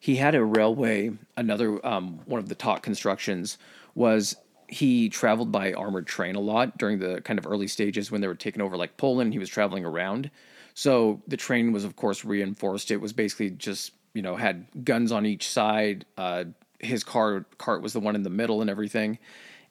he 0.00 0.16
had 0.16 0.34
a 0.34 0.44
railway. 0.44 1.12
Another 1.36 1.84
um, 1.84 2.20
one 2.26 2.38
of 2.38 2.48
the 2.48 2.54
top 2.54 2.82
constructions 2.82 3.58
was 3.94 4.36
he 4.68 5.08
traveled 5.08 5.50
by 5.50 5.72
armored 5.72 6.06
train 6.06 6.34
a 6.34 6.40
lot 6.40 6.78
during 6.78 6.98
the 6.98 7.20
kind 7.22 7.38
of 7.38 7.46
early 7.46 7.66
stages 7.66 8.10
when 8.10 8.20
they 8.20 8.28
were 8.28 8.34
taking 8.34 8.62
over 8.62 8.76
like 8.76 8.96
Poland. 8.96 9.32
He 9.32 9.38
was 9.38 9.48
traveling 9.48 9.84
around, 9.84 10.30
so 10.74 11.22
the 11.26 11.36
train 11.36 11.72
was 11.72 11.84
of 11.84 11.96
course 11.96 12.24
reinforced. 12.24 12.90
It 12.90 12.98
was 12.98 13.12
basically 13.12 13.50
just 13.50 13.92
you 14.14 14.22
know 14.22 14.36
had 14.36 14.66
guns 14.84 15.10
on 15.10 15.26
each 15.26 15.48
side. 15.48 16.04
Uh, 16.16 16.44
his 16.78 17.02
car 17.02 17.46
cart 17.56 17.82
was 17.82 17.94
the 17.94 18.00
one 18.00 18.14
in 18.14 18.22
the 18.22 18.30
middle 18.30 18.60
and 18.60 18.70
everything, 18.70 19.18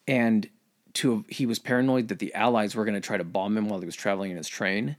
and 0.08 0.50
to 0.94 1.24
he 1.30 1.46
was 1.46 1.60
paranoid 1.60 2.08
that 2.08 2.20
the 2.20 2.34
Allies 2.34 2.76
were 2.76 2.84
going 2.84 2.96
to 2.96 3.02
try 3.02 3.18
to 3.18 3.24
bomb 3.24 3.56
him 3.56 3.70
while 3.70 3.80
he 3.80 3.86
was 3.86 3.96
traveling 3.96 4.32
in 4.32 4.38
his 4.38 4.50
train. 4.50 4.98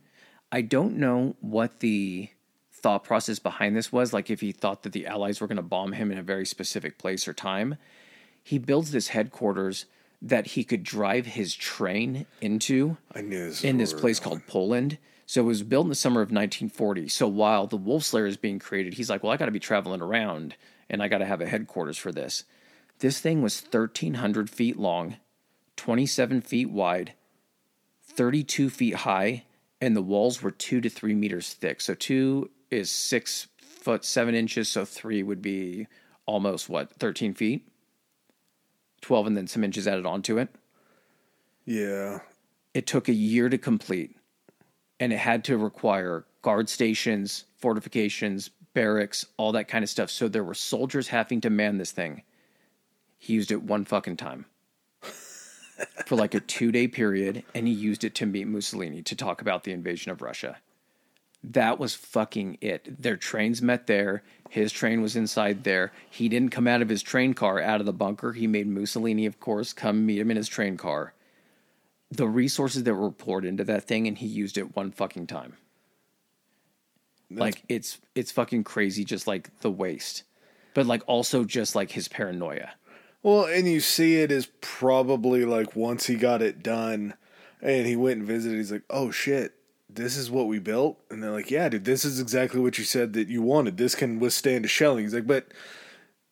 I 0.50 0.62
don't 0.62 0.96
know 0.96 1.36
what 1.40 1.80
the 1.80 2.30
thought 2.72 3.04
process 3.04 3.38
behind 3.38 3.76
this 3.76 3.92
was 3.92 4.12
like 4.12 4.30
if 4.30 4.40
he 4.40 4.52
thought 4.52 4.84
that 4.84 4.92
the 4.92 5.06
allies 5.06 5.40
were 5.40 5.48
going 5.48 5.56
to 5.56 5.62
bomb 5.62 5.92
him 5.92 6.12
in 6.12 6.18
a 6.18 6.22
very 6.22 6.46
specific 6.46 6.96
place 6.96 7.26
or 7.26 7.32
time 7.32 7.76
he 8.48 8.56
builds 8.56 8.92
this 8.92 9.08
headquarters 9.08 9.84
that 10.22 10.46
he 10.46 10.64
could 10.64 10.82
drive 10.82 11.26
his 11.26 11.54
train 11.54 12.24
into 12.40 12.96
I 13.14 13.20
knew 13.20 13.48
this 13.48 13.62
in 13.62 13.76
this 13.76 13.92
place 13.92 14.18
called 14.18 14.46
Poland. 14.46 14.96
So 15.26 15.42
it 15.42 15.44
was 15.44 15.62
built 15.62 15.84
in 15.84 15.90
the 15.90 15.94
summer 15.94 16.22
of 16.22 16.28
1940. 16.28 17.08
So 17.08 17.28
while 17.28 17.66
the 17.66 17.76
Wolf's 17.76 18.14
Lair 18.14 18.24
is 18.24 18.38
being 18.38 18.58
created, 18.58 18.94
he's 18.94 19.10
like, 19.10 19.22
well, 19.22 19.32
I 19.32 19.36
got 19.36 19.44
to 19.44 19.52
be 19.52 19.60
traveling 19.60 20.00
around 20.00 20.56
and 20.88 21.02
I 21.02 21.08
got 21.08 21.18
to 21.18 21.26
have 21.26 21.42
a 21.42 21.46
headquarters 21.46 21.98
for 21.98 22.10
this. 22.10 22.44
This 23.00 23.20
thing 23.20 23.42
was 23.42 23.60
1,300 23.60 24.48
feet 24.48 24.78
long, 24.78 25.18
27 25.76 26.40
feet 26.40 26.70
wide, 26.70 27.12
32 28.02 28.70
feet 28.70 28.94
high, 28.94 29.44
and 29.78 29.94
the 29.94 30.00
walls 30.00 30.42
were 30.42 30.50
two 30.50 30.80
to 30.80 30.88
three 30.88 31.14
meters 31.14 31.52
thick. 31.52 31.82
So 31.82 31.92
two 31.92 32.50
is 32.70 32.90
six 32.90 33.48
foot 33.58 34.06
seven 34.06 34.34
inches. 34.34 34.70
So 34.70 34.86
three 34.86 35.22
would 35.22 35.42
be 35.42 35.86
almost 36.24 36.70
what, 36.70 36.94
13 36.94 37.34
feet? 37.34 37.68
12 39.00 39.28
and 39.28 39.36
then 39.36 39.46
some 39.46 39.64
inches 39.64 39.86
added 39.86 40.06
onto 40.06 40.38
it. 40.38 40.48
Yeah. 41.64 42.20
It 42.74 42.86
took 42.86 43.08
a 43.08 43.12
year 43.12 43.48
to 43.48 43.58
complete, 43.58 44.16
and 45.00 45.12
it 45.12 45.18
had 45.18 45.44
to 45.44 45.56
require 45.56 46.24
guard 46.42 46.68
stations, 46.68 47.44
fortifications, 47.56 48.50
barracks, 48.74 49.26
all 49.36 49.52
that 49.52 49.68
kind 49.68 49.82
of 49.82 49.90
stuff. 49.90 50.10
So 50.10 50.28
there 50.28 50.44
were 50.44 50.54
soldiers 50.54 51.08
having 51.08 51.40
to 51.42 51.50
man 51.50 51.78
this 51.78 51.92
thing. 51.92 52.22
He 53.18 53.34
used 53.34 53.50
it 53.50 53.62
one 53.62 53.84
fucking 53.84 54.16
time 54.16 54.46
for 56.06 56.16
like 56.16 56.34
a 56.34 56.40
two 56.40 56.70
day 56.70 56.88
period, 56.88 57.42
and 57.54 57.66
he 57.66 57.72
used 57.72 58.04
it 58.04 58.14
to 58.16 58.26
meet 58.26 58.46
Mussolini 58.46 59.02
to 59.02 59.16
talk 59.16 59.40
about 59.40 59.64
the 59.64 59.72
invasion 59.72 60.12
of 60.12 60.22
Russia. 60.22 60.58
That 61.44 61.78
was 61.78 61.94
fucking 61.94 62.58
it. 62.60 63.00
Their 63.02 63.16
trains 63.16 63.62
met 63.62 63.86
there. 63.86 64.22
His 64.50 64.72
train 64.72 65.02
was 65.02 65.14
inside 65.16 65.64
there. 65.64 65.92
He 66.10 66.28
didn't 66.28 66.50
come 66.50 66.66
out 66.66 66.82
of 66.82 66.88
his 66.88 67.02
train 67.02 67.34
car 67.34 67.60
out 67.60 67.80
of 67.80 67.86
the 67.86 67.92
bunker. 67.92 68.32
He 68.32 68.46
made 68.46 68.66
Mussolini, 68.66 69.26
of 69.26 69.38
course, 69.40 69.72
come 69.72 70.04
meet 70.06 70.18
him 70.18 70.30
in 70.30 70.36
his 70.36 70.48
train 70.48 70.76
car. 70.76 71.14
The 72.10 72.26
resources 72.28 72.84
that 72.84 72.94
were 72.94 73.10
poured 73.10 73.44
into 73.44 73.64
that 73.64 73.84
thing, 73.84 74.06
and 74.08 74.18
he 74.18 74.26
used 74.26 74.58
it 74.58 74.74
one 74.74 74.90
fucking 74.90 75.26
time. 75.26 75.54
like 77.30 77.62
it's 77.68 77.98
it's 78.14 78.32
fucking 78.32 78.64
crazy, 78.64 79.04
just 79.04 79.26
like 79.26 79.50
the 79.60 79.70
waste, 79.70 80.24
but 80.74 80.86
like 80.86 81.02
also 81.06 81.44
just 81.44 81.74
like 81.74 81.90
his 81.92 82.08
paranoia. 82.08 82.70
Well, 83.22 83.44
and 83.44 83.68
you 83.68 83.80
see 83.80 84.16
it 84.16 84.30
as 84.32 84.48
probably 84.60 85.44
like 85.44 85.76
once 85.76 86.06
he 86.06 86.16
got 86.16 86.40
it 86.40 86.62
done 86.62 87.14
and 87.60 87.86
he 87.86 87.96
went 87.96 88.18
and 88.20 88.26
visited, 88.26 88.56
he's 88.56 88.72
like, 88.72 88.84
oh 88.88 89.10
shit, 89.10 89.52
this 89.90 90.16
is 90.16 90.30
what 90.30 90.46
we 90.46 90.58
built? 90.58 90.98
And 91.10 91.22
they're 91.22 91.30
like, 91.30 91.50
yeah, 91.50 91.68
dude, 91.68 91.84
this 91.84 92.04
is 92.04 92.20
exactly 92.20 92.60
what 92.60 92.78
you 92.78 92.84
said 92.84 93.12
that 93.14 93.28
you 93.28 93.42
wanted. 93.42 93.76
This 93.76 93.94
can 93.94 94.18
withstand 94.20 94.64
a 94.64 94.68
shelling. 94.68 95.04
He's 95.04 95.14
like, 95.14 95.26
but 95.26 95.46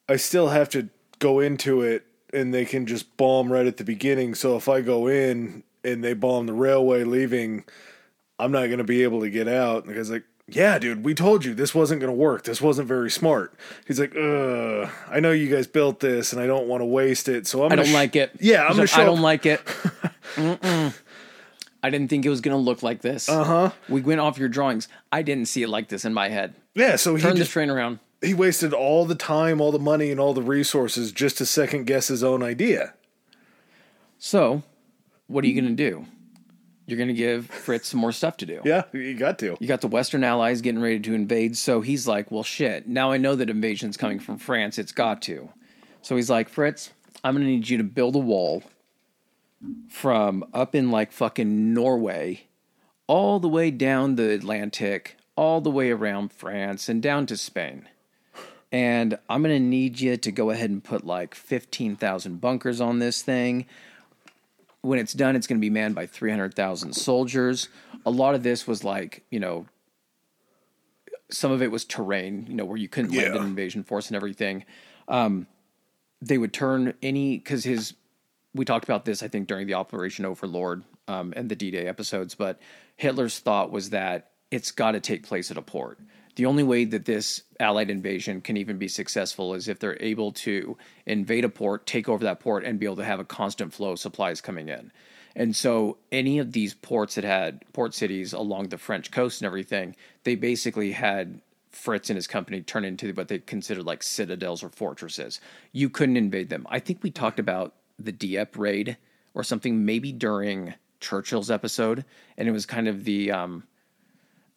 I 0.09 0.17
still 0.17 0.49
have 0.49 0.69
to 0.71 0.89
go 1.19 1.41
into 1.41 1.83
it 1.83 2.05
and 2.33 2.53
they 2.53 2.65
can 2.65 2.87
just 2.87 3.17
bomb 3.17 3.51
right 3.53 3.67
at 3.67 3.77
the 3.79 3.85
beginning. 3.85 4.35
So 4.35 4.57
if 4.57 4.69
I 4.69 4.81
go 4.83 5.07
in 5.07 5.63
and 5.85 6.05
they 6.05 6.13
bomb 6.13 6.47
the 6.47 6.53
railway 6.53 7.05
leaving, 7.05 7.65
I'm 8.39 8.53
not 8.53 8.67
going 8.67 8.79
to 8.79 8.85
be 8.85 9.03
able 9.03 9.21
to 9.23 9.31
get 9.31 9.49
out. 9.49 9.85
And 9.85 9.91
the 9.93 9.95
guy's 9.97 10.11
like, 10.11 10.25
yeah, 10.49 10.79
dude, 10.79 11.05
we 11.05 11.13
told 11.15 11.45
you 11.45 11.55
this 11.55 11.75
wasn't 11.75 12.01
going 12.01 12.13
to 12.13 12.17
work. 12.17 12.45
This 12.45 12.61
wasn't 12.61 12.87
very 12.87 13.11
smart. 13.11 13.53
He's 13.87 13.99
like, 13.99 14.15
ugh, 14.15 14.89
I 15.11 15.19
know 15.19 15.33
you 15.33 15.49
guys 15.53 15.67
built 15.67 15.99
this 16.01 16.33
and 16.33 16.41
I 16.41 16.47
don't 16.47 16.69
want 16.69 16.83
to 16.83 16.85
waste 16.85 17.29
it. 17.29 17.47
So 17.49 17.61
I'm 17.65 17.67
I 17.67 17.69
gonna 17.71 17.83
don't 17.83 17.91
sh- 17.91 17.95
like 17.95 18.15
it. 18.17 18.31
Yeah, 18.39 18.65
I'm 18.67 18.77
gonna 18.77 18.87
show 18.87 19.01
I 19.01 19.05
don't 19.07 19.19
up- 19.19 19.25
like 19.25 19.47
it. 19.47 19.61
I 21.83 21.91
didn't 21.91 22.09
think 22.09 22.25
it 22.27 22.31
was 22.31 22.41
gonna 22.41 22.57
look 22.57 22.83
like 22.83 23.03
this. 23.03 23.29
Uh 23.29 23.41
Uh-huh. 23.41 23.71
We 23.89 24.01
went 24.01 24.21
off 24.21 24.39
your 24.39 24.49
drawings. 24.49 24.89
I 25.13 25.23
didn't 25.23 25.47
see 25.47 25.63
it 25.63 25.69
like 25.69 25.89
this 25.89 26.05
in 26.05 26.13
my 26.15 26.29
head. 26.29 26.55
Yeah, 26.75 26.97
so 26.97 27.15
he 27.15 27.23
Turn 27.23 27.33
just, 27.33 27.39
this 27.41 27.49
train 27.51 27.71
around. 27.71 28.01
he 28.23 28.35
wasted 28.35 28.73
all 28.73 29.05
the 29.07 29.15
time, 29.15 29.61
all 29.61 29.73
the 29.73 29.79
money, 29.79 30.11
and 30.11 30.19
all 30.21 30.35
the 30.35 30.43
resources 30.43 31.13
just 31.13 31.39
to 31.39 31.47
second 31.47 31.85
guess 31.87 32.09
his 32.09 32.23
own 32.25 32.43
idea. 32.43 32.95
So, 34.19 34.63
what 35.27 35.45
are 35.45 35.47
you 35.49 35.61
gonna 35.61 35.75
do? 35.75 36.07
You're 36.87 36.99
gonna 36.99 37.13
give 37.13 37.47
Fritz 37.47 37.89
some 37.89 38.01
more 38.01 38.13
stuff 38.13 38.37
to 38.39 38.47
do. 38.47 38.61
Yeah, 38.65 38.85
you 38.93 39.15
got 39.15 39.39
to. 39.41 39.57
You 39.59 39.67
got 39.67 39.81
the 39.81 39.89
Western 39.89 40.23
Allies 40.23 40.61
getting 40.61 40.81
ready 40.81 41.01
to 41.01 41.15
invade, 41.15 41.57
so 41.57 41.81
he's 41.81 42.07
like, 42.07 42.31
"Well, 42.31 42.45
shit. 42.45 42.87
Now 42.87 43.11
I 43.11 43.17
know 43.17 43.35
that 43.35 43.51
invasion's 43.51 43.97
coming 43.97 44.21
from 44.21 44.39
France. 44.39 44.79
It's 44.79 44.93
got 44.93 45.21
to." 45.23 45.49
So 46.03 46.15
he's 46.15 46.31
like, 46.31 46.49
"Fritz, 46.49 46.91
I'm 47.25 47.35
gonna 47.35 47.47
need 47.47 47.69
you 47.69 47.79
to 47.79 47.85
build 47.85 48.15
a 48.15 48.21
wall 48.21 48.63
from 49.89 50.45
up 50.53 50.75
in 50.75 50.91
like 50.91 51.13
fucking 51.13 51.73
Norway, 51.73 52.47
all 53.07 53.39
the 53.41 53.49
way 53.49 53.71
down 53.71 54.17
the 54.17 54.31
Atlantic, 54.31 55.17
all 55.37 55.61
the 55.61 55.71
way 55.71 55.91
around 55.91 56.33
France, 56.33 56.89
and 56.89 57.03
down 57.03 57.27
to 57.27 57.37
Spain." 57.37 57.89
And 58.73 59.19
I'm 59.29 59.43
gonna 59.43 59.61
need 59.61 60.01
you 60.01 60.17
to 60.17 60.33
go 60.33 60.51
ahead 60.51 60.71
and 60.71 60.83
put 60.83 61.07
like 61.07 61.35
15,000 61.35 62.41
bunkers 62.41 62.81
on 62.81 62.99
this 62.99 63.23
thing 63.23 63.67
when 64.87 64.99
it's 64.99 65.13
done, 65.13 65.37
it's 65.37 65.47
going 65.47 65.59
to 65.59 65.61
be 65.61 65.71
manned 65.71 65.95
by 65.95 66.07
300,000 66.07 66.93
soldiers. 66.93 67.69
A 68.05 68.11
lot 68.11 68.35
of 68.35 68.43
this 68.43 68.67
was 68.67 68.85
like, 68.85 69.25
you 69.31 69.41
know, 69.41 69.67
some 71.29 71.51
of 71.51 71.61
it 71.61 71.71
was 71.71 71.85
terrain, 71.85 72.47
you 72.49 72.55
know, 72.55 72.65
where 72.65 72.77
you 72.77 72.89
couldn't 72.89 73.13
land 73.13 73.35
an 73.35 73.45
invasion 73.45 73.83
force 73.83 74.07
and 74.07 74.17
everything. 74.17 74.65
Um, 75.09 75.49
they 76.23 76.39
would 76.39 76.53
turn 76.53 76.95
any, 77.03 77.37
because 77.39 77.65
his, 77.65 77.95
we 78.57 78.65
talked 78.65 78.85
about 78.85 79.05
this, 79.05 79.23
I 79.23 79.29
think, 79.29 79.47
during 79.47 79.67
the 79.67 79.75
Operation 79.75 80.25
Overlord 80.25 80.83
um, 81.09 81.33
and 81.37 81.49
the 81.49 81.57
D 81.57 81.71
Day 81.71 81.87
episodes, 81.87 82.35
but 82.35 82.59
Hitler's 82.97 83.39
thought 83.39 83.71
was 83.71 83.91
that 83.91 84.31
it's 84.51 84.71
got 84.71 84.93
to 84.93 85.01
take 85.01 85.27
place 85.27 85.51
at 85.51 85.57
a 85.57 85.63
port. 85.63 85.99
The 86.37 86.47
only 86.47 86.63
way 86.63 86.85
that 86.85 87.07
this 87.07 87.43
Allied 87.59 87.91
invasion 87.91 88.43
can 88.43 88.57
even 88.59 88.77
be 88.77 88.89
successful 88.89 89.55
is 89.55 89.69
if 89.69 89.79
they're 89.79 90.01
able 90.03 90.33
to 90.33 90.77
invade 91.07 91.45
a 91.45 91.49
port, 91.49 91.87
take 91.87 92.09
over 92.09 92.25
that 92.25 92.41
port, 92.41 92.65
and 92.65 92.79
be 92.79 92.87
able 92.87 92.97
to 92.97 93.05
have 93.05 93.21
a 93.21 93.25
constant 93.25 93.73
flow 93.73 93.93
of 93.93 93.99
supplies 93.99 94.41
coming 94.41 94.69
in. 94.69 94.93
And 95.35 95.55
so, 95.55 95.99
any 96.13 96.39
of 96.39 96.53
these 96.53 96.75
ports 96.75 97.15
that 97.15 97.25
had 97.25 97.63
port 97.73 97.95
cities 97.95 98.33
along 98.33 98.69
the 98.69 98.79
French 98.79 99.11
coast 99.11 99.41
and 99.41 99.47
everything, 99.47 99.97
they 100.25 100.35
basically 100.35 100.93
had 100.93 101.41
Fritz 101.71 102.09
and 102.09 102.17
his 102.17 102.27
company 102.27 102.63
turn 102.63 102.85
into 102.85 103.13
what 103.13 103.29
they 103.29 103.39
considered 103.39 103.85
like 103.85 104.03
citadels 104.03 104.63
or 104.63 104.71
fortresses. 104.71 105.41
You 105.73 105.91
couldn't 105.91 106.17
invade 106.17 106.49
them. 106.49 106.67
I 106.71 106.81
think 106.81 107.03
we 107.03 107.11
talked 107.11 107.39
about 107.39 107.75
the 107.99 108.13
Dieppe 108.13 108.59
raid 108.59 108.97
or 109.35 109.43
something 109.43 109.85
maybe 109.85 110.13
during 110.13 110.75
Churchill's 111.01 111.51
episode, 111.51 112.05
and 112.37 112.49
it 112.49 112.53
was 112.53 112.67
kind 112.67 112.89
of 112.89 113.05
the 113.05 113.31
um, 113.31 113.65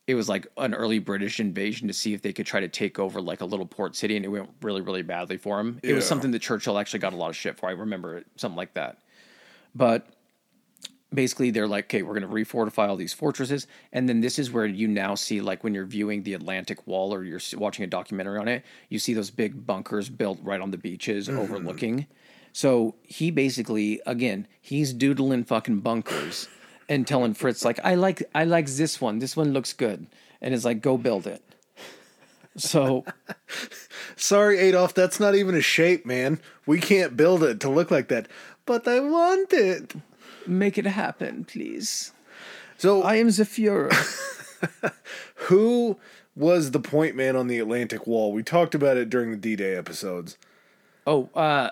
it 0.08 0.16
was 0.16 0.28
like 0.28 0.48
an 0.58 0.74
early 0.74 0.98
British 0.98 1.40
invasion 1.40 1.88
to 1.88 1.94
see 1.94 2.14
if 2.14 2.22
they 2.22 2.34
could 2.34 2.46
try 2.46 2.60
to 2.60 2.68
take 2.68 2.98
over 2.98 3.22
like 3.22 3.42
a 3.42 3.46
little 3.46 3.66
port 3.66 3.96
city, 3.96 4.16
and 4.16 4.26
it 4.26 4.30
went 4.30 4.50
really, 4.62 4.82
really 4.82 5.04
badly 5.04 5.38
for 5.38 5.60
him. 5.60 5.80
It 5.84 5.94
was 5.94 6.08
something 6.08 6.32
that 6.32 6.40
Churchill 6.40 6.80
actually 6.80 7.00
got 7.00 7.14
a 7.14 7.16
lot 7.16 7.30
of 7.30 7.36
shit 7.36 7.58
for. 7.58 7.70
I 7.70 7.74
remember 7.74 8.18
it, 8.18 8.28
something 8.36 8.58
like 8.58 8.74
that. 8.74 8.98
But 9.76 10.08
basically 11.14 11.52
they're 11.52 11.68
like, 11.68 11.86
okay, 11.86 12.02
we're 12.02 12.20
going 12.20 12.28
to 12.28 12.34
refortify 12.34 12.88
all 12.88 12.96
these 12.96 13.14
fortresses, 13.14 13.68
and 13.94 14.10
then 14.10 14.22
this 14.22 14.40
is 14.40 14.52
where 14.52 14.66
you 14.66 14.88
now 14.88 15.14
see 15.14 15.42
like 15.42 15.64
when 15.64 15.76
you're 15.76 15.86
viewing 15.86 16.24
the 16.24 16.34
Atlantic 16.34 16.88
Wall 16.88 17.14
or 17.14 17.24
you're 17.24 17.42
watching 17.56 17.84
a 17.84 17.88
documentary 17.88 18.40
on 18.40 18.48
it, 18.48 18.66
you 18.90 18.98
see 18.98 19.14
those 19.14 19.30
big 19.30 19.66
bunkers 19.68 20.10
built 20.10 20.40
right 20.42 20.62
on 20.62 20.72
the 20.72 20.78
beaches 20.78 21.30
overlooking. 21.30 22.08
So 22.52 22.96
he 23.04 23.32
basically, 23.32 24.02
again, 24.06 24.48
he's 24.62 24.94
doodling 24.94 25.46
fucking 25.46 25.80
bunkers 25.80 26.48
and 26.88 27.08
telling 27.08 27.34
Fritz 27.34 27.64
like, 27.64 27.80
I 27.84 27.96
like, 27.96 28.24
I 28.34 28.44
like 28.44 28.68
this 28.68 29.00
one. 29.00 29.20
This 29.20 29.38
one 29.38 29.54
looks 29.54 29.74
good, 29.74 30.08
and 30.42 30.54
it's 30.54 30.66
like, 30.66 30.82
go 30.82 30.98
build 30.98 31.28
it. 31.28 31.44
So 32.58 33.06
Sorry, 34.20 34.60
Adolf, 34.60 34.94
that's 34.94 35.20
not 35.20 35.34
even 35.34 35.56
a 35.56 35.62
shape, 35.62 36.06
man. 36.06 36.42
We 36.66 36.80
can't 36.80 37.16
build 37.16 37.42
it 37.42 37.62
to 37.62 37.70
look 37.70 37.90
like 37.90 38.10
that. 38.10 38.28
But 38.66 38.86
I 38.86 39.00
want 39.00 39.54
it. 39.54 39.94
make 40.46 40.78
it 40.78 40.86
happen, 40.86 41.46
please. 41.46 42.12
So, 42.78 43.02
I 43.02 43.16
am 43.16 43.28
the 43.28 43.44
Führer. 43.44 43.94
who 45.36 45.98
was 46.36 46.72
the 46.72 46.80
point 46.80 47.16
man 47.16 47.38
on 47.38 47.48
the 47.48 47.60
Atlantic 47.60 48.06
Wall? 48.06 48.34
We 48.34 48.44
talked 48.44 48.76
about 48.76 48.98
it 48.98 49.10
during 49.10 49.32
the 49.32 49.38
D 49.38 49.56
Day 49.56 49.76
episodes. 49.76 50.38
oh, 51.08 51.30
uh, 51.34 51.70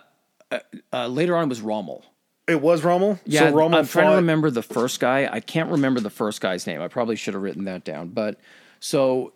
uh, 0.52 0.60
uh, 0.94 1.08
later 1.08 1.36
on 1.36 1.44
it 1.46 1.50
was 1.50 1.62
Rommel. 1.62 2.04
It 2.48 2.62
was 2.62 2.84
Rommel? 2.84 3.20
Yeah, 3.26 3.50
so 3.50 3.56
Rommel 3.56 3.80
I'm 3.80 3.88
trying 3.88 4.12
to 4.12 4.16
remember 4.16 4.50
the 4.50 4.64
first 4.64 5.00
guy. 5.00 5.28
I 5.30 5.42
can't 5.42 5.70
remember 5.70 6.00
the 6.00 6.10
first 6.10 6.40
guy's 6.40 6.66
name. 6.66 6.82
I 6.82 6.88
probably 6.88 7.18
should 7.18 7.34
have 7.34 7.44
written 7.44 7.66
that 7.66 7.84
down. 7.84 8.10
But 8.10 8.40
so 8.80 9.34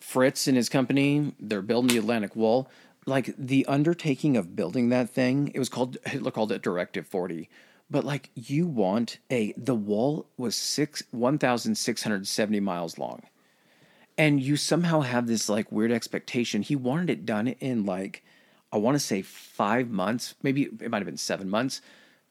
Fritz 0.00 0.48
and 0.48 0.56
his 0.56 0.68
company, 0.68 1.32
they're 1.38 1.62
building 1.62 1.88
the 1.88 1.98
Atlantic 1.98 2.34
Wall. 2.34 2.68
Like 3.06 3.34
the 3.38 3.64
undertaking 3.66 4.36
of 4.36 4.56
building 4.56 4.88
that 4.88 5.10
thing, 5.10 5.52
it 5.54 5.58
was 5.58 5.68
called 5.68 5.96
Hitler 6.04 6.30
called 6.30 6.52
it 6.52 6.62
Directive 6.62 7.06
40. 7.06 7.48
But 7.88 8.04
like 8.04 8.30
you 8.34 8.66
want 8.66 9.18
a 9.30 9.52
the 9.56 9.74
wall 9.74 10.26
was 10.36 10.54
six 10.54 11.02
one 11.10 11.38
thousand 11.38 11.76
six 11.76 12.02
hundred 12.02 12.26
seventy 12.26 12.60
miles 12.60 12.98
long. 12.98 13.22
And 14.16 14.40
you 14.40 14.56
somehow 14.56 15.00
have 15.00 15.26
this 15.26 15.48
like 15.48 15.72
weird 15.72 15.90
expectation. 15.90 16.62
He 16.62 16.76
wanted 16.76 17.10
it 17.10 17.26
done 17.26 17.48
in 17.48 17.84
like 17.84 18.22
I 18.72 18.78
want 18.78 18.94
to 18.94 19.00
say 19.00 19.22
five 19.22 19.90
months, 19.90 20.34
maybe 20.42 20.62
it 20.62 20.90
might 20.90 20.98
have 20.98 21.06
been 21.06 21.16
seven 21.16 21.48
months, 21.48 21.80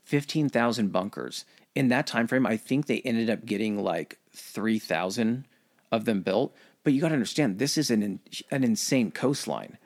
fifteen 0.04 0.50
thousand 0.50 0.92
bunkers. 0.92 1.46
In 1.76 1.90
that 1.90 2.08
time 2.08 2.28
frame, 2.28 2.46
I 2.46 2.58
think 2.58 2.86
they 2.86 3.02
ended 3.02 3.30
up 3.30 3.46
getting 3.46 3.84
like 3.84 4.18
three 4.34 4.80
thousand 4.80 5.46
of 5.92 6.06
them 6.06 6.22
built. 6.22 6.56
But 6.84 6.94
you 6.94 7.02
got 7.02 7.10
to 7.10 7.14
understand, 7.14 7.60
this 7.60 7.78
is 7.78 7.92
an 7.92 8.20
an 8.52 8.64
insane 8.64 9.12
coastline. 9.12 9.78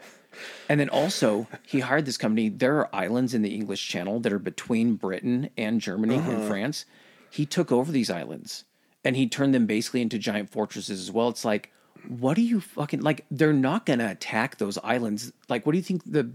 And 0.67 0.79
then 0.79 0.89
also, 0.89 1.47
he 1.65 1.81
hired 1.81 2.05
this 2.05 2.17
company. 2.17 2.49
There 2.49 2.77
are 2.77 2.95
islands 2.95 3.33
in 3.33 3.43
the 3.43 3.53
English 3.53 3.87
Channel 3.87 4.19
that 4.21 4.33
are 4.33 4.39
between 4.39 4.95
Britain 4.95 5.49
and 5.57 5.79
Germany 5.81 6.15
and 6.15 6.37
uh-huh. 6.37 6.47
France. 6.47 6.85
He 7.29 7.45
took 7.45 7.71
over 7.71 7.91
these 7.91 8.09
islands 8.09 8.65
and 9.03 9.15
he 9.15 9.27
turned 9.27 9.53
them 9.53 9.65
basically 9.65 10.01
into 10.01 10.17
giant 10.17 10.49
fortresses 10.49 10.99
as 10.99 11.11
well. 11.11 11.29
It's 11.29 11.45
like, 11.45 11.71
what 12.07 12.37
are 12.37 12.41
you 12.41 12.59
fucking 12.61 13.01
like? 13.01 13.25
They're 13.31 13.53
not 13.53 13.85
going 13.85 13.99
to 13.99 14.09
attack 14.09 14.57
those 14.57 14.77
islands. 14.83 15.31
Like, 15.49 15.65
what 15.65 15.71
do 15.73 15.77
you 15.77 15.83
think 15.83 16.03
the 16.05 16.29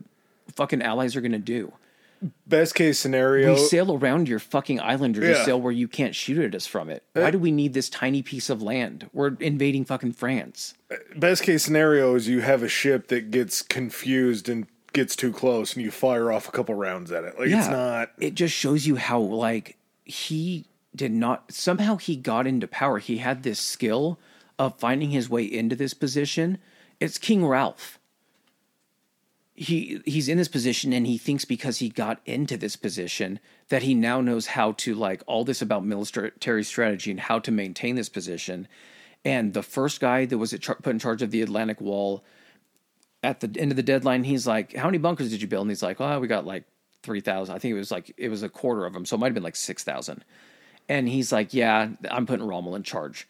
fucking 0.54 0.82
allies 0.82 1.16
are 1.16 1.20
going 1.20 1.32
to 1.32 1.38
do? 1.38 1.72
Best 2.46 2.74
case 2.74 2.98
scenario. 2.98 3.54
We 3.54 3.58
sail 3.60 3.94
around 3.94 4.28
your 4.28 4.40
fucking 4.40 4.80
island 4.80 5.16
or 5.16 5.20
just 5.20 5.40
Yeah. 5.40 5.44
sail 5.46 5.60
where 5.60 5.72
you 5.72 5.86
can't 5.86 6.16
shoot 6.16 6.38
at 6.38 6.52
us 6.54 6.66
from 6.66 6.90
it. 6.90 7.04
Why 7.12 7.30
do 7.30 7.38
we 7.38 7.52
need 7.52 7.74
this 7.74 7.88
tiny 7.88 8.22
piece 8.22 8.50
of 8.50 8.60
land? 8.60 9.08
We're 9.12 9.36
invading 9.38 9.84
fucking 9.84 10.14
France. 10.14 10.74
best 11.14 11.44
case 11.44 11.62
scenario 11.62 12.16
is 12.16 12.26
you 12.26 12.40
have 12.40 12.62
a 12.64 12.68
ship 12.68 13.06
that 13.08 13.30
gets 13.30 13.62
confused 13.62 14.48
and 14.48 14.66
gets 14.92 15.14
too 15.14 15.32
close 15.32 15.74
and 15.74 15.84
you 15.84 15.92
fire 15.92 16.32
off 16.32 16.48
a 16.48 16.50
couple 16.50 16.74
rounds 16.74 17.12
at 17.12 17.22
it. 17.22 17.38
Like 17.38 17.50
it's 17.50 17.68
not 17.68 18.10
It 18.18 18.34
just 18.34 18.54
shows 18.54 18.84
you 18.86 18.96
how 18.96 19.20
like 19.20 19.76
he 20.04 20.64
did 20.96 21.12
not 21.12 21.52
somehow 21.52 21.98
he 21.98 22.16
got 22.16 22.46
into 22.48 22.66
power. 22.66 22.98
He 22.98 23.18
had 23.18 23.44
this 23.44 23.60
skill 23.60 24.18
of 24.58 24.78
finding 24.78 25.10
his 25.10 25.28
way 25.28 25.44
into 25.44 25.76
this 25.76 25.94
position. 25.94 26.58
It's 27.00 27.18
King 27.18 27.46
Ralph. 27.46 27.98
He 29.54 30.00
he's 30.04 30.28
in 30.28 30.38
this 30.38 30.48
position 30.48 30.92
and 30.92 31.06
he 31.06 31.18
thinks 31.18 31.44
because 31.44 31.78
he 31.78 31.88
got 31.88 32.20
into 32.24 32.56
this 32.56 32.76
position 32.76 33.40
that 33.70 33.82
he 33.82 33.92
now 33.92 34.20
knows 34.20 34.48
how 34.48 34.72
to 34.72 34.94
like 34.94 35.22
all 35.26 35.44
this 35.44 35.60
about 35.60 35.84
military 35.84 36.62
strategy 36.62 37.10
and 37.10 37.18
how 37.18 37.40
to 37.40 37.50
maintain 37.50 37.96
this 37.96 38.08
position. 38.08 38.68
And 39.24 39.54
the 39.54 39.64
first 39.64 40.00
guy 40.00 40.26
that 40.26 40.38
was 40.38 40.52
put 40.52 40.86
in 40.86 41.00
charge 41.00 41.22
of 41.22 41.32
the 41.32 41.42
Atlantic 41.42 41.80
Wall 41.80 42.24
at 43.24 43.40
the 43.40 43.52
end 43.60 43.72
of 43.72 43.76
the 43.76 43.82
deadline, 43.82 44.22
he's 44.22 44.46
like, 44.46 44.76
"How 44.76 44.86
many 44.86 44.98
bunkers 44.98 45.30
did 45.30 45.42
you 45.42 45.48
build?" 45.48 45.62
And 45.62 45.70
he's 45.70 45.82
like, 45.82 46.00
"Oh, 46.00 46.20
we 46.20 46.28
got 46.28 46.46
like 46.46 46.64
three 47.02 47.20
thousand. 47.20 47.54
I 47.54 47.58
think 47.58 47.72
it 47.72 47.78
was 47.78 47.90
like 47.90 48.14
it 48.16 48.28
was 48.28 48.44
a 48.44 48.48
quarter 48.48 48.86
of 48.86 48.92
them, 48.92 49.04
so 49.04 49.16
it 49.16 49.18
might 49.18 49.26
have 49.26 49.34
been 49.34 49.42
like 49.42 49.56
six 49.56 49.82
thousand. 49.82 50.24
And 50.88 51.08
he's 51.08 51.32
like, 51.32 51.52
"Yeah, 51.52 51.88
I'm 52.10 52.26
putting 52.26 52.46
Rommel 52.46 52.76
in 52.76 52.84
charge." 52.84 53.26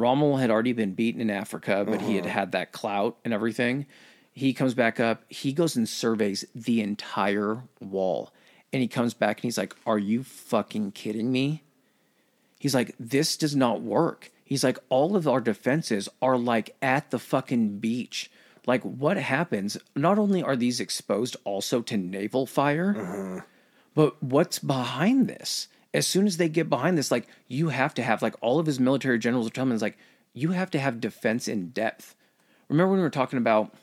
Rommel 0.00 0.38
had 0.38 0.50
already 0.50 0.72
been 0.72 0.94
beaten 0.94 1.20
in 1.20 1.30
Africa, 1.30 1.84
but 1.86 2.00
he 2.00 2.16
had 2.16 2.24
uh-huh. 2.24 2.34
had 2.34 2.52
that 2.52 2.72
clout 2.72 3.18
and 3.24 3.34
everything. 3.34 3.86
He 4.32 4.54
comes 4.54 4.74
back 4.74 4.98
up. 4.98 5.24
He 5.28 5.52
goes 5.52 5.76
and 5.76 5.88
surveys 5.88 6.44
the 6.54 6.80
entire 6.80 7.64
wall, 7.80 8.32
and 8.72 8.80
he 8.80 8.88
comes 8.88 9.14
back 9.14 9.38
and 9.38 9.44
he's 9.44 9.58
like, 9.58 9.74
"Are 9.86 9.98
you 9.98 10.22
fucking 10.22 10.92
kidding 10.92 11.30
me?" 11.30 11.62
He's 12.60 12.74
like, 12.74 12.94
this 13.00 13.38
does 13.38 13.56
not 13.56 13.80
work. 13.80 14.30
He's 14.44 14.62
like, 14.62 14.78
all 14.90 15.16
of 15.16 15.26
our 15.26 15.40
defenses 15.40 16.10
are 16.20 16.36
like 16.36 16.76
at 16.82 17.10
the 17.10 17.18
fucking 17.18 17.78
beach. 17.78 18.30
Like, 18.66 18.82
what 18.82 19.16
happens? 19.16 19.78
Not 19.96 20.18
only 20.18 20.42
are 20.42 20.56
these 20.56 20.78
exposed 20.78 21.36
also 21.44 21.80
to 21.80 21.96
naval 21.96 22.44
fire, 22.44 22.94
uh-huh. 22.98 23.40
but 23.94 24.22
what's 24.22 24.58
behind 24.58 25.26
this? 25.26 25.68
As 25.92 26.06
soon 26.06 26.26
as 26.26 26.36
they 26.36 26.48
get 26.48 26.68
behind 26.70 26.96
this, 26.96 27.10
like, 27.10 27.26
you 27.48 27.68
have 27.70 27.94
to 27.94 28.02
have, 28.02 28.22
like, 28.22 28.34
all 28.40 28.58
of 28.60 28.66
his 28.66 28.78
military 28.78 29.18
generals 29.18 29.46
are 29.46 29.50
telling 29.50 29.70
him, 29.70 29.76
is 29.76 29.82
like, 29.82 29.98
you 30.32 30.52
have 30.52 30.70
to 30.70 30.78
have 30.78 31.00
defense 31.00 31.48
in 31.48 31.70
depth. 31.70 32.14
Remember 32.68 32.90
when 32.92 33.00
we 33.00 33.02
were 33.02 33.10
talking 33.10 33.38
about 33.38 33.74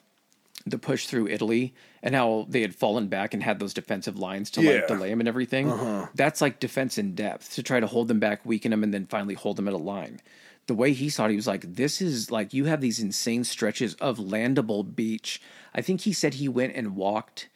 the 0.65 0.77
push 0.77 1.05
through 1.07 1.27
Italy 1.27 1.73
and 2.01 2.15
how 2.15 2.45
they 2.49 2.61
had 2.61 2.73
fallen 2.75 3.07
back 3.07 3.33
and 3.33 3.43
had 3.43 3.59
those 3.59 3.73
defensive 3.73 4.17
lines 4.17 4.49
to 4.51 4.61
Yeah. 4.61 4.71
like 4.75 4.87
delay 4.87 5.09
them 5.09 5.19
and 5.19 5.27
everything. 5.27 5.69
Uh-huh. 5.71 6.07
That's 6.15 6.41
like 6.41 6.59
defense 6.59 6.97
in 6.97 7.15
depth 7.15 7.53
to 7.55 7.63
try 7.63 7.79
to 7.79 7.87
hold 7.87 8.07
them 8.07 8.19
back, 8.19 8.45
weaken 8.45 8.71
them, 8.71 8.83
and 8.83 8.93
then 8.93 9.05
finally 9.05 9.33
hold 9.33 9.57
them 9.57 9.67
at 9.67 9.73
a 9.73 9.77
line. 9.77 10.19
The 10.67 10.73
way 10.75 10.91
he 10.93 11.09
saw 11.09 11.25
it, 11.25 11.29
he 11.31 11.35
was 11.37 11.47
like, 11.47 11.75
"This 11.75 12.01
is 12.01 12.29
like 12.31 12.53
you 12.53 12.65
have 12.65 12.81
these 12.81 12.99
insane 12.99 13.45
stretches 13.45 13.93
of 13.95 14.17
landable 14.17 14.83
beach." 14.95 15.41
I 15.73 15.81
think 15.81 16.01
he 16.01 16.11
said 16.11 16.33
he 16.35 16.49
went 16.49 16.75
and 16.75 16.95
walked 16.97 17.47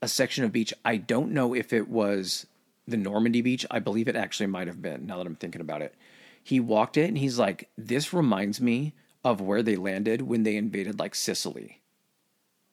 a 0.00 0.06
section 0.06 0.44
of 0.44 0.52
beach. 0.52 0.72
I 0.84 0.96
don't 0.96 1.32
know 1.32 1.52
if 1.54 1.72
it 1.72 1.88
was 1.88 2.46
the 2.90 2.96
Normandy 2.96 3.42
beach. 3.42 3.64
I 3.70 3.78
believe 3.78 4.08
it 4.08 4.16
actually 4.16 4.46
might 4.46 4.66
have 4.66 4.82
been. 4.82 5.06
Now 5.06 5.18
that 5.18 5.26
I'm 5.26 5.36
thinking 5.36 5.60
about 5.60 5.82
it, 5.82 5.94
he 6.42 6.60
walked 6.60 6.96
it 6.96 7.08
and 7.08 7.18
he's 7.18 7.38
like, 7.38 7.70
"This 7.76 8.12
reminds 8.12 8.60
me 8.60 8.94
of 9.24 9.40
where 9.40 9.62
they 9.62 9.76
landed 9.76 10.22
when 10.22 10.42
they 10.42 10.56
invaded 10.56 10.98
like 10.98 11.14
Sicily." 11.14 11.80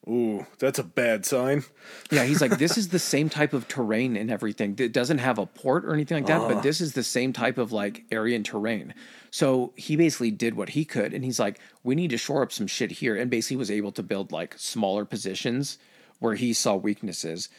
Ooh, 0.08 0.46
that's 0.58 0.80
a 0.80 0.84
bad 0.84 1.26
sign. 1.26 1.66
Yeah, 2.12 2.24
he's 2.24 2.40
like, 2.40 2.58
this 2.58 2.78
is 2.78 2.90
the 2.90 3.00
same 3.00 3.30
type 3.30 3.52
of 3.52 3.68
terrain 3.68 4.16
and 4.16 4.32
everything. 4.32 4.76
It 4.80 4.94
doesn't 4.94 5.18
have 5.18 5.38
a 5.38 5.46
port 5.46 5.84
or 5.84 5.94
anything 5.94 6.16
like 6.16 6.28
that, 6.28 6.48
but 6.48 6.58
ah. 6.58 6.62
this 6.62 6.80
is 6.80 6.94
the 6.94 7.04
same 7.04 7.34
type 7.34 7.58
of 7.58 7.74
like 7.74 8.06
area 8.10 8.36
and 8.36 8.46
terrain. 8.46 8.94
So 9.32 9.74
he 9.76 9.98
basically 9.98 10.32
did 10.32 10.56
what 10.56 10.70
he 10.70 10.86
could, 10.86 11.14
and 11.14 11.26
he's 11.26 11.40
like, 11.40 11.60
we 11.84 11.94
need 11.94 12.12
to 12.12 12.18
shore 12.18 12.42
up 12.42 12.54
some 12.54 12.68
shit 12.68 12.92
here, 12.92 13.18
and 13.18 13.30
basically 13.30 13.58
was 13.58 13.72
able 13.72 13.92
to 13.94 14.04
build 14.04 14.32
like 14.32 14.56
smaller 14.58 15.04
positions 15.04 15.78
where 16.20 16.36
he 16.36 16.54
saw 16.54 16.76
weaknesses. 16.76 17.50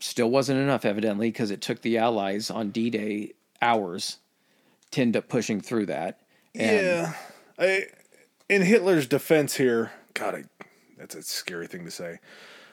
Still 0.00 0.30
wasn't 0.30 0.60
enough, 0.60 0.84
evidently, 0.84 1.28
because 1.28 1.50
it 1.50 1.60
took 1.60 1.82
the 1.82 1.98
Allies 1.98 2.50
on 2.50 2.70
D 2.70 2.90
Day 2.90 3.32
hours 3.60 4.18
to 4.92 5.02
end 5.02 5.16
up 5.16 5.28
pushing 5.28 5.60
through 5.60 5.86
that. 5.86 6.20
And 6.54 6.86
yeah. 6.86 7.14
I, 7.58 7.86
in 8.48 8.62
Hitler's 8.62 9.06
defense 9.06 9.56
here, 9.56 9.92
God, 10.14 10.34
I, 10.34 10.44
that's 10.96 11.14
a 11.14 11.22
scary 11.22 11.66
thing 11.66 11.84
to 11.84 11.90
say. 11.90 12.20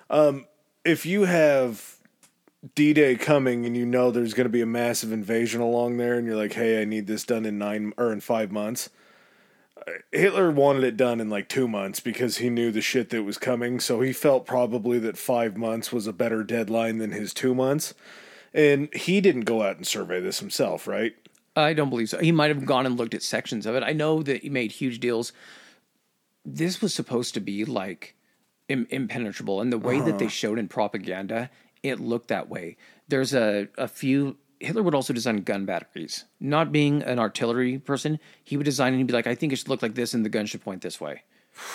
Um, 0.10 0.46
if 0.84 1.06
you 1.06 1.26
have 1.26 1.98
D 2.76 2.94
Day 2.94 3.16
coming 3.16 3.66
and 3.66 3.76
you 3.76 3.86
know 3.86 4.12
there's 4.12 4.34
going 4.34 4.46
to 4.46 4.52
be 4.52 4.62
a 4.62 4.68
massive 4.68 5.12
invasion 5.12 5.62
along 5.62 5.98
there, 5.98 6.16
and 6.16 6.26
you're 6.26 6.36
like, 6.36 6.54
hey, 6.54 6.82
I 6.82 6.86
need 6.86 7.08
this 7.08 7.24
done 7.24 7.46
in 7.46 7.58
nine 7.58 7.94
or 7.98 8.12
in 8.12 8.22
five 8.22 8.52
months. 8.52 8.90
Hitler 10.12 10.52
wanted 10.52 10.84
it 10.84 10.98
done 10.98 11.20
in 11.20 11.30
like 11.30 11.48
two 11.48 11.68
months 11.68 12.00
because 12.00 12.38
he 12.38 12.50
knew 12.50 12.72
the 12.72 12.82
shit 12.82 13.10
that 13.12 13.24
was 13.24 13.38
coming. 13.38 13.80
So 13.80 14.02
he 14.02 14.14
felt 14.14 14.46
probably 14.46 15.00
that 15.00 15.18
five 15.18 15.58
months 15.58 15.92
was 15.92 16.08
a 16.08 16.14
better 16.14 16.44
deadline 16.44 16.98
than 16.98 17.12
his 17.12 17.34
two 17.34 17.54
months. 17.54 17.94
And 18.54 18.94
he 18.94 19.22
didn't 19.22 19.42
go 19.42 19.62
out 19.62 19.78
and 19.78 19.86
survey 19.86 20.22
this 20.22 20.40
himself, 20.40 20.88
right? 20.88 21.14
I 21.56 21.74
don't 21.74 21.90
believe 21.90 22.10
so. 22.10 22.20
He 22.20 22.32
might 22.32 22.50
have 22.50 22.66
gone 22.66 22.86
and 22.86 22.98
looked 22.98 23.14
at 23.14 23.24
sections 23.24 23.66
of 23.66 23.76
it. 23.76 23.84
I 23.84 23.94
know 23.94 24.24
that 24.24 24.44
he 24.44 24.50
made 24.50 24.72
huge 24.72 25.00
deals. 25.00 25.32
This 26.44 26.82
was 26.82 26.94
supposed 26.94 27.34
to 27.34 27.40
be 27.40 27.66
like 27.66 28.16
Im- 28.68 28.88
impenetrable, 28.90 29.62
and 29.62 29.72
the 29.72 29.78
way 29.78 30.00
that 30.00 30.18
they 30.18 30.26
uh-huh. 30.26 30.32
showed 30.32 30.60
in 30.60 30.68
propaganda, 30.68 31.52
it 31.84 32.00
looked 32.00 32.30
that 32.30 32.50
way. 32.50 32.78
There's 33.08 33.34
a 33.34 33.68
a 33.78 33.88
few. 33.88 34.38
Hitler 34.60 34.84
would 34.84 34.96
also 34.96 35.14
design 35.14 35.38
gun 35.38 35.66
batteries. 35.66 36.26
Not 36.40 36.72
being 36.72 37.02
an 37.04 37.20
artillery 37.20 37.78
person, 37.78 38.20
he 38.44 38.58
would 38.58 38.66
design 38.66 38.94
and 38.94 38.98
he'd 38.98 39.08
be 39.08 39.14
like, 39.14 39.28
"I 39.28 39.36
think 39.36 39.54
it 39.54 39.58
should 39.58 39.70
look 39.70 39.82
like 39.82 39.96
this, 39.96 40.14
and 40.14 40.24
the 40.24 40.30
gun 40.30 40.46
should 40.46 40.62
point 40.62 40.82
this 40.82 41.02
way, 41.02 41.24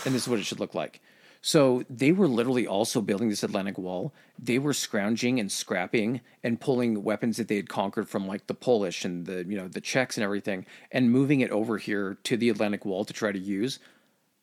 and 0.04 0.14
this 0.14 0.22
is 0.22 0.28
what 0.28 0.38
it 0.38 0.44
should 0.44 0.60
look 0.60 0.74
like." 0.74 1.00
So 1.42 1.84
they 1.88 2.12
were 2.12 2.28
literally 2.28 2.66
also 2.66 3.00
building 3.00 3.30
this 3.30 3.42
Atlantic 3.42 3.78
Wall. 3.78 4.12
They 4.38 4.58
were 4.58 4.74
scrounging 4.74 5.40
and 5.40 5.50
scrapping 5.50 6.20
and 6.44 6.60
pulling 6.60 7.02
weapons 7.02 7.38
that 7.38 7.48
they 7.48 7.56
had 7.56 7.68
conquered 7.68 8.08
from 8.08 8.26
like 8.26 8.46
the 8.46 8.54
Polish 8.54 9.04
and 9.04 9.24
the 9.26 9.46
you 9.48 9.56
know 9.56 9.68
the 9.68 9.80
Czechs 9.80 10.16
and 10.16 10.24
everything, 10.24 10.66
and 10.92 11.10
moving 11.10 11.40
it 11.40 11.50
over 11.50 11.78
here 11.78 12.18
to 12.24 12.36
the 12.36 12.50
Atlantic 12.50 12.84
Wall 12.84 13.04
to 13.04 13.12
try 13.12 13.32
to 13.32 13.38
use. 13.38 13.78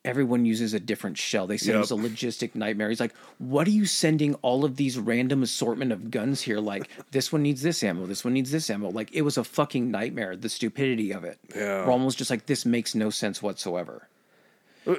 Everyone 0.07 0.45
uses 0.45 0.73
a 0.73 0.79
different 0.79 1.17
shell. 1.17 1.47
They 1.47 1.57
said 1.57 1.75
it 1.75 1.79
was 1.79 1.91
a 1.91 1.95
logistic 1.95 2.55
nightmare. 2.55 2.89
He's 2.89 2.99
like, 2.99 3.15
"What 3.37 3.67
are 3.67 3.71
you 3.71 3.85
sending 3.85 4.35
all 4.35 4.63
of 4.63 4.77
these 4.77 4.97
random 4.97 5.43
assortment 5.43 5.91
of 5.91 6.09
guns 6.09 6.41
here? 6.41 6.59
Like 6.59 6.89
this 7.11 7.31
one 7.31 7.43
needs 7.43 7.61
this 7.61 7.83
ammo, 7.83 8.05
this 8.05 8.23
one 8.23 8.33
needs 8.33 8.51
this 8.51 8.69
ammo. 8.69 8.89
Like 8.89 9.13
it 9.13 9.23
was 9.23 9.37
a 9.37 9.43
fucking 9.43 9.91
nightmare. 9.91 10.35
The 10.35 10.49
stupidity 10.49 11.11
of 11.11 11.23
it. 11.23 11.39
Yeah. 11.55 11.85
We're 11.85 11.91
almost 11.91 12.17
just 12.17 12.29
like 12.29 12.45
this 12.45 12.65
makes 12.65 12.95
no 12.95 13.09
sense 13.09 13.41
whatsoever. 13.41 14.07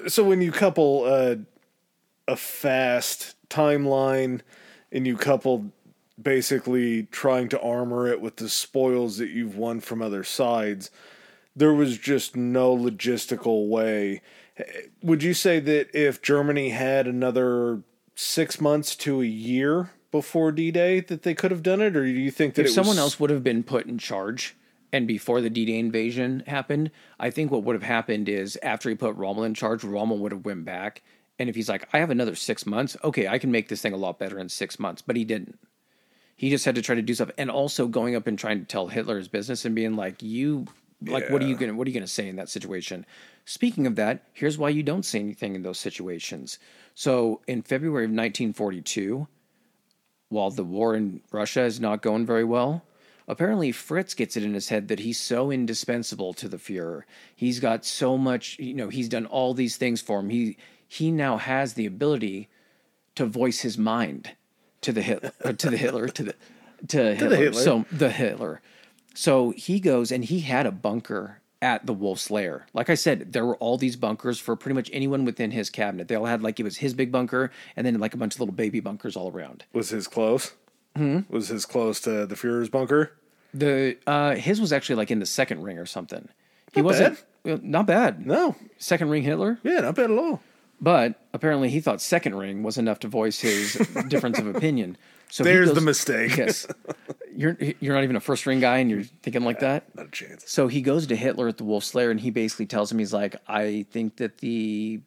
So 0.09 0.23
when 0.23 0.43
you 0.43 0.53
couple 0.53 1.05
uh, 1.05 1.37
a 2.27 2.37
fast 2.37 3.35
timeline 3.49 4.43
and 4.93 5.07
you 5.07 5.17
couple 5.17 5.73
basically 6.21 7.05
trying 7.05 7.49
to 7.49 7.61
armor 7.61 8.09
it 8.09 8.21
with 8.21 8.37
the 8.37 8.49
spoils 8.49 9.19
that 9.19 9.31
you've 9.31 9.57
won 9.57 9.81
from 9.81 10.03
other 10.03 10.25
sides, 10.25 10.91
there 11.57 11.73
was 11.73 11.99
just 11.99 12.37
no 12.37 12.77
logistical 12.77 13.69
way. 13.69 14.23
Would 15.03 15.23
you 15.23 15.35
say 15.35 15.61
that 15.61 15.95
if 15.95 16.23
Germany 16.23 16.71
had 16.71 17.07
another 17.07 17.83
six 18.15 18.61
months 18.61 18.97
to 18.97 19.23
a 19.23 19.27
year 19.27 19.91
before 20.11 20.53
D 20.53 20.71
Day 20.71 21.01
that 21.01 21.23
they 21.23 21.35
could 21.35 21.51
have 21.51 21.63
done 21.63 21.81
it, 21.81 21.97
or 21.97 22.05
do 22.05 22.11
you 22.11 22.31
think 22.31 22.55
that 22.55 22.67
if 22.67 22.73
someone 22.73 22.97
was, 22.97 22.99
else 22.99 23.21
would 23.21 23.31
have 23.31 23.45
been 23.45 23.63
put 23.63 23.87
in 23.87 23.99
charge 23.99 24.57
and 24.93 25.07
before 25.07 25.41
the 25.41 25.51
D-Day 25.51 25.79
invasion 25.79 26.43
happened, 26.47 26.91
I 27.21 27.31
think 27.31 27.51
what 27.51 27.63
would 27.65 27.75
have 27.75 27.83
happened 27.83 28.29
is 28.29 28.59
after 28.63 28.89
he 28.89 28.95
put 28.95 29.17
Rommel 29.17 29.45
in 29.45 29.55
charge, 29.55 29.85
Rommel 29.85 30.19
would 30.19 30.33
have 30.33 30.45
went 30.45 30.65
back. 30.65 31.03
And 31.39 31.49
if 31.49 31.55
he's 31.55 31.69
like, 31.69 31.87
I 31.93 31.99
have 31.99 32.11
another 32.11 32.35
six 32.35 32.67
months, 32.67 32.97
okay, 33.05 33.29
I 33.29 33.39
can 33.39 33.53
make 33.53 33.69
this 33.69 33.83
thing 33.83 33.93
a 33.93 33.99
lot 33.99 34.19
better 34.19 34.39
in 34.39 34.49
six 34.49 34.79
months. 34.79 35.03
But 35.03 35.17
he 35.17 35.25
didn't. 35.25 35.59
He 36.37 36.51
just 36.51 36.65
had 36.65 36.75
to 36.77 36.83
try 36.83 36.95
to 36.95 37.03
do 37.03 37.15
stuff, 37.15 37.33
and 37.37 37.51
also 37.51 37.87
going 37.87 38.15
up 38.15 38.27
and 38.29 38.39
trying 38.39 38.61
to 38.61 38.65
tell 38.65 38.89
Hitler 38.89 39.19
his 39.19 39.29
business 39.29 39.65
and 39.65 39.75
being 39.75 39.97
like, 39.97 40.23
"You, 40.23 40.67
like, 41.07 41.31
what 41.31 41.43
are 41.43 41.47
you 41.47 41.57
gonna, 41.57 41.75
what 41.75 41.87
are 41.87 41.91
you 41.91 41.95
gonna 41.95 42.07
say 42.07 42.29
in 42.29 42.37
that 42.37 42.49
situation?" 42.49 43.07
Speaking 43.45 43.87
of 43.87 43.97
that, 43.97 44.25
here's 44.33 44.59
why 44.59 44.69
you 44.69 44.83
don't 44.83 45.05
say 45.05 45.21
anything 45.21 45.55
in 45.55 45.63
those 45.63 45.79
situations. 45.79 46.59
So 46.95 47.41
in 47.47 47.63
February 47.63 48.05
of 48.05 48.11
1942, 48.11 49.27
while 50.29 50.51
the 50.51 50.65
war 50.65 50.95
in 50.95 51.23
Russia 51.33 51.63
is 51.63 51.81
not 51.81 52.03
going 52.03 52.27
very 52.27 52.45
well, 52.45 52.85
apparently 53.27 53.73
Fritz 53.73 54.15
gets 54.15 54.37
it 54.37 54.43
in 54.43 54.55
his 54.55 54.69
head 54.69 54.89
that 54.89 55.01
he's 55.01 55.19
so 55.19 55.51
indispensable 55.51 56.35
to 56.35 56.49
the 56.49 56.57
Fuhrer. 56.57 57.03
He's 57.35 57.61
got 57.61 57.85
so 57.85 58.19
much, 58.19 58.59
you 58.59 58.75
know, 58.75 58.89
he's 58.89 59.09
done 59.09 59.27
all 59.27 59.55
these 59.55 59.77
things 59.77 60.01
for 60.01 60.21
him. 60.21 60.31
He 60.31 60.57
he 60.87 61.11
now 61.11 61.37
has 61.37 61.75
the 61.75 61.87
ability 61.87 62.49
to 63.15 63.27
voice 63.27 63.61
his 63.61 63.77
mind 63.77 64.33
to 64.81 64.93
the 64.93 65.03
Hitler, 65.03 65.33
uh, 65.45 65.53
to 65.53 65.71
the 65.71 65.77
Hitler, 65.77 66.09
to 66.09 66.23
the 66.25 66.35
to 66.89 66.97
Hitler. 67.15 67.37
Hitler. 67.37 67.61
So 67.61 67.85
the 67.93 68.11
Hitler. 68.11 68.61
So 69.15 69.51
he 69.51 69.81
goes 69.81 70.13
and 70.13 70.25
he 70.25 70.41
had 70.41 70.67
a 70.67 70.71
bunker 70.73 71.41
at 71.61 71.87
the 71.87 71.93
Wolf's 71.93 72.31
Lair. 72.31 72.67
Like 72.73 72.89
I 72.89 72.95
said, 72.95 73.33
there 73.33 73.45
were 73.45 73.57
all 73.57 73.77
these 73.79 73.97
bunkers 73.97 74.39
for 74.39 74.55
pretty 74.55 74.75
much 74.77 74.91
anyone 74.93 75.25
within 75.25 75.51
his 75.51 75.71
cabinet. 75.71 76.07
They 76.09 76.15
all 76.15 76.27
had 76.27 76.43
like 76.43 76.61
it 76.61 76.63
was 76.63 76.77
his 76.77 76.95
big 76.95 77.11
bunker 77.11 77.51
and 77.75 77.85
then 77.87 77.99
like 77.99 78.15
a 78.15 78.17
bunch 78.17 78.35
of 78.35 78.41
little 78.41 78.55
baby 78.55 78.79
bunkers 78.81 79.17
all 79.17 79.31
around. 79.33 79.65
was 79.73 79.89
his 79.91 80.07
close? 80.07 80.53
Hmm? 80.97 81.21
Was 81.29 81.49
his 81.49 81.67
close 81.67 82.01
to 82.03 82.27
the 82.27 82.35
Fuhrer's 82.37 82.69
bunker? 82.69 83.13
The 83.55 83.97
uh 84.07 84.35
his 84.37 84.61
was 84.61 84.73
actually 84.73 84.97
like 84.97 85.11
in 85.11 85.19
the 85.21 85.27
second 85.27 85.63
ring 85.63 85.79
or 85.79 85.87
something. 85.87 86.29
He 86.75 86.83
wasn't 86.83 87.25
well, 87.45 87.59
not 87.63 87.87
bad. 87.87 88.25
No, 88.27 88.55
Second 88.79 89.09
ring 89.09 89.23
Hitler, 89.23 89.59
yeah, 89.65 89.81
not 89.81 89.95
bad 89.97 90.11
at 90.11 90.19
all. 90.19 90.43
but 90.81 91.19
apparently 91.33 91.71
he 91.71 91.81
thought 91.81 92.01
second 92.01 92.35
ring 92.37 92.63
was 92.63 92.77
enough 92.79 93.01
to 93.01 93.09
voice 93.09 93.41
his 93.41 93.75
difference 94.09 94.39
of 94.39 94.47
opinion. 94.55 94.97
So 95.31 95.45
he 95.45 95.51
There's 95.51 95.73
the 95.73 95.81
mistake. 95.81 96.37
Yes, 96.37 96.67
you're 97.35 97.57
you're 97.81 97.95
not 97.95 98.05
even 98.05 98.17
a 98.17 98.21
first 98.21 98.47
ring 98.47 98.61
guy, 98.61 98.79
and 98.79 98.91
you're 98.91 99.03
thinking 99.03 99.45
like 99.45 99.61
that. 99.61 99.95
Not 99.95 100.07
a 100.07 100.11
chance. 100.11 100.45
So 100.51 100.69
he 100.69 100.81
goes 100.81 101.07
to 101.07 101.17
Hitler 101.17 101.49
at 101.49 101.59
the 101.59 101.65
Wolf's 101.65 101.95
Lair, 101.95 102.11
and 102.11 102.19
he 102.19 102.31
basically 102.31 102.67
tells 102.67 102.91
him 102.91 102.99
he's 102.99 103.13
like, 103.13 103.37
I 103.47 103.87
think 103.91 104.17
that 104.17 104.39
the 104.39 105.01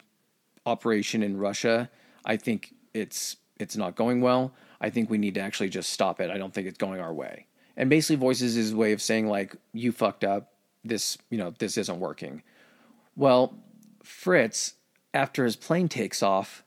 operation 0.66 1.24
in 1.24 1.38
Russia, 1.38 1.90
I 2.24 2.38
think 2.38 2.74
it's 2.94 3.38
it's 3.60 3.76
not 3.76 3.96
going 3.96 4.22
well. 4.22 4.54
I 4.80 4.90
think 4.90 5.10
we 5.10 5.18
need 5.18 5.36
to 5.36 5.42
actually 5.42 5.70
just 5.70 5.92
stop 5.92 6.20
it. 6.20 6.30
I 6.30 6.38
don't 6.38 6.54
think 6.54 6.68
it's 6.68 6.78
going 6.78 7.00
our 7.02 7.14
way. 7.14 7.48
And 7.78 7.90
basically 7.90 8.16
voices 8.18 8.56
his 8.56 8.74
way 8.74 8.92
of 8.92 9.02
saying 9.02 9.28
like, 9.28 9.56
you 9.74 9.92
fucked 9.92 10.24
up. 10.24 10.54
This 10.84 11.18
you 11.30 11.38
know 11.38 11.54
this 11.60 11.78
isn't 11.78 12.00
working. 12.00 12.42
Well, 13.16 13.56
Fritz, 14.04 14.74
after 15.14 15.46
his 15.46 15.56
plane 15.56 15.90
takes 15.90 16.24
off 16.24 16.64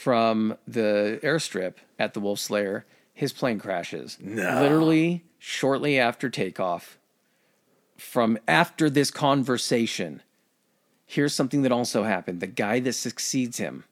from 0.00 0.56
the 0.66 1.20
airstrip 1.22 1.74
at 1.98 2.14
the 2.14 2.20
Wolf's 2.20 2.48
Lair, 2.48 2.86
his 3.12 3.34
plane 3.34 3.58
crashes. 3.58 4.16
No. 4.18 4.62
Literally 4.62 5.24
shortly 5.38 5.98
after 5.98 6.30
takeoff. 6.30 6.98
From 7.98 8.38
after 8.48 8.88
this 8.88 9.10
conversation, 9.10 10.22
here's 11.04 11.34
something 11.34 11.60
that 11.62 11.72
also 11.72 12.04
happened. 12.04 12.40
The 12.40 12.46
guy 12.46 12.80
that 12.80 12.94
succeeds 12.94 13.58
him, 13.58 13.84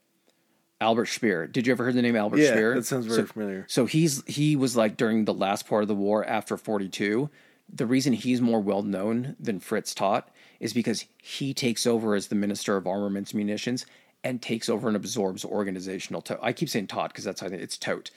Albert 0.81 1.05
Speer. 1.07 1.45
Did 1.45 1.67
you 1.67 1.73
ever 1.73 1.83
hear 1.85 1.93
the 1.93 2.01
name 2.01 2.15
Albert 2.15 2.39
Yeah, 2.39 2.53
Speer? 2.53 2.73
that 2.73 2.87
sounds 2.87 3.05
very 3.05 3.21
So- 3.21 3.27
familiar. 3.27 3.65
So 3.69 3.85
he's 3.85 4.23
he 4.25 4.55
was 4.55 4.75
like 4.75 4.97
during 4.97 5.25
the 5.25 5.33
last 5.33 5.67
part 5.67 5.83
of 5.83 5.87
the 5.89 5.93
war 5.95 6.25
after 6.25 6.57
42. 6.57 7.29
The 7.71 7.85
reason 7.85 8.13
he's 8.13 8.41
more 8.41 8.59
well 8.61 8.81
known 8.81 9.35
than 9.39 9.59
Fritz 9.59 9.93
Todt 9.93 10.27
is 10.59 10.73
because 10.73 11.05
he 11.21 11.53
takes 11.53 11.85
over 11.85 12.15
as 12.15 12.29
the 12.29 12.35
Minister 12.35 12.77
of 12.77 12.87
Armaments 12.87 13.31
Munitions 13.35 13.85
and 14.23 14.41
takes 14.41 14.69
over 14.69 14.87
and 14.87 14.97
absorbs 14.97 15.45
organizational 15.45 16.21
Todt. 16.21 16.39
I 16.41 16.53
keep 16.53 16.69
saying 16.69 16.87
taught 16.87 17.11
because 17.11 17.23
that's 17.23 17.41
how 17.41 17.47
I 17.47 17.49
think 17.49 17.61
it's 17.61 17.77
tote. 17.77 18.11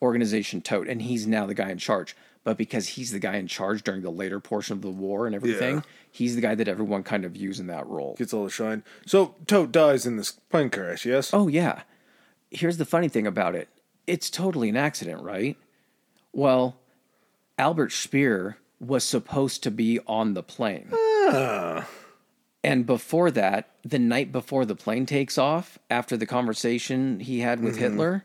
Organization 0.00 0.60
Todt. 0.60 0.86
And 0.88 1.02
he's 1.02 1.26
now 1.26 1.46
the 1.46 1.54
guy 1.54 1.70
in 1.70 1.78
charge. 1.78 2.16
But 2.44 2.56
because 2.56 2.88
he's 2.88 3.10
the 3.10 3.18
guy 3.18 3.36
in 3.36 3.46
charge 3.48 3.82
during 3.82 4.00
the 4.02 4.10
later 4.12 4.40
portion 4.40 4.74
of 4.74 4.82
the 4.82 4.90
war 4.90 5.26
and 5.26 5.34
everything, 5.34 5.76
Yeah. 5.76 5.82
he's 6.10 6.34
the 6.36 6.40
guy 6.40 6.54
that 6.54 6.68
everyone 6.68 7.02
kind 7.02 7.24
of 7.24 7.32
views 7.32 7.58
in 7.60 7.66
that 7.66 7.86
role. 7.86 8.14
Gets 8.16 8.32
all 8.32 8.44
the 8.44 8.50
shine. 8.50 8.84
So 9.06 9.34
Todt 9.46 9.72
dies 9.72 10.06
in 10.06 10.16
this 10.16 10.30
plane 10.32 10.70
crash. 10.70 11.04
Yes. 11.04 11.34
Oh 11.34 11.48
yeah. 11.48 11.82
Here's 12.50 12.76
the 12.78 12.84
funny 12.86 13.08
thing 13.08 13.26
about 13.26 13.54
it. 13.54 13.68
It's 14.06 14.30
totally 14.30 14.68
an 14.70 14.76
accident, 14.76 15.22
right? 15.22 15.56
Well, 16.32 16.78
Albert 17.58 17.90
Speer 17.92 18.56
was 18.80 19.02
supposed 19.04 19.62
to 19.64 19.70
be 19.70 19.98
on 20.06 20.34
the 20.34 20.42
plane. 20.42 20.88
Ah. 20.92 21.86
And 22.64 22.86
before 22.86 23.30
that, 23.30 23.70
the 23.84 23.98
night 23.98 24.32
before 24.32 24.64
the 24.64 24.74
plane 24.74 25.06
takes 25.06 25.38
off, 25.38 25.78
after 25.88 26.16
the 26.16 26.26
conversation 26.26 27.20
he 27.20 27.40
had 27.40 27.60
with 27.60 27.74
mm-hmm. 27.74 27.82
Hitler, 27.82 28.24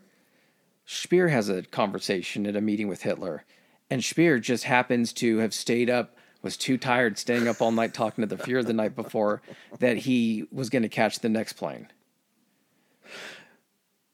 Speer 0.86 1.30
has 1.30 1.50
a 1.50 1.64
conversation 1.64 2.48
at 2.48 2.56
a 2.56 2.62
meeting 2.62 2.88
with 2.88 3.04
Hitler. 3.04 3.46
And 3.90 4.04
Speer 4.04 4.40
just 4.40 4.64
happens 4.64 5.14
to 5.14 5.38
have 5.38 5.54
stayed 5.54 5.90
up, 5.90 6.18
was 6.42 6.58
too 6.58 6.78
tired 6.78 7.18
staying 7.18 7.48
up 7.48 7.62
all 7.62 7.72
night 7.72 7.94
talking 7.94 8.28
to 8.28 8.36
the 8.36 8.42
Fuhrer 8.42 8.66
the 8.66 8.74
night 8.74 8.96
before, 8.96 9.42
that 9.80 9.98
he 9.98 10.46
was 10.52 10.70
going 10.70 10.84
to 10.84 10.90
catch 10.90 11.20
the 11.20 11.30
next 11.30 11.54
plane. 11.54 11.88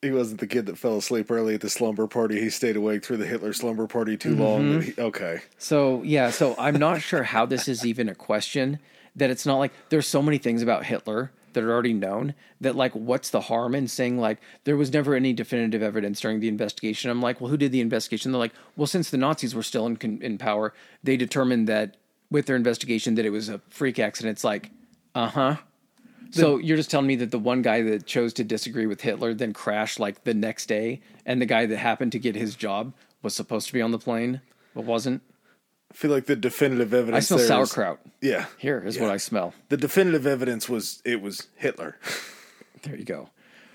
He 0.01 0.11
wasn't 0.11 0.39
the 0.39 0.47
kid 0.47 0.65
that 0.67 0.77
fell 0.77 0.97
asleep 0.97 1.29
early 1.29 1.55
at 1.55 1.61
the 1.61 1.69
slumber 1.69 2.07
party. 2.07 2.39
He 2.39 2.49
stayed 2.49 2.77
awake 2.77 3.03
through 3.03 3.17
the 3.17 3.25
Hitler 3.25 3.51
slumber 3.51 3.87
party 3.87 4.15
too 4.15 4.35
long. 4.35 4.61
Mm-hmm. 4.61 4.81
he- 4.81 5.01
okay. 5.01 5.41
So 5.57 6.03
yeah, 6.03 6.29
so 6.29 6.55
I'm 6.57 6.77
not 6.77 7.01
sure 7.01 7.23
how 7.23 7.45
this 7.45 7.67
is 7.67 7.85
even 7.85 8.07
a 8.07 8.15
question. 8.15 8.79
That 9.19 9.29
it's 9.29 9.45
not 9.45 9.57
like 9.57 9.71
there's 9.89 10.07
so 10.07 10.21
many 10.21 10.37
things 10.37 10.61
about 10.61 10.85
Hitler 10.85 11.31
that 11.53 11.63
are 11.63 11.71
already 11.71 11.93
known 11.93 12.35
that 12.61 12.75
like 12.75 12.93
what's 12.93 13.29
the 13.29 13.41
harm 13.41 13.73
in 13.73 13.87
saying 13.87 14.19
like 14.19 14.39
there 14.63 14.77
was 14.77 14.93
never 14.93 15.15
any 15.15 15.33
definitive 15.33 15.81
evidence 15.81 16.19
during 16.19 16.39
the 16.39 16.47
investigation. 16.47 17.09
I'm 17.09 17.21
like, 17.21 17.41
well, 17.41 17.49
who 17.49 17.57
did 17.57 17.71
the 17.71 17.81
investigation? 17.81 18.31
They're 18.31 18.39
like, 18.39 18.53
well, 18.75 18.87
since 18.87 19.09
the 19.09 19.17
Nazis 19.17 19.55
were 19.55 19.63
still 19.63 19.85
in 19.85 19.97
in 20.21 20.37
power, 20.37 20.73
they 21.03 21.17
determined 21.17 21.67
that 21.67 21.97
with 22.31 22.45
their 22.45 22.55
investigation 22.55 23.15
that 23.15 23.25
it 23.25 23.31
was 23.31 23.49
a 23.49 23.59
freak 23.69 23.99
accident. 23.99 24.33
It's 24.33 24.43
like, 24.43 24.71
uh 25.15 25.27
huh. 25.27 25.55
So 26.31 26.59
you're 26.59 26.77
just 26.77 26.91
telling 26.91 27.07
me 27.07 27.15
that 27.15 27.31
the 27.31 27.39
one 27.39 27.63
guy 27.63 27.81
that 27.81 28.05
chose 28.05 28.33
to 28.33 28.43
disagree 28.43 28.85
with 28.85 29.01
Hitler 29.01 29.33
then 29.33 29.51
crashed 29.51 29.99
like 29.99 30.23
the 30.25 30.35
next 30.35 30.67
day, 30.67 31.01
and 31.25 31.41
the 31.41 31.47
guy 31.47 31.65
that 31.65 31.77
happened 31.77 32.11
to 32.11 32.19
get 32.19 32.35
his 32.35 32.55
job 32.55 32.93
was 33.23 33.35
supposed 33.35 33.65
to 33.67 33.73
be 33.73 33.81
on 33.81 33.89
the 33.89 33.97
plane 33.97 34.41
but 34.73 34.85
wasn't. 34.85 35.21
I 35.91 35.95
feel 35.95 36.11
like 36.11 36.25
the 36.27 36.35
definitive 36.35 36.93
evidence. 36.93 37.31
I 37.31 37.37
smell 37.37 37.37
there 37.47 37.61
is- 37.63 37.71
sauerkraut. 37.71 37.99
yeah. 38.21 38.45
Here 38.57 38.79
is 38.85 38.99
what 38.99 39.09
I 39.09 39.17
smell. 39.17 39.53
The 39.69 39.77
definitive 39.77 40.25
evidence 40.27 40.69
was 40.69 41.01
it 41.05 41.21
was 41.21 41.47
Hitler. 41.55 41.97
There 42.83 42.95
you 42.95 43.03
go. 43.03 43.29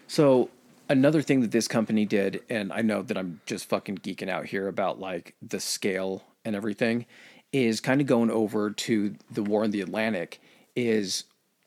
So 0.07 0.49
another 0.89 1.21
thing 1.21 1.43
that 1.43 1.51
this 1.51 1.69
company 1.69 2.07
did, 2.07 2.43
and 2.49 2.73
I 2.73 2.81
know 2.81 3.03
that 3.03 3.19
I'm 3.19 3.43
just 3.45 3.69
fucking 3.69 3.99
geeking 3.99 4.31
out 4.31 4.47
here 4.47 4.67
about 4.67 4.99
like 4.99 5.35
the 5.43 5.61
scale 5.61 6.23
and 6.43 6.57
everything, 6.57 7.05
is 7.53 7.83
kind 7.83 8.01
of 8.01 8.07
going 8.07 8.31
over 8.31 8.71
to 8.71 9.15
the 9.31 9.43
war 9.43 9.63
in 9.63 9.73
the 9.73 9.83
Atlantic. 9.83 10.41
Is 10.75 11.25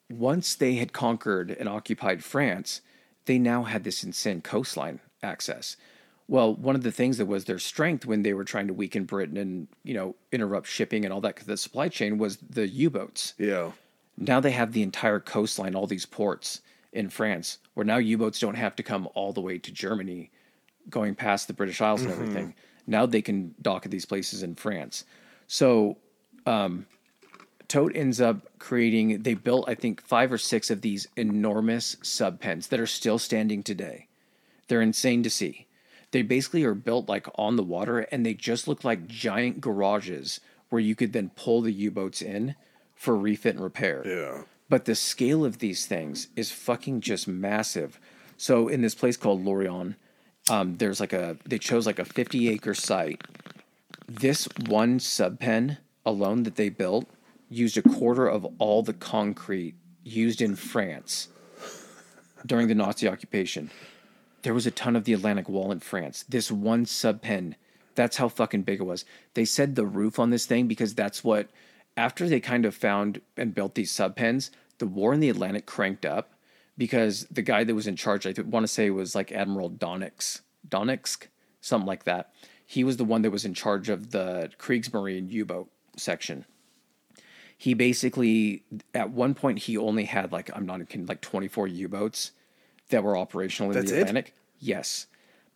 once 0.10 0.56
they 0.56 0.78
had 0.78 0.94
conquered 0.94 1.52
and 1.52 1.70
occupied 1.70 2.24
France, 2.24 2.82
they 3.26 3.38
now 3.38 3.62
had 3.64 3.84
this 3.84 4.04
insane 4.04 4.42
coastline 4.42 5.00
access. 5.22 5.78
Well, 6.30 6.54
one 6.54 6.76
of 6.76 6.84
the 6.84 6.92
things 6.92 7.18
that 7.18 7.26
was 7.26 7.46
their 7.46 7.60
strength 7.60 8.06
when 8.06 8.24
they 8.24 8.34
were 8.34 8.44
trying 8.44 8.68
to 8.68 8.74
weaken 8.74 9.06
Britain 9.06 9.38
and 9.38 9.68
you 9.84 9.94
know 9.94 10.16
interrupt 10.32 10.68
shipping 10.68 11.06
and 11.06 11.14
all 11.14 11.22
that, 11.22 11.38
the 11.38 11.58
supply 11.58 11.90
chain 11.90 12.18
was 12.18 12.38
the 12.38 12.68
U-boats 12.68 13.34
yeah. 13.38 13.72
now 14.18 14.40
they 14.40 14.52
have 14.52 14.74
the 14.74 14.84
entire 14.84 15.20
coastline, 15.20 15.76
all 15.76 15.88
these 15.88 16.06
ports 16.06 16.62
in 16.92 17.10
France, 17.10 17.60
where 17.76 17.86
now 17.86 17.98
U 17.98 18.18
boats 18.18 18.40
don't 18.40 18.56
have 18.56 18.76
to 18.76 18.84
come 18.84 19.08
all 19.14 19.32
the 19.32 19.42
way 19.42 19.58
to 19.58 19.72
Germany, 19.72 20.32
going 20.90 21.16
past 21.16 21.48
the 21.48 21.54
British 21.54 21.82
Isles 21.82 22.02
and 22.04 22.12
everything. 22.12 22.56
Now 22.88 23.06
they 23.06 23.22
can 23.22 23.54
dock 23.62 23.86
at 23.86 23.92
these 23.92 24.06
places 24.06 24.44
in 24.44 24.56
France. 24.56 25.04
So 25.48 25.98
um, 26.46 26.88
Todt 27.68 27.96
ends 27.96 28.22
up 28.22 28.48
creating, 28.60 29.24
they 29.24 29.34
built, 29.34 29.68
I 29.68 29.76
think, 29.76 30.02
five 30.02 30.32
or 30.32 30.38
six 30.38 30.72
of 30.72 30.82
these 30.82 31.08
enormous 31.18 31.98
sub 32.02 32.40
pens 32.40 32.68
that 32.68 32.80
are 32.80 32.88
still 32.88 33.20
standing 33.20 33.62
today. 33.62 34.08
They're 34.68 34.82
insane 34.82 35.24
to 35.24 35.30
see. 35.30 35.67
They 36.12 36.22
basically 36.22 36.64
are 36.64 36.74
built 36.74 37.10
like 37.10 37.28
on 37.36 37.56
the 37.56 37.64
water 37.64 38.00
and 38.00 38.26
they 38.26 38.34
just 38.34 38.68
look 38.68 38.84
like 38.84 39.08
giant 39.08 39.62
garages 39.62 40.40
where 40.70 40.82
you 40.82 40.96
could 40.96 41.14
then 41.14 41.32
pull 41.36 41.62
the 41.62 41.72
U 41.72 41.92
boats 41.92 42.22
in 42.22 42.56
for 42.96 43.16
refit 43.16 43.56
and 43.56 43.64
repair. 43.64 44.04
Yeah. 44.06 44.44
But 44.70 44.86
the 44.86 44.96
scale 44.96 45.46
of 45.46 45.60
these 45.60 45.86
things 45.86 46.28
is 46.36 46.52
fucking 46.52 47.02
just 47.02 47.28
massive. 47.28 48.00
So 48.38 48.68
in 48.68 48.82
this 48.82 48.96
place 48.96 49.18
called 49.18 49.44
Lorient, 49.44 49.96
um, 50.50 50.78
there's 50.78 51.00
like 51.00 51.14
a 51.14 51.38
they 51.46 51.58
chose 51.58 51.86
like 51.86 52.00
a 52.00 52.06
50 52.06 52.50
acre 52.50 52.74
site. 52.74 53.22
This 54.08 54.48
one 54.68 55.00
sub 55.00 55.40
pen 55.40 55.78
alone 56.06 56.44
that 56.44 56.56
they 56.56 56.70
built 56.70 57.08
used 57.50 57.78
a 57.78 57.82
quarter 57.82 58.28
of 58.28 58.46
all 58.58 58.84
the 58.84 58.94
concrete 58.94 59.76
used 60.04 60.42
in 60.42 60.56
France 60.56 61.28
during 62.46 62.68
the 62.68 62.76
Nazi 62.76 63.08
occupation. 63.08 63.70
There 64.44 64.54
was 64.54 64.68
a 64.68 64.72
ton 64.72 64.96
of 64.96 65.04
the 65.04 65.14
Atlantic 65.14 65.50
Wall 65.50 65.72
in 65.72 65.80
France. 65.80 66.24
This 66.30 66.52
one 66.52 66.86
sub 66.86 67.22
pen, 67.22 67.56
that's 67.96 68.18
how 68.18 68.30
fucking 68.30 68.64
big 68.64 68.80
it 68.80 68.84
was. 68.84 69.06
They 69.34 69.46
said 69.46 69.76
the 69.76 69.86
roof 69.86 70.20
on 70.20 70.30
this 70.30 70.46
thing 70.46 70.68
because 70.68 70.94
that's 70.94 71.24
what 71.24 71.50
after 71.98 72.30
they 72.30 72.40
kind 72.40 72.66
of 72.66 72.76
found 72.76 73.22
and 73.36 73.56
built 73.56 73.76
these 73.76 73.92
sub 73.92 74.16
pens, 74.16 74.52
the 74.78 74.86
war 74.86 75.14
in 75.14 75.20
the 75.20 75.30
Atlantic 75.30 75.66
cranked 75.66 76.06
up 76.06 76.34
because 76.78 77.26
the 77.32 77.42
guy 77.42 77.64
that 77.64 77.74
was 77.74 77.88
in 77.88 77.96
charge, 77.96 78.28
I 78.28 78.34
want 78.42 78.64
to 78.64 78.72
say 78.72 78.92
was 78.92 79.16
like 79.16 79.32
Admiral 79.32 79.72
Donix, 79.72 80.42
Donix, 80.70 81.28
something 81.60 81.88
like 81.88 82.04
that. 82.04 82.32
He 82.66 82.84
was 82.84 82.98
the 82.98 83.04
one 83.04 83.24
that 83.24 83.32
was 83.32 83.46
in 83.46 83.56
charge 83.56 83.90
of 83.90 84.12
the 84.12 84.52
Kriegsmarine 84.60 85.32
U-boat 85.32 85.70
section. 85.96 86.46
He 87.58 87.74
basically, 87.74 88.64
at 88.94 89.10
one 89.10 89.34
point, 89.34 89.60
he 89.60 89.78
only 89.78 90.06
had 90.06 90.32
like 90.32 90.52
I'm 90.56 90.68
not 90.68 90.88
kidding, 90.88 91.08
like 91.08 91.22
24 91.22 91.68
U-boats 91.68 92.32
that 92.90 93.04
were 93.04 93.18
operational 93.18 93.72
in 93.72 93.78
That's 93.78 93.92
the 93.92 93.98
it? 93.98 94.02
Atlantic. 94.02 94.34
Yes, 94.60 95.08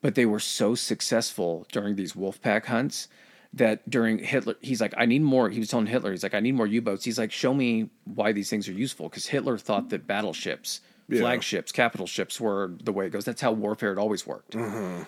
but 0.01 0.15
they 0.15 0.25
were 0.25 0.39
so 0.39 0.75
successful 0.75 1.65
during 1.71 1.95
these 1.95 2.13
Wolfpack 2.13 2.65
hunts 2.65 3.07
that 3.53 3.89
during 3.89 4.19
Hitler, 4.19 4.55
he's 4.61 4.79
like, 4.79 4.93
I 4.97 5.05
need 5.05 5.21
more. 5.21 5.49
He 5.49 5.59
was 5.59 5.69
telling 5.69 5.87
Hitler, 5.87 6.11
he's 6.11 6.23
like, 6.23 6.33
I 6.33 6.39
need 6.39 6.53
more 6.53 6.67
U-boats. 6.67 7.03
He's 7.03 7.19
like, 7.19 7.31
show 7.31 7.53
me 7.53 7.89
why 8.05 8.31
these 8.31 8.49
things 8.49 8.69
are 8.69 8.73
useful 8.73 9.09
because 9.09 9.27
Hitler 9.27 9.57
thought 9.57 9.89
that 9.89 10.07
battleships, 10.07 10.81
flagships, 11.09 11.71
capital 11.71 12.07
ships 12.07 12.39
were 12.39 12.71
the 12.81 12.93
way 12.93 13.07
it 13.07 13.09
goes. 13.09 13.25
That's 13.25 13.41
how 13.41 13.51
warfare 13.51 13.89
had 13.89 13.97
always 13.97 14.25
worked. 14.25 14.51
Mm-hmm. 14.51 15.03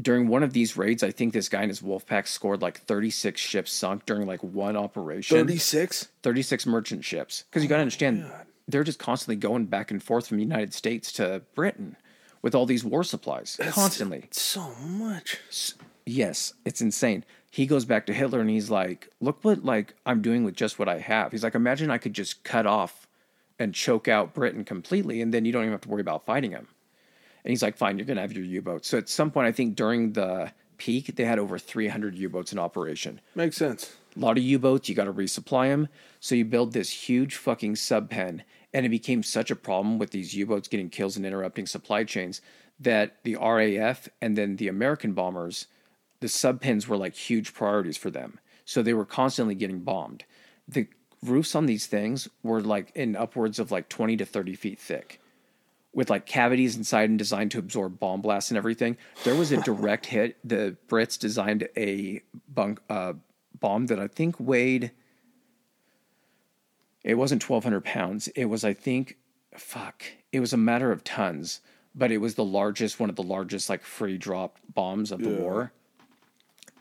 During 0.00 0.28
one 0.28 0.42
of 0.42 0.52
these 0.54 0.76
raids, 0.76 1.02
I 1.02 1.10
think 1.10 1.34
this 1.34 1.48
guy 1.48 1.60
and 1.60 1.70
his 1.70 1.82
wolf 1.82 2.04
pack 2.06 2.26
scored 2.26 2.62
like 2.62 2.78
36 2.80 3.40
ships 3.40 3.70
sunk 3.70 4.06
during 4.06 4.26
like 4.26 4.42
one 4.42 4.76
operation. 4.76 5.36
36? 5.36 6.08
36 6.22 6.66
merchant 6.66 7.04
ships. 7.04 7.44
Because 7.48 7.62
you 7.62 7.68
got 7.68 7.76
to 7.76 7.82
understand, 7.82 8.24
oh, 8.26 8.40
they're 8.68 8.84
just 8.84 8.98
constantly 8.98 9.36
going 9.36 9.66
back 9.66 9.90
and 9.90 10.02
forth 10.02 10.26
from 10.26 10.38
the 10.38 10.42
United 10.44 10.72
States 10.74 11.12
to 11.12 11.42
Britain 11.54 11.96
with 12.42 12.54
all 12.54 12.66
these 12.66 12.84
war 12.84 13.04
supplies. 13.04 13.58
constantly. 13.70 14.26
So 14.30 14.74
much. 14.76 15.38
Yes, 16.06 16.52
it's 16.64 16.80
insane. 16.80 17.24
He 17.50 17.66
goes 17.66 17.84
back 17.84 18.06
to 18.06 18.12
Hitler 18.12 18.40
and 18.40 18.50
he's 18.50 18.70
like, 18.70 19.08
"Look 19.20 19.44
what 19.44 19.64
like 19.64 19.94
I'm 20.04 20.20
doing 20.22 20.44
with 20.44 20.54
just 20.54 20.78
what 20.78 20.88
I 20.88 20.98
have." 20.98 21.32
He's 21.32 21.44
like, 21.44 21.54
"Imagine 21.54 21.90
I 21.90 21.98
could 21.98 22.12
just 22.12 22.44
cut 22.44 22.66
off 22.66 23.06
and 23.58 23.72
choke 23.74 24.08
out 24.08 24.34
Britain 24.34 24.64
completely 24.64 25.22
and 25.22 25.32
then 25.32 25.44
you 25.44 25.52
don't 25.52 25.62
even 25.62 25.72
have 25.72 25.80
to 25.82 25.88
worry 25.88 26.00
about 26.00 26.24
fighting 26.26 26.50
him." 26.50 26.68
And 27.44 27.50
he's 27.50 27.62
like, 27.62 27.76
"Fine, 27.76 27.98
you're 27.98 28.06
going 28.06 28.16
to 28.16 28.22
have 28.22 28.32
your 28.32 28.44
U-boats." 28.44 28.88
So 28.88 28.98
at 28.98 29.08
some 29.08 29.30
point 29.30 29.46
I 29.46 29.52
think 29.52 29.76
during 29.76 30.12
the 30.12 30.52
peak 30.76 31.14
they 31.16 31.24
had 31.24 31.38
over 31.38 31.58
300 31.58 32.16
U-boats 32.16 32.52
in 32.52 32.58
operation. 32.58 33.20
Makes 33.34 33.56
sense. 33.56 33.96
A 34.16 34.20
lot 34.20 34.38
of 34.38 34.44
U-boats, 34.44 34.88
you 34.88 34.94
got 34.94 35.04
to 35.04 35.12
resupply 35.12 35.68
them. 35.68 35.88
So 36.20 36.34
you 36.34 36.44
build 36.44 36.72
this 36.72 36.90
huge 36.90 37.36
fucking 37.36 37.76
sub 37.76 38.10
pen, 38.10 38.44
and 38.72 38.86
it 38.86 38.90
became 38.90 39.22
such 39.22 39.50
a 39.50 39.56
problem 39.56 39.98
with 39.98 40.10
these 40.10 40.34
U-boats 40.34 40.68
getting 40.68 40.90
kills 40.90 41.16
and 41.16 41.26
interrupting 41.26 41.66
supply 41.66 42.04
chains 42.04 42.40
that 42.78 43.16
the 43.24 43.36
RAF 43.36 44.08
and 44.20 44.36
then 44.36 44.56
the 44.56 44.68
American 44.68 45.12
bombers, 45.12 45.66
the 46.20 46.28
sub 46.28 46.60
pens 46.60 46.88
were 46.88 46.96
like 46.96 47.14
huge 47.14 47.54
priorities 47.54 47.96
for 47.96 48.10
them. 48.10 48.38
So 48.64 48.82
they 48.82 48.94
were 48.94 49.04
constantly 49.04 49.54
getting 49.54 49.80
bombed. 49.80 50.24
The 50.66 50.88
roofs 51.22 51.54
on 51.54 51.66
these 51.66 51.86
things 51.86 52.28
were 52.42 52.60
like 52.60 52.92
in 52.94 53.16
upwards 53.16 53.58
of 53.58 53.70
like 53.70 53.88
20 53.88 54.16
to 54.18 54.24
30 54.24 54.54
feet 54.54 54.78
thick 54.78 55.20
with 55.94 56.10
like 56.10 56.26
cavities 56.26 56.76
inside 56.76 57.08
and 57.08 57.18
designed 57.18 57.52
to 57.52 57.58
absorb 57.58 57.98
bomb 57.98 58.20
blasts 58.20 58.50
and 58.50 58.58
everything. 58.58 58.96
There 59.22 59.34
was 59.34 59.52
a 59.52 59.62
direct 59.62 60.06
hit. 60.06 60.36
The 60.44 60.76
Brits 60.88 61.18
designed 61.18 61.68
a 61.76 62.20
bunk 62.48 62.80
uh, 62.90 63.14
bomb 63.58 63.86
that 63.86 63.98
I 63.98 64.08
think 64.08 64.36
weighed. 64.38 64.90
It 67.02 67.14
wasn't 67.14 67.42
twelve 67.42 67.64
hundred 67.64 67.84
pounds. 67.84 68.28
It 68.28 68.46
was, 68.46 68.64
I 68.64 68.72
think, 68.72 69.16
fuck. 69.56 70.02
It 70.32 70.40
was 70.40 70.52
a 70.52 70.56
matter 70.58 70.90
of 70.90 71.04
tons, 71.04 71.60
but 71.94 72.10
it 72.10 72.18
was 72.18 72.34
the 72.34 72.44
largest, 72.44 72.98
one 72.98 73.10
of 73.10 73.16
the 73.16 73.22
largest 73.22 73.68
like 73.68 73.82
free 73.82 74.16
drop 74.18 74.58
bombs 74.72 75.12
of 75.12 75.22
the 75.22 75.30
war. 75.30 75.72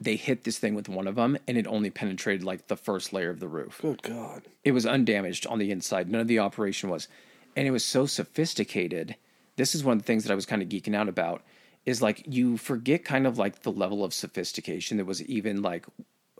They 0.01 0.15
hit 0.15 0.43
this 0.43 0.57
thing 0.57 0.75
with 0.75 0.89
one 0.89 1.07
of 1.07 1.15
them, 1.15 1.37
and 1.47 1.57
it 1.57 1.67
only 1.67 1.89
penetrated 1.89 2.43
like 2.43 2.67
the 2.67 2.75
first 2.75 3.13
layer 3.13 3.29
of 3.29 3.39
the 3.39 3.47
roof 3.47 3.79
Good 3.81 4.01
God. 4.01 4.43
it 4.63 4.71
was 4.71 4.85
undamaged 4.85 5.45
on 5.47 5.59
the 5.59 5.71
inside. 5.71 6.09
None 6.09 6.21
of 6.21 6.27
the 6.27 6.39
operation 6.39 6.89
was. 6.89 7.07
And 7.55 7.67
it 7.67 7.71
was 7.71 7.85
so 7.85 8.05
sophisticated. 8.05 9.15
This 9.55 9.75
is 9.75 9.83
one 9.83 9.97
of 9.97 10.01
the 10.03 10.07
things 10.07 10.23
that 10.23 10.31
I 10.31 10.35
was 10.35 10.47
kind 10.47 10.61
of 10.61 10.69
geeking 10.69 10.95
out 10.95 11.07
about 11.07 11.43
is 11.85 12.01
like 12.01 12.23
you 12.27 12.57
forget 12.57 13.05
kind 13.05 13.27
of 13.27 13.37
like 13.37 13.61
the 13.61 13.71
level 13.71 14.03
of 14.03 14.13
sophistication 14.13 14.97
that 14.97 15.05
was 15.05 15.21
even 15.23 15.61
like 15.61 15.85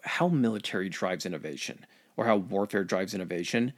how 0.03 0.27
military 0.27 0.89
drives 0.89 1.25
innovation 1.25 1.85
or 2.15 2.25
how 2.25 2.37
warfare 2.37 2.83
drives 2.83 3.13
innovation. 3.13 3.73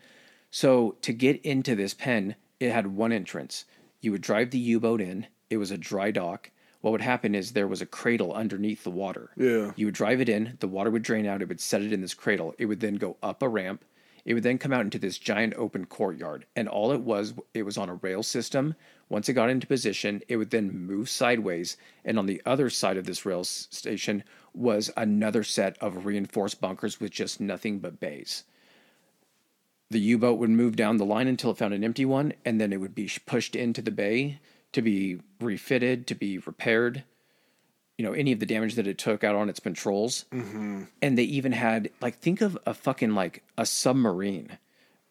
So 0.51 0.95
to 1.01 1.13
get 1.13 1.41
into 1.41 1.75
this 1.75 1.93
pen, 1.93 2.35
it 2.59 2.71
had 2.71 2.87
one 2.87 3.11
entrance. 3.11 3.65
You 4.01 4.11
would 4.11 4.21
drive 4.21 4.51
the 4.51 4.59
U-boat 4.59 5.01
in. 5.01 5.27
It 5.49 5.57
was 5.57 5.71
a 5.71 5.77
dry 5.77 6.11
dock. 6.11 6.51
What 6.81 6.91
would 6.91 7.01
happen 7.01 7.33
is 7.33 7.51
there 7.51 7.67
was 7.67 7.81
a 7.81 7.85
cradle 7.85 8.33
underneath 8.33 8.83
the 8.83 8.91
water. 8.91 9.31
Yeah. 9.35 9.71
You 9.75 9.87
would 9.87 9.95
drive 9.95 10.21
it 10.21 10.29
in, 10.29 10.57
the 10.59 10.67
water 10.67 10.91
would 10.91 11.01
drain 11.01 11.25
out, 11.25 11.41
it 11.41 11.47
would 11.47 11.59
set 11.59 11.81
it 11.81 11.91
in 11.91 12.01
this 12.01 12.13
cradle. 12.13 12.53
It 12.59 12.67
would 12.67 12.79
then 12.79 12.95
go 12.95 13.17
up 13.23 13.41
a 13.41 13.49
ramp. 13.49 13.83
It 14.25 14.33
would 14.33 14.43
then 14.43 14.57
come 14.57 14.73
out 14.73 14.81
into 14.81 14.97
this 14.97 15.19
giant 15.19 15.53
open 15.55 15.85
courtyard. 15.85 16.45
And 16.55 16.67
all 16.67 16.91
it 16.91 17.01
was, 17.01 17.35
it 17.53 17.63
was 17.63 17.77
on 17.77 17.89
a 17.89 17.95
rail 17.95 18.23
system. 18.23 18.75
Once 19.07 19.29
it 19.29 19.33
got 19.33 19.51
into 19.51 19.67
position, 19.67 20.23
it 20.27 20.37
would 20.37 20.49
then 20.49 20.71
move 20.71 21.09
sideways. 21.09 21.77
And 22.03 22.17
on 22.17 22.25
the 22.25 22.41
other 22.45 22.71
side 22.71 22.97
of 22.97 23.05
this 23.05 23.25
rail 23.25 23.43
station 23.43 24.23
was 24.53 24.91
another 24.97 25.43
set 25.43 25.77
of 25.79 26.05
reinforced 26.05 26.59
bunkers 26.59 26.99
with 26.99 27.11
just 27.11 27.39
nothing 27.39 27.79
but 27.79 27.99
bays. 27.99 28.43
The 29.91 29.99
U 29.99 30.17
boat 30.17 30.39
would 30.39 30.49
move 30.49 30.75
down 30.75 30.97
the 30.97 31.05
line 31.05 31.27
until 31.27 31.51
it 31.51 31.57
found 31.57 31.75
an 31.75 31.83
empty 31.83 32.05
one, 32.05 32.33
and 32.43 32.59
then 32.59 32.73
it 32.73 32.81
would 32.81 32.95
be 32.95 33.09
pushed 33.27 33.55
into 33.55 33.83
the 33.83 33.91
bay 33.91 34.39
to 34.71 34.81
be 34.81 35.19
refitted, 35.39 36.07
to 36.07 36.15
be 36.15 36.39
repaired. 36.39 37.03
You 37.97 38.03
know, 38.03 38.13
any 38.13 38.31
of 38.31 38.39
the 38.39 38.45
damage 38.45 38.75
that 38.75 38.87
it 38.87 38.97
took 38.97 39.23
out 39.23 39.35
on 39.35 39.47
its 39.49 39.59
patrols. 39.59 40.25
Mm-hmm. 40.33 40.83
And 41.01 41.17
they 41.17 41.23
even 41.23 41.53
had, 41.53 41.89
like, 42.01 42.17
think 42.19 42.41
of 42.41 42.57
a 42.65 42.73
fucking, 42.73 43.15
like, 43.15 43.41
a 43.57 43.65
submarine 43.65 44.57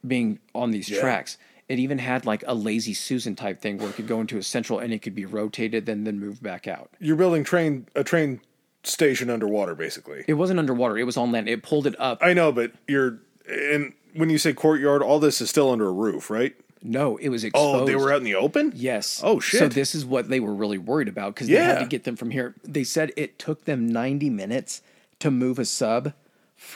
being 0.07 0.39
on 0.55 0.71
these 0.71 0.89
tracks. 0.89 1.39
It 1.67 1.79
even 1.79 1.99
had, 1.99 2.27
like, 2.27 2.45
a 2.47 2.55
lazy 2.55 2.93
Susan 2.93 3.37
type 3.37 3.63
thing 3.63 3.79
where 3.79 3.89
it 3.89 3.95
could 3.95 4.07
go 4.07 4.21
into 4.21 4.37
a 4.37 4.43
central 4.43 4.79
and 4.79 4.93
it 4.93 5.01
could 5.01 5.15
be 5.15 5.25
rotated, 5.25 5.87
then 5.87 6.05
then 6.05 6.21
move 6.21 6.43
back 6.43 6.69
out. 6.69 6.91
You're 7.01 7.17
building 7.17 7.43
train 7.43 7.87
a 7.95 8.05
train 8.05 8.41
station 8.83 9.31
underwater, 9.31 9.75
basically. 9.75 10.25
It 10.29 10.35
wasn't 10.35 10.59
underwater, 10.59 10.99
it 10.99 11.05
was 11.05 11.17
on 11.17 11.33
land. 11.33 11.49
It 11.49 11.63
pulled 11.63 11.87
it 11.87 11.99
up. 11.99 12.19
I 12.21 12.35
know, 12.35 12.53
but 12.53 12.73
you're 12.87 13.19
and 13.49 13.95
when 14.13 14.31
you 14.31 14.39
say 14.39 14.53
courtyard, 14.53 15.03
all 15.03 15.19
this 15.19 15.41
is 15.41 15.51
still 15.51 15.71
under 15.71 15.89
a 15.89 15.93
roof, 15.93 16.29
right? 16.31 16.55
No, 16.85 17.17
it 17.17 17.31
was 17.31 17.43
exposed. 17.45 17.83
Oh, 17.83 17.87
they 17.87 17.97
were 17.97 18.13
out 18.13 18.19
in 18.19 18.25
the 18.25 18.35
open. 18.35 18.73
Yes. 18.77 19.21
Oh, 19.25 19.41
shit. 19.41 19.59
So 19.59 19.69
this 19.69 19.95
is 19.95 20.05
what 20.05 20.29
they 20.29 20.39
were 20.39 20.55
really 20.55 20.79
worried 20.79 21.09
about 21.09 21.35
because 21.35 21.49
they 21.49 21.55
had 21.55 21.79
to 21.81 21.87
get 21.87 22.05
them 22.05 22.15
from 22.15 22.31
here. 22.31 22.55
They 22.63 22.85
said 22.85 23.11
it 23.17 23.39
took 23.39 23.65
them 23.65 23.89
90 23.89 24.29
minutes 24.31 24.83
to 25.21 25.31
move 25.31 25.59
a 25.59 25.65
sub 25.65 26.13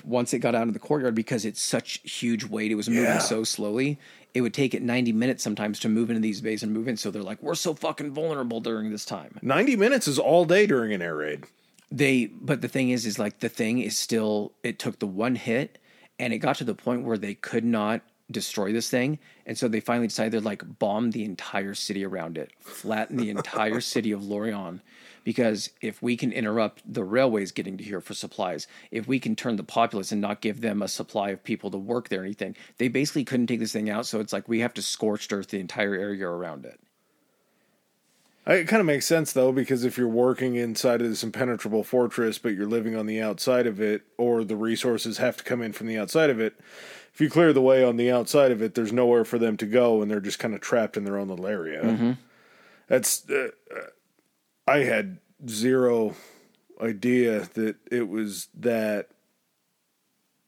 once 0.04 0.32
it 0.34 0.38
got 0.40 0.54
out 0.54 0.66
of 0.66 0.72
the 0.72 0.78
courtyard 0.80 1.14
because 1.14 1.44
it's 1.44 1.60
such 1.60 2.00
huge 2.10 2.44
weight. 2.44 2.70
It 2.72 2.74
was 2.74 2.88
moving 2.88 3.04
Yeah. 3.04 3.18
so 3.18 3.44
slowly. 3.44 3.98
It 4.34 4.40
would 4.42 4.54
take 4.54 4.74
it 4.74 4.82
90 4.82 5.12
minutes 5.12 5.42
sometimes 5.44 5.78
to 5.80 5.88
move 5.88 6.10
into 6.10 6.20
these 6.20 6.40
bays 6.40 6.62
and 6.62 6.72
move 6.72 6.88
in. 6.88 6.96
So 6.96 7.10
they're 7.10 7.22
like, 7.22 7.42
we're 7.42 7.54
so 7.54 7.74
fucking 7.74 8.12
vulnerable 8.12 8.60
during 8.60 8.90
this 8.90 9.04
time. 9.04 9.38
Ninety 9.42 9.76
minutes 9.76 10.06
is 10.08 10.18
all 10.18 10.44
day 10.44 10.66
during 10.66 10.92
an 10.92 11.00
air 11.02 11.16
raid. 11.16 11.44
They, 11.90 12.26
but 12.26 12.60
the 12.60 12.68
thing 12.68 12.90
is, 12.90 13.06
is 13.06 13.18
like 13.18 13.40
the 13.40 13.48
thing 13.48 13.78
is 13.78 13.96
still, 13.98 14.52
it 14.62 14.78
took 14.78 14.98
the 14.98 15.06
one 15.06 15.34
hit 15.36 15.78
and 16.18 16.32
it 16.34 16.38
got 16.38 16.56
to 16.56 16.64
the 16.64 16.74
point 16.74 17.04
where 17.04 17.16
they 17.16 17.34
could 17.34 17.64
not 17.64 18.02
destroy 18.30 18.72
this 18.72 18.90
thing. 18.90 19.18
And 19.46 19.56
so 19.56 19.68
they 19.68 19.80
finally 19.80 20.08
decided 20.08 20.32
to 20.32 20.40
like 20.40 20.78
bomb 20.78 21.10
the 21.10 21.24
entire 21.24 21.74
city 21.74 22.04
around 22.04 22.38
it, 22.38 22.52
flatten 22.60 23.16
the 23.16 23.30
entire 23.30 23.80
city 23.94 24.12
of 24.12 24.24
Lorient. 24.24 24.80
Because 25.24 25.70
if 25.82 26.00
we 26.00 26.16
can 26.16 26.32
interrupt 26.32 26.82
the 26.90 27.04
railways 27.04 27.52
getting 27.52 27.76
to 27.76 27.84
here 27.84 28.00
for 28.00 28.14
supplies, 28.14 28.66
if 28.90 29.06
we 29.06 29.18
can 29.18 29.36
turn 29.36 29.56
the 29.56 29.62
populace 29.62 30.10
and 30.10 30.20
not 30.20 30.40
give 30.40 30.60
them 30.60 30.80
a 30.80 30.88
supply 30.88 31.30
of 31.30 31.44
people 31.44 31.70
to 31.70 31.78
work 31.78 32.08
there 32.08 32.22
or 32.22 32.24
anything, 32.24 32.56
they 32.78 32.88
basically 32.88 33.24
couldn't 33.24 33.46
take 33.46 33.60
this 33.60 33.72
thing 33.72 33.90
out. 33.90 34.06
So 34.06 34.20
it's 34.20 34.32
like 34.32 34.48
we 34.48 34.60
have 34.60 34.74
to 34.74 34.82
scorched 34.82 35.32
earth 35.32 35.48
the 35.48 35.60
entire 35.60 35.94
area 35.94 36.26
around 36.26 36.64
it. 36.64 36.80
It 38.48 38.66
kind 38.66 38.80
of 38.80 38.86
makes 38.86 39.04
sense 39.04 39.34
though, 39.34 39.52
because 39.52 39.84
if 39.84 39.98
you're 39.98 40.08
working 40.08 40.54
inside 40.54 41.02
of 41.02 41.08
this 41.10 41.22
impenetrable 41.22 41.84
fortress, 41.84 42.38
but 42.38 42.54
you're 42.54 42.66
living 42.66 42.96
on 42.96 43.04
the 43.04 43.20
outside 43.20 43.66
of 43.66 43.78
it, 43.78 44.02
or 44.16 44.42
the 44.42 44.56
resources 44.56 45.18
have 45.18 45.36
to 45.36 45.44
come 45.44 45.60
in 45.60 45.74
from 45.74 45.86
the 45.86 45.98
outside 45.98 46.30
of 46.30 46.40
it, 46.40 46.58
if 47.18 47.22
you 47.22 47.28
clear 47.28 47.52
the 47.52 47.60
way 47.60 47.82
on 47.82 47.96
the 47.96 48.12
outside 48.12 48.52
of 48.52 48.62
it, 48.62 48.76
there's 48.76 48.92
nowhere 48.92 49.24
for 49.24 49.40
them 49.40 49.56
to 49.56 49.66
go, 49.66 50.00
and 50.02 50.08
they're 50.08 50.20
just 50.20 50.38
kind 50.38 50.54
of 50.54 50.60
trapped 50.60 50.96
in 50.96 51.02
their 51.02 51.18
own 51.18 51.26
little 51.26 51.48
area. 51.48 51.82
Mm-hmm. 51.82 52.12
That's 52.86 53.28
uh, 53.28 53.48
I 54.68 54.78
had 54.84 55.18
zero 55.48 56.14
idea 56.80 57.48
that 57.54 57.74
it 57.90 58.08
was 58.08 58.46
that 58.54 59.08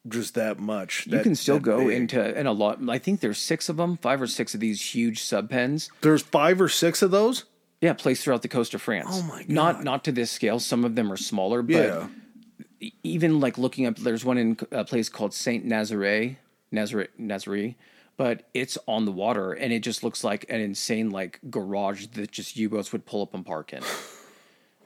just 0.08 0.34
that 0.34 0.60
much. 0.60 1.06
You 1.06 1.12
that- 1.16 1.24
can 1.24 1.34
still 1.34 1.58
go 1.58 1.88
big. 1.88 1.96
into 1.96 2.20
and 2.22 2.46
a 2.46 2.52
lot. 2.52 2.78
I 2.88 2.98
think 2.98 3.18
there's 3.18 3.38
six 3.38 3.68
of 3.68 3.76
them, 3.76 3.96
five 3.96 4.22
or 4.22 4.28
six 4.28 4.54
of 4.54 4.60
these 4.60 4.94
huge 4.94 5.22
sub 5.24 5.50
pens. 5.50 5.90
There's 6.02 6.22
five 6.22 6.60
or 6.60 6.68
six 6.68 7.02
of 7.02 7.10
those. 7.10 7.46
Yeah, 7.80 7.94
placed 7.94 8.22
throughout 8.24 8.42
the 8.42 8.48
coast 8.48 8.74
of 8.74 8.82
France. 8.82 9.08
Oh 9.10 9.22
my 9.24 9.44
Not 9.48 9.48
God. 9.48 9.54
not 9.78 9.84
not 9.84 10.04
to 10.04 10.12
this 10.12 10.30
scale. 10.30 10.60
Some 10.60 10.84
of 10.84 10.94
them 10.94 11.10
are 11.10 11.16
smaller, 11.16 11.62
but 11.62 11.72
Yeah. 11.74 12.90
even 13.02 13.40
like 13.40 13.58
looking 13.58 13.86
up, 13.86 13.96
there's 13.96 14.24
one 14.24 14.38
in 14.38 14.56
a 14.70 14.84
place 14.84 15.08
called 15.08 15.34
Saint 15.34 15.66
Nazare, 15.66 16.36
Nazare, 16.72 17.08
Nazare, 17.18 17.74
but 18.16 18.48
it's 18.54 18.78
on 18.86 19.04
the 19.04 19.12
water 19.12 19.52
and 19.52 19.72
it 19.72 19.80
just 19.80 20.02
looks 20.04 20.22
like 20.22 20.44
an 20.48 20.60
insane 20.60 21.10
like 21.10 21.40
garage 21.50 22.06
that 22.08 22.30
just 22.30 22.56
U-boats 22.56 22.92
would 22.92 23.06
pull 23.06 23.22
up 23.22 23.34
and 23.34 23.44
park 23.44 23.72
in. 23.72 23.82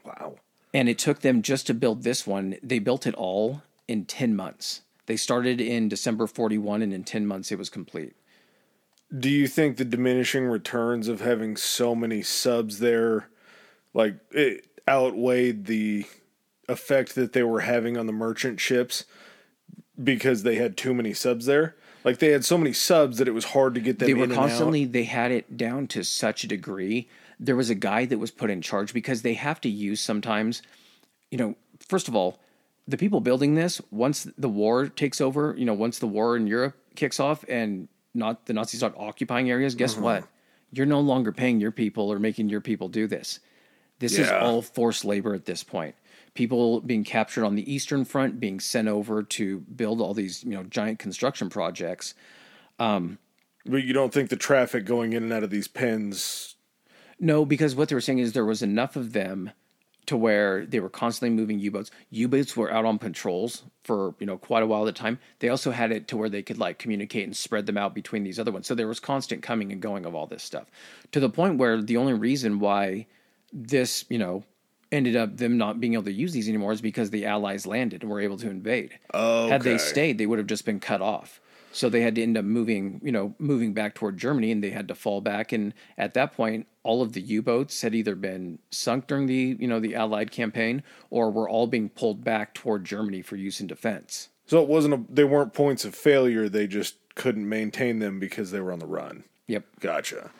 Wow. 0.05 0.35
and 0.71 0.87
it 0.87 0.99
took 0.99 1.21
them 1.21 1.41
just 1.41 1.65
to 1.65 1.73
build 1.73 2.03
this 2.03 2.27
one. 2.27 2.57
They 2.61 2.77
built 2.77 3.07
it 3.07 3.15
all 3.15 3.63
in 3.87 4.05
ten 4.05 4.35
months. 4.35 4.81
They 5.05 5.17
started 5.17 5.61
in 5.61 5.89
December 5.89 6.27
41, 6.27 6.81
and 6.81 6.93
in 6.93 7.03
10 7.03 7.27
months 7.27 7.51
it 7.51 7.57
was 7.57 7.69
complete. 7.69 8.15
Do 9.17 9.29
you 9.29 9.47
think 9.47 9.77
the 9.77 9.85
diminishing 9.85 10.45
returns 10.45 11.07
of 11.07 11.21
having 11.21 11.57
so 11.57 11.93
many 11.93 12.23
subs 12.23 12.79
there, 12.79 13.29
like 13.93 14.15
it 14.31 14.65
outweighed 14.89 15.65
the 15.65 16.05
effect 16.67 17.15
that 17.15 17.33
they 17.33 17.43
were 17.43 17.61
having 17.61 17.97
on 17.97 18.07
the 18.07 18.13
merchant 18.13 18.59
ships 18.59 19.05
because 20.01 20.43
they 20.43 20.55
had 20.55 20.77
too 20.77 20.93
many 20.93 21.13
subs 21.13 21.45
there? 21.45 21.75
Like 22.03 22.19
they 22.19 22.31
had 22.31 22.45
so 22.45 22.57
many 22.57 22.73
subs 22.73 23.17
that 23.17 23.27
it 23.27 23.33
was 23.33 23.45
hard 23.45 23.73
to 23.75 23.81
get 23.81 23.97
them 23.99 24.07
they 24.07 24.13
were 24.13 24.27
constantly 24.27 24.85
they 24.85 25.05
had 25.05 25.31
it 25.31 25.57
down 25.57 25.87
to 25.87 26.03
such 26.03 26.43
a 26.43 26.47
degree. 26.47 27.07
There 27.39 27.55
was 27.55 27.69
a 27.69 27.75
guy 27.75 28.05
that 28.05 28.19
was 28.19 28.31
put 28.31 28.49
in 28.49 28.61
charge 28.61 28.93
because 28.93 29.23
they 29.23 29.33
have 29.33 29.59
to 29.61 29.69
use 29.69 29.99
sometimes 30.01 30.61
you 31.31 31.37
know 31.37 31.55
first 31.89 32.07
of 32.07 32.15
all 32.15 32.39
the 32.87 32.97
people 32.97 33.19
building 33.19 33.55
this 33.55 33.81
once 33.89 34.27
the 34.37 34.47
war 34.47 34.87
takes 34.87 35.19
over 35.19 35.55
you 35.57 35.65
know 35.65 35.73
once 35.73 35.97
the 35.97 36.07
war 36.07 36.37
in 36.37 36.45
europe 36.45 36.75
kicks 36.95 37.19
off 37.19 37.43
and 37.49 37.87
not 38.13 38.45
the 38.45 38.53
nazis 38.53 38.79
start 38.79 38.93
occupying 38.97 39.49
areas 39.49 39.73
guess 39.75 39.95
Mm-hmm. 39.95 40.03
what? 40.03 40.23
You're 40.71 40.85
no 40.85 40.99
longer 40.99 41.31
paying 41.31 41.59
your 41.59 41.71
people 41.71 42.11
or 42.11 42.19
making 42.19 42.49
your 42.49 42.61
people 42.61 42.89
do 42.89 43.07
this. 43.07 43.39
This 43.99 44.17
is 44.19 44.29
all 44.29 44.61
forced 44.61 45.05
labor 45.05 45.33
at 45.33 45.45
this 45.45 45.63
point 45.63 45.95
people 46.35 46.81
being 46.81 47.03
captured 47.03 47.43
on 47.43 47.55
the 47.55 47.73
eastern 47.73 48.05
front 48.05 48.39
being 48.39 48.59
sent 48.59 48.87
over 48.87 49.23
to 49.23 49.61
build 49.61 49.99
all 50.01 50.13
these 50.13 50.43
you 50.43 50.51
know 50.51 50.63
giant 50.63 50.99
construction 50.99 51.49
projects 51.49 52.13
out. 52.79 53.17
But 53.65 53.83
you 53.83 53.93
don't 53.93 54.13
think 54.13 54.29
the 54.29 54.35
traffic 54.35 54.85
going 54.85 55.13
in 55.13 55.23
and 55.23 55.33
out 55.33 55.43
of 55.43 55.49
these 55.49 55.67
pens 55.67 56.55
No, 57.19 57.45
because 57.45 57.75
what 57.75 57.89
they 57.89 57.95
were 57.95 58.01
saying 58.01 58.19
is 58.19 58.33
there 58.33 58.45
was 58.45 58.61
enough 58.61 58.95
of 58.95 59.13
them 59.13 59.51
to 60.05 60.15
where 60.17 60.65
they 60.67 60.79
were 60.79 60.89
constantly 60.89 61.35
moving 61.35 61.59
U-boats. 61.59 61.89
U-boats 62.11 62.55
were 62.55 62.71
out 62.71 62.85
on 62.85 62.99
patrols 62.99 63.63
for 63.83 64.13
you 64.19 64.27
know 64.27 64.37
quite 64.37 64.61
a 64.63 64.67
while 64.67 64.83
at 64.83 64.89
a 64.89 64.93
time. 64.93 65.19
They 65.39 65.49
also 65.49 65.71
had 65.71 65.91
it 65.91 66.07
to 66.09 66.17
where 66.17 66.29
they 66.29 66.43
could 66.43 66.59
like 66.59 66.77
communicate 66.77 67.25
and 67.25 67.35
spread 67.35 67.65
them 67.65 67.77
out 67.77 67.95
between 67.95 68.23
these 68.23 68.39
other 68.39 68.51
ones. 68.51 68.67
So 68.67 68.75
there 68.75 68.87
was 68.87 68.99
constant 68.99 69.41
coming 69.41 69.71
and 69.71 69.81
going 69.81 70.05
of 70.05 70.13
all 70.13 70.27
this 70.27 70.43
stuff 70.43 70.67
to 71.11 71.19
the 71.19 71.29
point 71.29 71.57
where 71.57 71.81
the 71.81 71.97
only 71.97 72.13
reason 72.13 72.59
why 72.59 73.07
this 73.51 74.05
you 74.09 74.19
know 74.19 74.43
ended 74.95 75.15
up 75.15 75.37
them 75.37 75.57
not 75.57 75.79
being 75.79 75.93
able 75.93 76.03
to 76.03 76.11
use 76.11 76.33
these 76.33 76.49
anymore 76.49 76.71
is 76.71 76.81
because 76.81 77.09
the 77.09 77.25
Allies 77.25 77.67
landed 77.67 78.01
and 78.01 78.11
were 78.11 78.21
able 78.21 78.37
to 78.37 78.49
invade. 78.49 78.97
Had 79.13 79.61
they 79.61 79.77
stayed, 79.77 80.17
they 80.17 80.25
would 80.25 80.39
have 80.39 80.47
just 80.47 80.65
been 80.65 80.79
cut 80.79 81.01
off. 81.01 81.41
So 81.71 81.89
they 81.89 82.01
had 82.01 82.15
to 82.15 82.23
end 82.23 82.37
up 82.37 82.45
moving, 82.45 83.01
you 83.03 83.11
know, 83.11 83.35
moving 83.37 83.73
back 83.73 83.95
toward 83.95 84.17
Germany, 84.17 84.49
and 84.49 84.63
they 84.63 84.69
had 84.69 84.87
to 84.87 84.95
fall 84.95 85.19
back. 85.19 85.51
And 85.51 85.73
at 85.97 86.13
that 86.13 86.31
point, 86.31 86.67
all 86.83 87.01
of 87.01 87.11
the 87.11 87.19
U-boats 87.19 87.81
had 87.81 87.93
either 87.93 88.15
been 88.15 88.59
sunk 88.71 89.07
during 89.07 89.25
the, 89.25 89.57
you 89.59 89.67
know, 89.67 89.81
the 89.81 89.93
Allied 89.93 90.31
campaign, 90.31 90.83
or 91.09 91.29
were 91.29 91.49
all 91.49 91.67
being 91.67 91.89
pulled 91.89 92.23
back 92.23 92.53
toward 92.53 92.85
Germany 92.85 93.21
for 93.21 93.35
use 93.35 93.59
in 93.59 93.67
defense. 93.67 94.29
So 94.45 94.61
it 94.61 94.69
wasn't 94.69 94.93
a, 94.93 95.03
they 95.09 95.25
weren't 95.25 95.53
points 95.53 95.83
of 95.83 95.93
failure. 95.93 96.47
They 96.47 96.65
just 96.65 96.95
couldn't 97.15 97.49
maintain 97.49 97.99
them 97.99 98.21
because 98.21 98.51
they 98.51 98.61
were 98.61 98.71
on 98.71 98.79
the 98.79 98.87
run. 98.87 99.25
Yep, 99.47 99.65
Gotcha. 99.81 100.31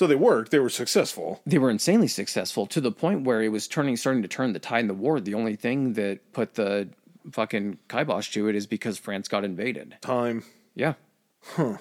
So 0.00 0.06
they 0.06 0.14
worked. 0.14 0.50
They 0.50 0.58
were 0.58 0.70
successful. 0.70 1.42
they 1.44 1.58
were 1.58 1.68
insanely 1.68 2.08
successful 2.08 2.66
to 2.68 2.80
the 2.80 2.90
point 2.90 3.24
where 3.24 3.42
it 3.42 3.50
was 3.50 3.68
turning, 3.68 3.98
starting 3.98 4.22
to 4.22 4.28
turn 4.28 4.54
the 4.54 4.58
tide 4.58 4.78
in 4.80 4.88
the 4.88 4.94
war. 4.94 5.20
The 5.20 5.34
only 5.34 5.56
thing 5.56 5.92
that 5.92 6.32
put 6.32 6.54
the 6.54 6.88
fucking 7.30 7.76
kibosh 7.86 8.30
to 8.30 8.48
it 8.48 8.56
is 8.56 8.66
because 8.66 8.96
France 8.96 9.28
got 9.28 9.44
invaded. 9.44 9.98
Time. 10.00 10.42
Yeah. 10.74 10.94
Huh. 11.42 11.76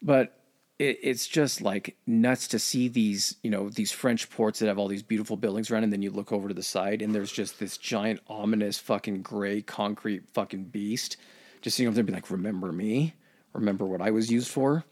But 0.00 0.40
it, 0.78 0.98
it's 1.02 1.26
just 1.26 1.60
like 1.60 1.98
nuts 2.06 2.48
to 2.48 2.58
see 2.58 2.88
these, 2.88 3.36
you 3.42 3.50
know, 3.50 3.68
these 3.68 3.92
French 3.92 4.30
ports 4.30 4.60
that 4.60 4.68
have 4.68 4.78
all 4.78 4.88
these 4.88 5.02
beautiful 5.02 5.36
buildings 5.36 5.70
around, 5.70 5.84
and 5.84 5.92
then 5.92 6.00
you 6.00 6.10
look 6.10 6.32
over 6.32 6.48
to 6.48 6.54
the 6.54 6.62
side, 6.62 7.02
and 7.02 7.14
there's 7.14 7.30
just 7.30 7.58
this 7.58 7.76
giant, 7.76 8.20
ominous, 8.26 8.78
fucking 8.78 9.20
gray 9.20 9.60
concrete 9.60 10.30
fucking 10.32 10.64
beast, 10.64 11.18
just 11.60 11.76
sitting 11.76 11.88
over 11.88 11.94
there, 11.94 12.04
be 12.04 12.14
like, 12.14 12.30
"Remember 12.30 12.72
me? 12.72 13.12
Remember 13.52 13.84
what 13.84 14.00
I 14.00 14.10
was 14.12 14.30
used 14.30 14.48
for?" 14.48 14.86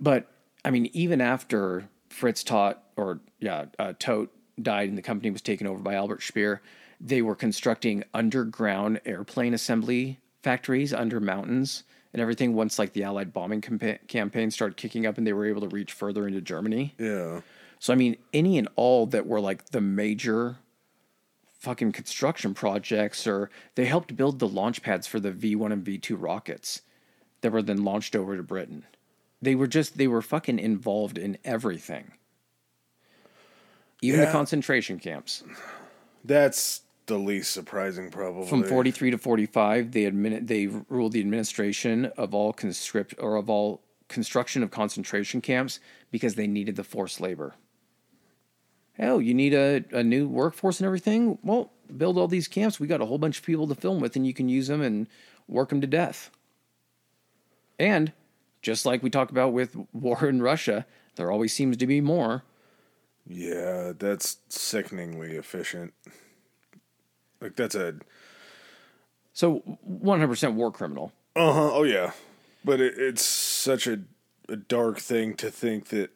But 0.00 0.30
I 0.64 0.70
mean, 0.70 0.90
even 0.92 1.20
after 1.20 1.88
Fritz 2.08 2.44
Todt 2.44 2.82
or 2.96 3.20
yeah, 3.40 3.66
uh, 3.78 3.94
Todt 3.98 4.30
died 4.60 4.88
and 4.88 4.98
the 4.98 5.02
company 5.02 5.30
was 5.30 5.42
taken 5.42 5.66
over 5.66 5.80
by 5.80 5.94
Albert 5.94 6.22
Speer, 6.22 6.62
they 7.00 7.22
were 7.22 7.34
constructing 7.34 8.04
underground 8.12 9.00
airplane 9.04 9.54
assembly 9.54 10.20
factories 10.42 10.92
under 10.92 11.20
mountains 11.20 11.84
and 12.12 12.22
everything. 12.22 12.54
Once 12.54 12.78
like 12.78 12.92
the 12.92 13.02
Allied 13.02 13.32
bombing 13.32 13.60
campa- 13.60 14.06
campaign 14.08 14.50
started 14.50 14.76
kicking 14.76 15.06
up 15.06 15.18
and 15.18 15.26
they 15.26 15.32
were 15.32 15.46
able 15.46 15.62
to 15.62 15.68
reach 15.68 15.92
further 15.92 16.26
into 16.26 16.40
Germany. 16.40 16.94
Yeah. 16.98 17.40
So 17.78 17.92
I 17.92 17.96
mean, 17.96 18.16
any 18.32 18.58
and 18.58 18.68
all 18.76 19.06
that 19.06 19.26
were 19.26 19.40
like 19.40 19.66
the 19.70 19.80
major 19.80 20.56
fucking 21.58 21.92
construction 21.92 22.54
projects, 22.54 23.26
or 23.26 23.50
they 23.74 23.86
helped 23.86 24.16
build 24.16 24.38
the 24.38 24.48
launch 24.48 24.82
pads 24.82 25.06
for 25.06 25.18
the 25.18 25.32
V 25.32 25.56
one 25.56 25.72
and 25.72 25.84
V 25.84 25.98
two 25.98 26.16
rockets 26.16 26.82
that 27.40 27.52
were 27.52 27.62
then 27.62 27.84
launched 27.84 28.14
over 28.14 28.36
to 28.36 28.42
Britain. 28.42 28.84
They 29.44 29.54
were 29.54 29.66
just 29.66 29.98
they 29.98 30.08
were 30.08 30.22
fucking 30.22 30.58
involved 30.58 31.18
in 31.18 31.38
everything. 31.44 32.12
Even 34.00 34.20
the 34.20 34.26
concentration 34.26 34.98
camps. 34.98 35.44
That's 36.24 36.82
the 37.06 37.18
least 37.18 37.52
surprising, 37.52 38.10
probably. 38.10 38.46
From 38.46 38.64
43 38.64 39.12
to 39.12 39.18
45, 39.18 39.92
they 39.92 40.10
admin, 40.10 40.46
they 40.46 40.66
ruled 40.66 41.12
the 41.12 41.20
administration 41.20 42.06
of 42.16 42.34
all 42.34 42.52
conscript 42.52 43.14
or 43.18 43.36
of 43.36 43.50
all 43.50 43.82
construction 44.08 44.62
of 44.62 44.70
concentration 44.70 45.40
camps 45.40 45.80
because 46.10 46.34
they 46.34 46.46
needed 46.46 46.76
the 46.76 46.84
forced 46.84 47.20
labor. 47.20 47.54
Hell, 48.94 49.20
you 49.20 49.34
need 49.34 49.54
a, 49.54 49.84
a 49.92 50.02
new 50.02 50.28
workforce 50.28 50.80
and 50.80 50.86
everything? 50.86 51.38
Well, 51.42 51.72
build 51.96 52.16
all 52.16 52.28
these 52.28 52.48
camps. 52.48 52.78
We 52.78 52.86
got 52.86 53.00
a 53.00 53.06
whole 53.06 53.18
bunch 53.18 53.38
of 53.38 53.44
people 53.44 53.66
to 53.68 53.74
film 53.74 54.00
with, 54.00 54.16
and 54.16 54.26
you 54.26 54.32
can 54.32 54.48
use 54.48 54.68
them 54.68 54.80
and 54.80 55.08
work 55.48 55.70
them 55.70 55.80
to 55.80 55.86
death. 55.86 56.30
And 57.78 58.12
just 58.64 58.86
like 58.86 59.02
we 59.02 59.10
talked 59.10 59.30
about 59.30 59.52
with 59.52 59.76
war 59.92 60.26
in 60.26 60.42
Russia, 60.42 60.86
there 61.16 61.30
always 61.30 61.52
seems 61.52 61.76
to 61.76 61.86
be 61.86 62.00
more. 62.00 62.42
Yeah, 63.26 63.92
that's 63.96 64.38
sickeningly 64.48 65.36
efficient. 65.36 65.94
Like 67.40 67.56
that's 67.56 67.74
a 67.74 67.96
So 69.32 69.60
100% 69.88 70.54
war 70.54 70.70
criminal. 70.72 71.12
uh 71.36 71.52
huh. 71.52 71.70
Oh 71.74 71.82
yeah, 71.82 72.12
but 72.64 72.80
it, 72.80 72.94
it's 72.96 73.24
such 73.24 73.86
a, 73.86 74.00
a 74.48 74.56
dark 74.56 74.98
thing 74.98 75.34
to 75.36 75.50
think 75.50 75.88
that, 75.88 76.10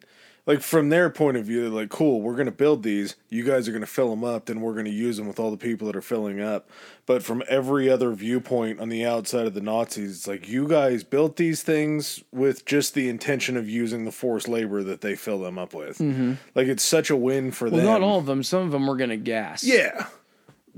like 0.49 0.61
from 0.63 0.89
their 0.89 1.09
point 1.11 1.37
of 1.37 1.45
view, 1.45 1.61
they're 1.63 1.71
like, 1.71 1.91
cool, 1.91 2.21
we're 2.21 2.35
gonna 2.35 2.51
build 2.51 2.83
these. 2.83 3.15
You 3.29 3.45
guys 3.45 3.69
are 3.69 3.73
gonna 3.73 3.87
fill 3.87 4.11
them 4.11 4.25
up, 4.25 4.47
then 4.47 4.61
we're 4.61 4.75
gonna 4.75 4.89
use 4.89 5.17
them 5.17 5.29
with 5.29 5.39
all 5.39 5.53
the 5.53 5.57
people 5.57 5.87
that 5.87 5.95
are 5.95 6.03
filling 6.03 6.41
up. 6.41 6.69
But 7.07 7.23
from 7.23 7.43
every 7.49 7.89
other 7.89 8.11
viewpoint 8.13 8.81
on 8.81 8.89
the 8.89 9.05
outside 9.05 9.47
of 9.47 9.55
the 9.55 9.61
Nazis, 9.61 10.17
it's 10.17 10.27
like 10.27 10.49
you 10.49 10.67
guys 10.67 11.05
built 11.05 11.37
these 11.37 11.63
things 11.63 12.25
with 12.33 12.65
just 12.65 12.95
the 12.95 13.09
intention 13.09 13.57
of 13.57 13.69
using 13.69 14.05
the 14.05 14.13
forced 14.13 14.49
labor 14.49 14.83
that 14.83 15.03
they 15.03 15.15
fill 15.15 15.39
them 15.41 15.59
up 15.59 15.73
with. 15.75 15.99
Mm-hmm. 15.99 16.35
Like 16.55 16.67
it's 16.67 16.83
such 16.83 17.11
a 17.11 17.17
win 17.17 17.53
for 17.53 17.67
Well, 17.69 17.77
them. 17.77 17.85
not 17.87 18.03
all 18.03 18.19
of 18.19 18.27
them. 18.27 18.43
Some 18.43 18.63
of 18.63 18.73
them 18.73 18.87
were 18.87 18.97
going 18.97 19.11
to 19.11 19.17
gas. 19.17 19.63
Yeah. 19.63 20.07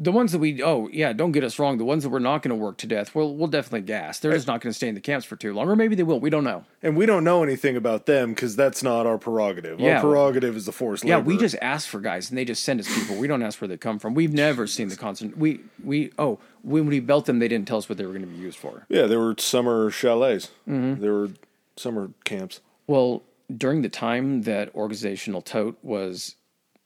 The 0.03 0.11
ones 0.13 0.33
that 0.33 0.39
we 0.39 0.63
oh 0.63 0.89
yeah, 0.91 1.13
don't 1.13 1.33
get 1.33 1.45
us 1.45 1.59
wrong. 1.59 1.77
The 1.77 1.85
ones 1.85 2.05
that 2.05 2.09
we're 2.09 2.21
not 2.21 2.43
going 2.43 2.49
to 2.49 2.55
work 2.57 2.79
to 2.79 2.87
death, 2.87 3.15
we'll 3.15 3.37
we'll 3.37 3.49
definitely 3.49 3.83
gas. 3.83 4.19
They're 4.19 4.33
just 4.33 4.47
not 4.47 4.63
going 4.63 4.71
to 4.71 4.75
stay 4.75 4.89
in 4.89 4.95
the 4.95 5.01
camps 5.01 5.27
for 5.27 5.37
too 5.37 5.53
long, 5.53 5.69
or 5.69 5.77
maybe 5.77 5.95
they 5.95 6.03
will. 6.03 6.19
We 6.19 6.31
don't 6.31 6.43
know. 6.45 6.65
And 6.83 6.97
we 6.97 7.05
don't 7.05 7.23
know 7.23 7.43
anything 7.43 7.77
about 7.77 8.07
them 8.07 8.31
because 8.31 8.57
that's 8.57 8.83
not 8.83 9.07
our 9.07 9.19
prerogative. 9.19 9.79
Yeah. 9.79 9.97
Our 9.97 10.01
prerogative 10.01 10.57
is 10.57 10.65
the 10.65 10.73
forced 10.73 11.05
Yeah, 11.05 11.17
labor. 11.17 11.27
we 11.27 11.37
just 11.37 11.57
ask 11.61 11.87
for 11.87 12.01
guys, 12.01 12.31
and 12.31 12.39
they 12.39 12.47
just 12.47 12.65
send 12.65 12.81
us 12.81 12.89
people. 12.95 13.17
We 13.17 13.27
don't 13.29 13.43
ask 13.43 13.61
where 13.61 13.69
they 13.69 13.77
come 13.77 13.99
from. 13.99 14.15
We've 14.15 14.33
never 14.33 14.67
seen 14.67 14.89
the 14.89 14.97
constant. 14.97 15.37
We 15.37 15.61
we 15.85 16.13
oh 16.19 16.39
when 16.63 16.87
we 16.87 17.01
built 17.01 17.27
them, 17.27 17.39
they 17.39 17.49
didn't 17.49 17.69
tell 17.69 17.79
us 17.79 17.89
what 17.89 17.99
they 17.99 18.05
were 18.07 18.13
going 18.13 18.23
to 18.23 18.29
be 18.29 18.37
used 18.39 18.59
for. 18.59 18.87
yeah, 18.89 19.07
there 19.07 19.21
were 19.21 19.35
summer 19.39 19.91
chalets. 19.91 20.51
Mm-hmm. 20.67 21.03
There 21.03 21.13
were 21.13 21.29
summer 21.77 22.11
camps. 22.25 22.61
Well, 22.87 23.23
during 23.55 23.83
the 23.83 23.89
time 23.91 24.43
that 24.43 24.75
organizational 24.75 25.43
Todt 25.43 25.77
was 25.83 26.37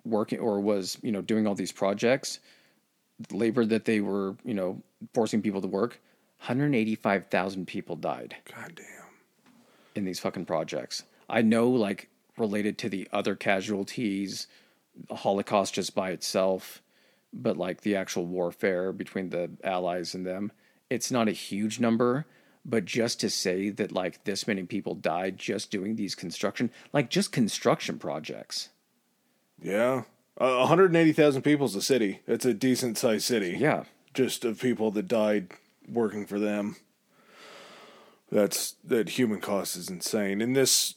working 0.04 0.38
or 0.38 0.60
was, 0.60 0.98
you 1.02 1.12
know, 1.12 1.20
doing 1.22 1.46
all 1.46 1.54
these 1.54 1.72
projects, 1.72 2.38
labor 3.32 3.64
that 3.64 3.84
they 3.84 4.00
were, 4.00 4.36
you 4.44 4.54
know, 4.54 4.82
forcing 5.12 5.42
people 5.42 5.60
to 5.60 5.68
work, 5.68 6.00
185,000 6.38 7.66
people 7.66 7.96
died 7.96 8.36
God 8.54 8.72
damn. 8.76 8.86
in 9.94 10.04
these 10.04 10.20
fucking 10.20 10.46
projects. 10.46 11.04
I 11.28 11.42
know 11.42 11.68
like 11.70 12.08
related 12.36 12.78
to 12.78 12.88
the 12.88 13.08
other 13.12 13.34
casualties, 13.34 14.46
the 15.08 15.14
Holocaust 15.16 15.74
just 15.74 15.94
by 15.94 16.10
itself, 16.10 16.82
but 17.32 17.56
like 17.56 17.80
the 17.80 17.96
actual 17.96 18.26
warfare 18.26 18.92
between 18.92 19.30
the 19.30 19.50
allies 19.62 20.14
and 20.14 20.26
them, 20.26 20.52
it's 20.90 21.10
not 21.10 21.28
a 21.28 21.32
huge 21.32 21.80
number, 21.80 22.26
but 22.64 22.84
just 22.84 23.20
to 23.20 23.30
say 23.30 23.70
that 23.70 23.92
like 23.92 24.24
this 24.24 24.46
many 24.46 24.62
people 24.64 24.94
died 24.94 25.38
just 25.38 25.70
doing 25.70 25.96
these 25.96 26.14
construction, 26.14 26.70
like 26.92 27.10
just 27.10 27.32
construction 27.32 27.98
projects. 27.98 28.70
Yeah. 29.60 30.02
Uh, 30.40 30.58
180,000 30.58 31.42
people 31.42 31.66
is 31.66 31.74
a 31.76 31.82
city. 31.82 32.20
It's 32.26 32.44
a 32.44 32.54
decent 32.54 32.98
sized 32.98 33.24
city. 33.24 33.56
Yeah. 33.58 33.84
Just 34.14 34.44
of 34.44 34.60
people 34.60 34.90
that 34.92 35.08
died 35.08 35.52
working 35.88 36.26
for 36.26 36.38
them. 36.38 36.76
That's 38.32 38.74
that 38.84 39.10
human 39.10 39.40
cost 39.40 39.76
is 39.76 39.88
insane. 39.88 40.40
And 40.40 40.56
this 40.56 40.94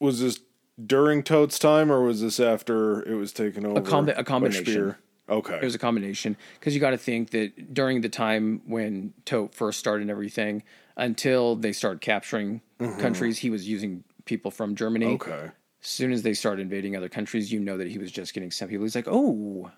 was 0.00 0.20
this 0.20 0.40
during 0.84 1.22
Todt's 1.22 1.58
time 1.58 1.90
or 1.90 2.02
was 2.02 2.20
this 2.20 2.38
after 2.38 3.02
it 3.02 3.14
was 3.14 3.32
taken 3.32 3.66
over? 3.66 3.78
a 3.78 4.14
by 4.14 4.22
combination. 4.22 4.64
Speer? 4.64 4.98
Okay. 5.28 5.56
It 5.56 5.64
was 5.64 5.74
a 5.74 5.78
combination 5.78 6.36
because 6.58 6.74
you 6.74 6.80
got 6.80 6.90
to 6.90 6.98
think 6.98 7.30
that 7.30 7.72
during 7.72 8.00
the 8.00 8.08
time 8.08 8.60
when 8.66 9.12
Todt 9.24 9.54
first 9.54 9.78
started 9.78 10.10
everything, 10.10 10.62
until 10.96 11.56
they 11.56 11.72
started 11.72 12.00
capturing 12.00 12.60
countries, 12.98 13.38
he 13.38 13.48
was 13.50 13.66
using 13.68 14.04
people 14.24 14.50
from 14.50 14.74
Germany. 14.74 15.06
okay. 15.06 15.50
As 15.82 15.88
soon 15.88 16.12
as 16.12 16.22
they 16.22 16.34
started 16.34 16.62
invading 16.62 16.96
other 16.96 17.08
countries, 17.08 17.52
you 17.52 17.58
know 17.58 17.76
that 17.76 17.88
he 17.88 17.98
was 17.98 18.12
just 18.12 18.34
getting 18.34 18.50
some 18.50 18.68
people. 18.68 18.84
He's 18.84 18.94
like, 18.94 19.08
"Oh, 19.08 19.70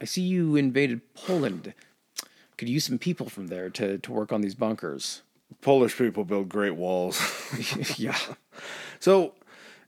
I 0.00 0.04
see 0.04 0.22
you 0.22 0.56
invaded 0.56 1.14
Poland. 1.14 1.74
Could 2.56 2.68
use 2.68 2.84
some 2.84 2.98
people 2.98 3.28
from 3.28 3.46
there 3.48 3.70
to 3.70 3.98
to 3.98 4.12
work 4.12 4.32
on 4.32 4.40
these 4.40 4.54
bunkers." 4.54 5.22
Polish 5.60 5.96
people 5.96 6.24
build 6.24 6.48
great 6.48 6.74
walls. 6.74 7.20
yeah, 7.96 8.18
so, 8.98 9.34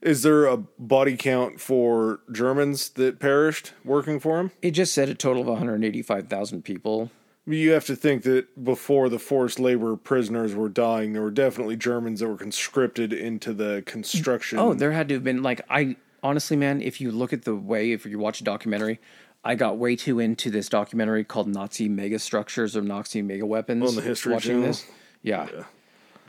is 0.03 0.23
there 0.23 0.47
a 0.47 0.57
body 0.57 1.17
count 1.17 1.61
for 1.61 2.21
Germans 2.31 2.91
that 2.91 3.19
perished 3.19 3.73
working 3.85 4.21
for 4.21 4.39
him? 4.39 4.51
it 4.63 4.73
just 4.73 4.93
said 4.93 5.09
a 5.09 5.15
total 5.15 5.43
of 5.43 5.49
185,000 5.49 6.63
people. 6.63 7.11
You 7.49 7.71
have 7.73 7.87
to 7.87 7.95
think 7.95 8.25
that 8.25 8.65
before 8.65 9.09
the 9.09 9.21
forced 9.21 9.61
labor 9.61 9.97
prisoners 9.97 10.55
were 10.55 10.69
dying, 10.69 11.13
there 11.13 11.23
were 11.23 11.31
definitely 11.31 11.77
Germans 11.77 12.19
that 12.19 12.29
were 12.29 12.37
conscripted 12.37 13.13
into 13.13 13.53
the 13.53 13.85
construction. 13.87 14.59
Oh, 14.59 14.75
there 14.75 14.93
had 14.93 15.09
to 15.09 15.15
have 15.15 15.25
been 15.25 15.43
like 15.43 15.61
I 15.71 15.97
honestly, 16.25 16.57
man, 16.57 16.83
if 16.83 17.01
you 17.01 17.13
look 17.13 17.33
at 17.33 17.43
the 17.43 17.55
way 17.55 17.93
if 17.93 18.05
you 18.05 18.19
watch 18.19 18.41
a 18.41 18.45
documentary, 18.45 18.99
I 19.45 19.55
got 19.55 19.79
way 19.79 19.95
too 19.95 20.19
into 20.19 20.51
this 20.51 20.69
documentary 20.69 21.23
called 21.23 21.47
Nazi 21.47 21.89
mega 21.89 22.19
structures 22.19 22.77
or 22.77 22.83
Nazi 22.83 23.23
mega 23.23 23.47
weapons. 23.47 23.91
On 23.91 23.95
the 23.95 24.03
History 24.03 24.33
watching 24.33 24.57
Channel? 24.57 24.67
this, 24.67 24.85
yeah. 25.23 25.49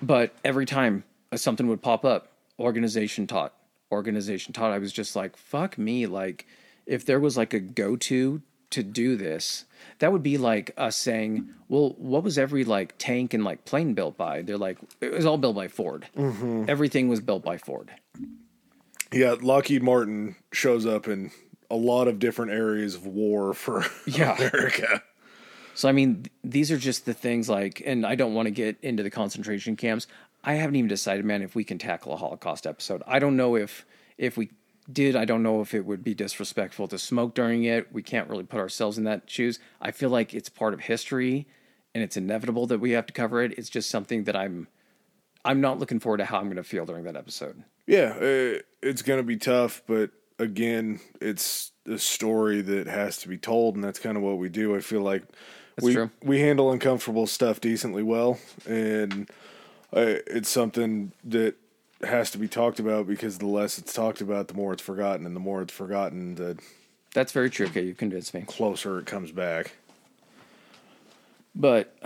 But 0.04 0.36
every 0.46 0.68
time 0.68 1.04
uh, 1.32 1.38
something 1.38 1.68
would 1.68 1.82
pop 1.82 2.06
up, 2.06 2.32
organization 2.60 3.26
Todt, 3.26 3.54
organization 3.92 4.54
Todt, 4.54 4.72
I 4.72 4.78
was 4.78 4.94
just 4.94 5.16
like, 5.16 5.36
fuck 5.36 5.80
me. 5.80 6.06
Like, 6.06 6.46
if 6.86 7.06
there 7.06 7.20
was 7.20 7.38
like 7.38 7.56
a 7.56 7.60
go 7.60 7.96
to 7.96 8.44
to 8.72 8.84
do 8.84 9.16
this, 9.16 9.66
that 10.00 10.12
would 10.12 10.24
be 10.24 10.38
like 10.38 10.72
us 10.78 10.96
saying, 10.96 11.50
well, 11.70 11.96
what 11.98 12.24
was 12.24 12.38
every 12.38 12.64
like 12.64 12.96
tank 12.98 13.34
and 13.34 13.44
like 13.44 13.66
plane 13.66 13.94
built 13.94 14.18
by? 14.18 14.42
They're 14.42 14.58
like, 14.58 14.78
it 15.02 15.12
was 15.12 15.26
all 15.26 15.38
built 15.38 15.56
by 15.56 15.68
Ford. 15.68 16.08
Mm-hmm. 16.16 16.66
Everything 16.68 17.08
was 17.08 17.20
built 17.22 17.44
by 17.44 17.58
Ford. 17.58 17.92
Yeah, 19.14 19.36
Lockheed 19.42 19.84
Martin 19.84 20.36
shows 20.52 20.86
up 20.86 21.08
in 21.08 21.32
a 21.72 21.76
lot 21.76 22.08
of 22.08 22.20
different 22.20 22.52
areas 22.52 22.96
of 22.96 23.06
war 23.06 23.54
for 23.54 23.86
Yeah. 24.06 24.36
America. 24.38 25.04
So 25.76 25.88
I 25.88 25.92
mean, 25.92 26.26
these 26.44 26.72
are 26.72 26.78
just 26.78 27.06
the 27.06 27.14
things 27.14 27.48
like, 27.48 27.82
and 27.86 28.06
I 28.06 28.16
don't 28.16 28.34
want 28.34 28.48
to 28.48 28.52
get 28.52 28.78
into 28.82 29.04
the 29.04 29.10
concentration 29.12 29.76
camps. 29.76 30.08
I 30.44 30.54
haven't 30.54 30.76
even 30.76 30.88
decided, 30.88 31.24
man, 31.26 31.42
if 31.42 31.56
we 31.56 31.64
can 31.64 31.78
tackle 31.78 32.14
a 32.14 32.18
Holocaust 32.18 32.66
episode. 32.66 33.04
I 33.06 33.20
don't 33.20 33.38
know 33.38 33.56
if 33.56 33.86
if 34.18 34.38
we 34.38 34.50
did. 34.92 35.16
I 35.16 35.26
don't 35.26 35.44
know 35.44 35.62
if 35.62 35.74
it 35.74 35.86
would 35.86 36.04
be 36.04 36.14
disrespectful 36.14 36.88
to 36.88 36.98
smoke 36.98 37.36
during 37.36 37.64
it. 37.64 37.92
We 37.92 38.04
can't 38.04 38.30
really 38.30 38.44
put 38.44 38.60
ourselves 38.60 38.98
in 38.98 39.04
that 39.06 39.30
shoes. 39.30 39.60
I 39.82 39.92
feel 39.92 40.10
like 40.10 40.34
it's 40.34 40.50
part 40.50 40.74
of 40.74 40.82
history, 40.82 41.48
and 41.94 42.04
it's 42.04 42.18
inevitable 42.18 42.68
that 42.68 42.80
we 42.80 42.92
have 42.92 43.06
to 43.08 43.14
cover 43.14 43.42
it. 43.42 43.58
It's 43.58 43.70
just 43.70 43.90
something 43.90 44.24
that 44.26 44.36
I'm 44.36 44.68
I'm 45.46 45.62
not 45.62 45.80
looking 45.80 46.00
forward 46.00 46.18
to 46.18 46.26
how 46.26 46.38
I'm 46.38 46.46
going 46.46 46.58
to 46.58 46.64
feel 46.64 46.86
during 46.86 47.06
that 47.06 47.16
episode. 47.16 47.64
Yeah, 47.86 48.16
uh, 48.20 48.60
it's 48.82 49.02
going 49.02 49.20
to 49.20 49.24
be 49.24 49.38
tough, 49.38 49.82
but 49.88 50.12
again, 50.40 51.00
it's 51.22 51.72
a 51.86 51.98
story 51.98 52.62
that 52.62 52.88
has 52.88 53.18
to 53.20 53.30
be 53.30 53.38
told, 53.38 53.76
and 53.76 53.84
that's 53.84 54.00
kind 54.00 54.18
of 54.18 54.24
what 54.24 54.38
we 54.38 54.50
do. 54.50 54.76
I 54.76 54.82
feel 54.82 55.02
like 55.02 55.24
we 55.82 55.94
true. 55.94 56.12
we 56.24 56.40
handle 56.40 56.72
uncomfortable 56.72 57.28
stuff 57.28 57.62
decently 57.62 58.04
well, 58.04 58.40
and 58.68 59.30
uh, 59.96 60.20
it's 60.28 60.50
something 60.50 61.14
that 61.24 61.56
has 62.04 62.30
to 62.32 62.38
be 62.38 62.48
talked 62.48 62.80
about 62.80 63.08
because 63.08 63.38
the 63.40 63.48
less 63.48 63.78
it's 63.78 63.94
talked 63.94 64.22
about, 64.22 64.48
the 64.48 64.54
more 64.54 64.74
it's 64.74 64.82
forgotten, 64.84 65.26
and 65.26 65.36
the 65.36 65.40
more 65.40 65.62
it's 65.62 65.74
forgotten, 65.74 66.36
the 66.36 66.58
That's 67.14 67.32
very 67.32 67.50
true. 67.50 67.68
Okay, 67.68 67.84
you 67.84 67.94
convinced 67.96 68.34
me. 68.34 68.42
closer 68.48 69.00
it 69.00 69.06
comes 69.06 69.32
back. 69.32 69.72
but 71.56 71.98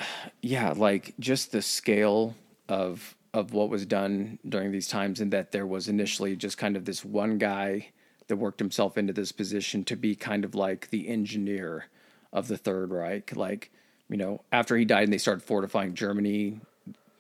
yeah 0.42 0.74
like 0.76 1.14
just 1.20 1.52
the 1.52 1.62
scale 1.62 2.36
of 2.70 3.16
of 3.34 3.54
what 3.54 3.70
was 3.70 3.86
done 3.86 4.40
during 4.48 4.72
these 4.72 4.88
times 4.88 5.20
and 5.20 5.32
that 5.34 5.52
there 5.52 5.66
was 5.68 5.88
initially 5.88 6.36
just 6.36 6.58
kind 6.58 6.76
of 6.78 6.86
this 6.86 7.04
one 7.04 7.38
guy 7.38 7.88
that 8.28 8.38
worked 8.38 8.60
himself 8.60 8.98
into 8.98 9.14
this 9.14 9.32
position 9.32 9.84
to 9.84 9.96
be 9.96 10.16
kind 10.16 10.46
of 10.46 10.56
like 10.56 10.90
the 10.90 11.08
engineer 11.10 11.86
of 12.32 12.48
the 12.48 12.58
third 12.58 12.92
reich 12.92 13.36
like 13.36 13.72
you 14.10 14.18
know 14.18 14.42
after 14.54 14.78
he 14.78 14.86
died 14.86 15.04
and 15.04 15.12
they 15.14 15.18
started 15.18 15.44
fortifying 15.44 15.94
germany 15.94 16.62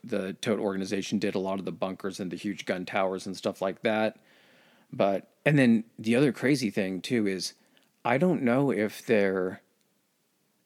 the 0.04 0.34
Todt 0.34 0.60
organization 0.60 1.20
did 1.20 1.36
a 1.36 1.39
lot 1.39 1.60
of 1.60 1.66
the 1.66 1.72
bunkers 1.72 2.20
and 2.20 2.32
the 2.32 2.38
huge 2.38 2.66
gun 2.66 2.86
towers 2.86 3.26
and 3.26 3.38
stuff 3.38 3.62
like 3.62 3.82
that 3.84 4.18
but 4.91 5.30
and 5.45 5.58
then 5.58 5.84
the 5.97 6.16
other 6.16 6.32
crazy 6.32 6.70
thing 6.70 7.02
too 7.02 7.28
is 7.28 7.54
i 8.04 8.18
don't 8.18 8.41
know 8.41 8.72
if 8.72 9.06
there 9.06 9.62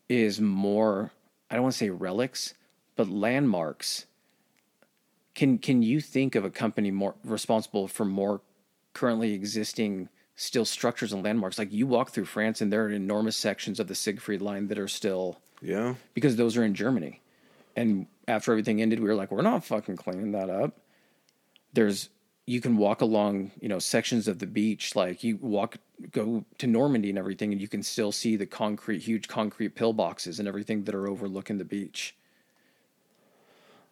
is 0.10 0.40
more 0.40 1.12
I 1.50 1.56
don't 1.56 1.64
want 1.64 1.74
to 1.74 1.80
say 1.80 1.90
relics, 1.90 2.54
but 2.96 3.10
landmarks. 3.10 4.06
Can 5.36 5.58
can 5.58 5.82
you 5.84 6.00
think 6.00 6.36
of 6.36 6.46
a 6.46 6.50
company 6.50 6.92
more 6.92 7.16
responsible 7.24 7.88
for 7.88 8.06
more 8.06 8.42
currently 8.94 9.34
existing 9.34 10.10
still 10.36 10.66
structures 10.66 11.14
and 11.14 11.24
landmarks? 11.24 11.58
Like 11.58 11.74
you 11.74 11.88
walk 11.88 12.12
through 12.12 12.26
France 12.26 12.62
and 12.62 12.72
there 12.72 12.86
are 12.86 12.90
enormous 12.90 13.36
sections 13.36 13.80
of 13.80 13.88
the 13.88 13.96
Siegfried 13.96 14.42
line 14.42 14.68
that 14.68 14.80
are 14.80 14.88
still 14.88 15.40
Yeah, 15.62 15.96
because 16.14 16.36
those 16.36 16.58
are 16.58 16.64
in 16.64 16.74
Germany. 16.74 17.22
And 17.76 18.08
after 18.28 18.52
everything 18.52 18.82
ended, 18.82 19.00
we 19.00 19.08
were 19.08 19.16
like, 19.16 19.32
we're 19.32 19.42
not 19.42 19.64
fucking 19.64 19.98
cleaning 19.98 20.32
that 20.32 20.50
up. 20.50 20.78
There's 21.74 22.10
you 22.46 22.62
can 22.62 22.78
walk 22.78 23.02
along, 23.02 23.52
you 23.60 23.68
know, 23.68 23.80
sections 23.80 24.28
of 24.28 24.40
the 24.40 24.46
beach, 24.46 24.96
like 24.96 25.24
you 25.24 25.38
walk 25.38 25.78
go 26.12 26.46
to 26.58 26.68
Normandy 26.68 27.10
and 27.10 27.18
everything, 27.18 27.52
and 27.52 27.60
you 27.60 27.68
can 27.68 27.82
still 27.82 28.12
see 28.12 28.36
the 28.36 28.46
concrete, 28.46 29.02
huge 29.02 29.28
concrete 29.28 29.76
pillboxes 29.76 30.40
and 30.40 30.48
everything 30.48 30.84
that 30.84 30.94
are 30.94 31.08
overlooking 31.08 31.58
the 31.58 31.66
beach. 31.66 32.16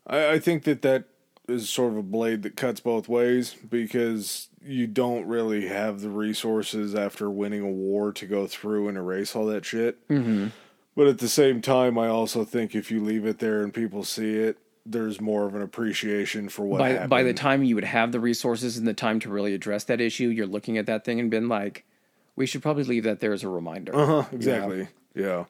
I, 0.05 0.33
I 0.33 0.39
think 0.39 0.63
that 0.63 0.81
that 0.83 1.05
is 1.47 1.69
sort 1.69 1.91
of 1.91 1.97
a 1.97 2.03
blade 2.03 2.43
that 2.43 2.55
cuts 2.55 2.79
both 2.79 3.09
ways 3.09 3.55
because 3.69 4.47
you 4.63 4.87
don't 4.87 5.25
really 5.25 5.67
have 5.67 6.01
the 6.01 6.09
resources 6.09 6.95
after 6.95 7.29
winning 7.29 7.61
a 7.61 7.69
war 7.69 8.13
to 8.13 8.25
go 8.25 8.47
through 8.47 8.87
and 8.87 8.97
erase 8.97 9.35
all 9.35 9.45
that 9.47 9.65
shit. 9.65 10.07
Mm-hmm. 10.07 10.47
But 10.95 11.07
at 11.07 11.17
the 11.19 11.27
same 11.27 11.61
time, 11.61 11.97
I 11.97 12.07
also 12.07 12.43
think 12.45 12.75
if 12.75 12.91
you 12.91 13.03
leave 13.03 13.25
it 13.25 13.39
there 13.39 13.61
and 13.63 13.73
people 13.73 14.03
see 14.03 14.35
it, 14.35 14.57
there's 14.85 15.19
more 15.21 15.45
of 15.45 15.55
an 15.55 15.61
appreciation 15.61 16.49
for 16.49 16.65
what 16.65 16.79
By 16.79 16.89
happened. 16.89 17.09
by 17.09 17.23
the 17.23 17.33
time 17.33 17.63
you 17.63 17.75
would 17.75 17.83
have 17.85 18.11
the 18.11 18.19
resources 18.19 18.77
and 18.77 18.85
the 18.87 18.93
time 18.93 19.19
to 19.21 19.29
really 19.29 19.53
address 19.53 19.85
that 19.85 20.01
issue, 20.01 20.27
you're 20.27 20.45
looking 20.45 20.77
at 20.77 20.85
that 20.87 21.05
thing 21.05 21.19
and 21.19 21.31
been 21.31 21.47
like, 21.47 21.85
we 22.35 22.45
should 22.45 22.61
probably 22.61 22.83
leave 22.83 23.03
that 23.05 23.19
there 23.21 23.31
as 23.33 23.43
a 23.43 23.49
reminder. 23.49 23.95
Uh 23.95 24.05
huh. 24.05 24.23
Exactly. 24.31 24.87
Yeah. 25.15 25.45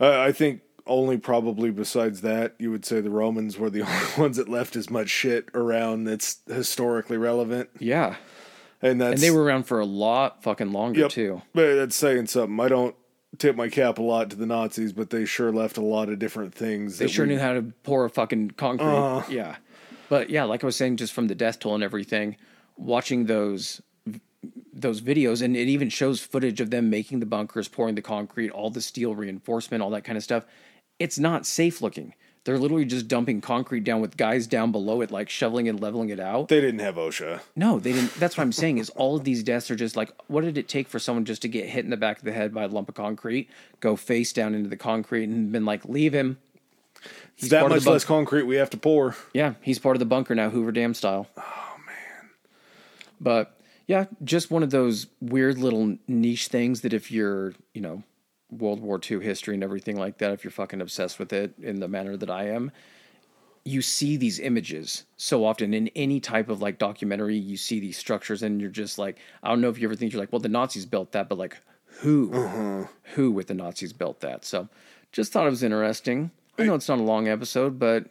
I 0.00 0.26
I 0.26 0.32
think 0.32 0.62
only 0.86 1.16
probably 1.18 1.70
besides 1.70 2.22
that, 2.22 2.54
you 2.58 2.70
would 2.72 2.84
say 2.84 3.00
the 3.00 3.10
Romans 3.10 3.56
were 3.58 3.70
the 3.70 3.82
only 3.86 4.06
ones 4.18 4.36
that 4.38 4.48
left 4.48 4.74
as 4.74 4.90
much 4.90 5.08
shit 5.10 5.48
around 5.54 6.04
that's 6.04 6.38
historically 6.48 7.16
relevant, 7.18 7.68
Yeah. 7.78 8.16
and 8.80 9.00
that's 9.00 9.12
And 9.14 9.22
they 9.22 9.30
were 9.30 9.44
around 9.44 9.64
for 9.64 9.78
a 9.80 9.84
lot 9.86 10.42
fucking 10.42 10.72
longer 10.72 11.00
Yep. 11.00 11.10
too. 11.10 11.42
But 11.54 11.74
that's 11.76 11.94
saying 11.94 12.26
something. 12.28 12.58
I 12.58 12.68
don't 12.68 12.96
tip 13.38 13.56
my 13.56 13.68
cap 13.68 13.98
a 13.98 14.02
lot 14.02 14.30
to 14.30 14.36
the 14.36 14.46
Nazis, 14.46 14.92
but 14.92 15.10
they 15.10 15.24
sure 15.24 15.52
left 15.52 15.76
a 15.76 15.82
lot 15.82 16.08
of 16.08 16.18
different 16.18 16.54
things. 16.54 16.98
They 16.98 17.08
sure 17.08 17.26
we- 17.26 17.34
knew 17.34 17.40
how 17.40 17.54
to 17.54 17.62
pour 17.82 18.04
a 18.04 18.10
fucking 18.10 18.52
concrete. 18.52 18.86
Uh. 18.86 19.22
Yeah. 19.28 19.56
But 20.08 20.28
yeah, 20.28 20.44
like 20.44 20.62
I 20.62 20.66
was 20.66 20.76
saying, 20.76 20.98
just 20.98 21.12
from 21.14 21.28
the 21.28 21.34
death 21.34 21.58
toll 21.58 21.74
and 21.74 21.82
everything, 21.82 22.36
watching 22.76 23.26
those 23.26 23.80
those 24.74 25.00
videos, 25.00 25.40
and 25.40 25.56
it 25.56 25.68
even 25.68 25.88
shows 25.88 26.20
footage 26.20 26.60
of 26.60 26.70
them 26.70 26.90
making 26.90 27.20
the 27.20 27.26
bunkers, 27.26 27.68
pouring 27.68 27.94
the 27.94 28.02
concrete, 28.02 28.50
all 28.50 28.70
the 28.70 28.80
steel 28.80 29.14
reinforcement, 29.14 29.82
all 29.82 29.90
that 29.90 30.02
kind 30.04 30.18
of 30.18 30.24
stuff. 30.24 30.44
It's 30.98 31.18
not 31.18 31.46
safe 31.46 31.80
looking. 31.80 32.14
They're 32.44 32.58
literally 32.58 32.84
just 32.84 33.06
dumping 33.06 33.40
concrete 33.40 33.84
down 33.84 34.00
with 34.00 34.16
guys 34.16 34.48
down 34.48 34.72
below 34.72 35.00
it, 35.00 35.12
like 35.12 35.28
shoveling 35.28 35.68
and 35.68 35.78
leveling 35.80 36.08
it 36.08 36.18
out. 36.18 36.48
They 36.48 36.60
didn't 36.60 36.80
have 36.80 36.96
OSHA. 36.96 37.40
No, 37.54 37.78
they 37.78 37.92
didn't. 37.92 38.14
That's 38.14 38.36
what 38.36 38.42
I'm 38.42 38.52
saying. 38.52 38.78
Is 38.78 38.90
all 38.90 39.14
of 39.14 39.22
these 39.22 39.44
deaths 39.44 39.70
are 39.70 39.76
just 39.76 39.96
like, 39.96 40.10
what 40.26 40.42
did 40.42 40.58
it 40.58 40.66
take 40.66 40.88
for 40.88 40.98
someone 40.98 41.24
just 41.24 41.42
to 41.42 41.48
get 41.48 41.68
hit 41.68 41.84
in 41.84 41.90
the 41.90 41.96
back 41.96 42.18
of 42.18 42.24
the 42.24 42.32
head 42.32 42.52
by 42.52 42.64
a 42.64 42.68
lump 42.68 42.88
of 42.88 42.96
concrete, 42.96 43.48
go 43.78 43.94
face 43.94 44.32
down 44.32 44.54
into 44.54 44.68
the 44.68 44.76
concrete, 44.76 45.24
and 45.28 45.52
been 45.52 45.64
like, 45.64 45.84
leave 45.84 46.12
him. 46.12 46.38
It's 47.38 47.48
that 47.48 47.68
much 47.68 47.86
less 47.86 48.04
concrete 48.04 48.42
we 48.42 48.56
have 48.56 48.70
to 48.70 48.76
pour. 48.76 49.16
Yeah, 49.32 49.54
he's 49.62 49.78
part 49.78 49.96
of 49.96 50.00
the 50.00 50.06
bunker 50.06 50.34
now, 50.34 50.50
Hoover 50.50 50.72
Dam 50.72 50.94
style. 50.94 51.28
Oh 51.36 51.76
man. 51.86 52.30
But 53.20 53.56
yeah, 53.86 54.06
just 54.24 54.50
one 54.50 54.62
of 54.62 54.70
those 54.70 55.06
weird 55.20 55.58
little 55.58 55.96
niche 56.08 56.48
things 56.48 56.82
that 56.82 56.92
if 56.92 57.10
you're, 57.10 57.54
you 57.72 57.80
know, 57.80 58.02
World 58.52 58.80
War 58.80 59.00
II 59.10 59.20
history 59.20 59.54
and 59.54 59.64
everything 59.64 59.98
like 59.98 60.18
that, 60.18 60.32
if 60.32 60.44
you're 60.44 60.50
fucking 60.50 60.80
obsessed 60.80 61.18
with 61.18 61.32
it 61.32 61.54
in 61.60 61.80
the 61.80 61.88
manner 61.88 62.16
that 62.16 62.30
I 62.30 62.48
am, 62.48 62.70
you 63.64 63.80
see 63.80 64.16
these 64.16 64.38
images 64.40 65.04
so 65.16 65.44
often 65.44 65.72
in 65.72 65.88
any 65.94 66.20
type 66.20 66.48
of 66.48 66.60
like 66.60 66.78
documentary. 66.78 67.36
You 67.36 67.56
see 67.56 67.80
these 67.80 67.96
structures, 67.96 68.42
and 68.42 68.60
you're 68.60 68.70
just 68.70 68.98
like, 68.98 69.18
I 69.42 69.48
don't 69.48 69.60
know 69.60 69.68
if 69.68 69.78
you 69.78 69.86
ever 69.86 69.94
think 69.94 70.12
you're 70.12 70.20
like, 70.20 70.32
well, 70.32 70.40
the 70.40 70.48
Nazis 70.48 70.86
built 70.86 71.12
that, 71.12 71.28
but 71.28 71.38
like, 71.38 71.58
who, 71.86 72.30
mm-hmm. 72.30 72.82
who 73.14 73.30
with 73.30 73.46
the 73.46 73.54
Nazis 73.54 73.92
built 73.92 74.20
that? 74.20 74.44
So, 74.44 74.68
just 75.12 75.32
thought 75.32 75.46
it 75.46 75.50
was 75.50 75.62
interesting. 75.62 76.30
I 76.58 76.64
know 76.64 76.74
it's 76.74 76.88
not 76.88 76.98
a 76.98 77.02
long 77.02 77.28
episode, 77.28 77.78
but 77.78 78.06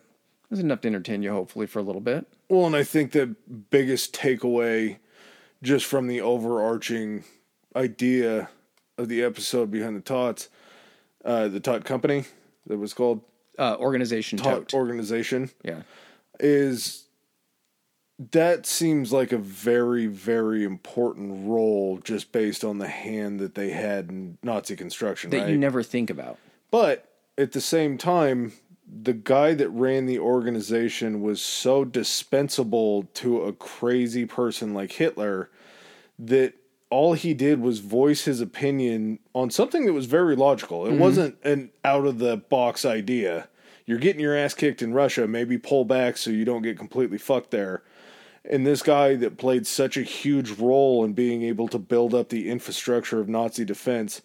there's 0.49 0.59
enough 0.59 0.81
to 0.81 0.87
entertain 0.87 1.23
you, 1.23 1.31
hopefully, 1.31 1.65
for 1.65 1.79
a 1.79 1.83
little 1.83 2.01
bit. 2.01 2.25
Well, 2.49 2.65
and 2.65 2.75
I 2.75 2.83
think 2.83 3.11
the 3.11 3.35
biggest 3.69 4.13
takeaway 4.13 4.97
just 5.63 5.85
from 5.85 6.07
the 6.07 6.21
overarching 6.21 7.23
idea 7.75 8.49
of 9.01 9.09
the 9.09 9.21
episode 9.23 9.69
behind 9.71 9.95
the 9.95 10.01
Todts, 10.01 10.49
uh, 11.25 11.47
the 11.47 11.59
Todt 11.59 11.83
Company, 11.85 12.25
that 12.67 12.77
was 12.77 12.93
called 12.93 13.21
Uh, 13.59 13.75
organization 13.79 14.37
Todt 14.37 14.69
Todt. 14.69 14.73
Organization, 14.73 15.49
yeah. 15.63 15.81
is 16.39 17.05
that 18.31 18.65
seems 18.67 19.11
like 19.11 19.31
a 19.31 19.37
very, 19.37 20.05
very 20.05 20.63
important 20.63 21.47
role 21.47 21.97
just 22.03 22.31
based 22.31 22.63
on 22.63 22.77
the 22.77 22.87
hand 22.87 23.39
that 23.39 23.55
they 23.55 23.71
had 23.71 24.09
in 24.09 24.37
Nazi 24.43 24.75
construction, 24.75 25.31
That 25.31 25.39
right? 25.41 25.49
you 25.49 25.57
never 25.57 25.81
think 25.81 26.09
about. 26.11 26.37
But 26.69 27.09
at 27.37 27.51
the 27.53 27.61
same 27.61 27.97
time, 27.97 28.53
the 28.87 29.13
guy 29.13 29.55
that 29.55 29.69
ran 29.69 30.05
the 30.05 30.19
organization 30.19 31.21
was 31.21 31.41
so 31.41 31.83
dispensable 31.83 33.03
to 33.15 33.41
a 33.41 33.53
crazy 33.53 34.25
person 34.25 34.73
like 34.75 34.91
Hitler 34.91 35.49
that 36.19 36.53
all 36.91 37.13
he 37.13 37.33
did 37.33 37.61
was 37.61 37.79
voice 37.79 38.25
his 38.25 38.41
opinion 38.41 39.17
on 39.33 39.49
something 39.49 39.85
that 39.85 39.93
was 39.93 40.05
very 40.05 40.35
logical. 40.35 40.85
It 40.85 40.91
mm-hmm. 40.91 40.99
wasn't 40.99 41.37
an 41.43 41.71
out 41.83 42.05
of 42.05 42.19
the 42.19 42.37
box 42.37 42.85
idea. 42.85 43.47
You're 43.85 43.97
getting 43.97 44.21
your 44.21 44.37
ass 44.37 44.53
kicked 44.53 44.81
in 44.81 44.93
Russia, 44.93 45.27
maybe 45.27 45.57
pull 45.57 45.85
back 45.85 46.17
so 46.17 46.29
you 46.29 46.45
don't 46.45 46.61
get 46.61 46.77
completely 46.77 47.17
fucked 47.17 47.51
there. 47.51 47.81
And 48.43 48.67
this 48.67 48.81
guy 48.81 49.15
that 49.15 49.37
played 49.37 49.65
such 49.65 49.97
a 49.97 50.03
huge 50.03 50.51
role 50.51 51.03
in 51.03 51.13
being 51.13 51.43
able 51.43 51.67
to 51.69 51.79
build 51.79 52.13
up 52.13 52.29
the 52.29 52.49
infrastructure 52.49 53.19
of 53.19 53.29
Nazi 53.29 53.63
defense 53.65 54.21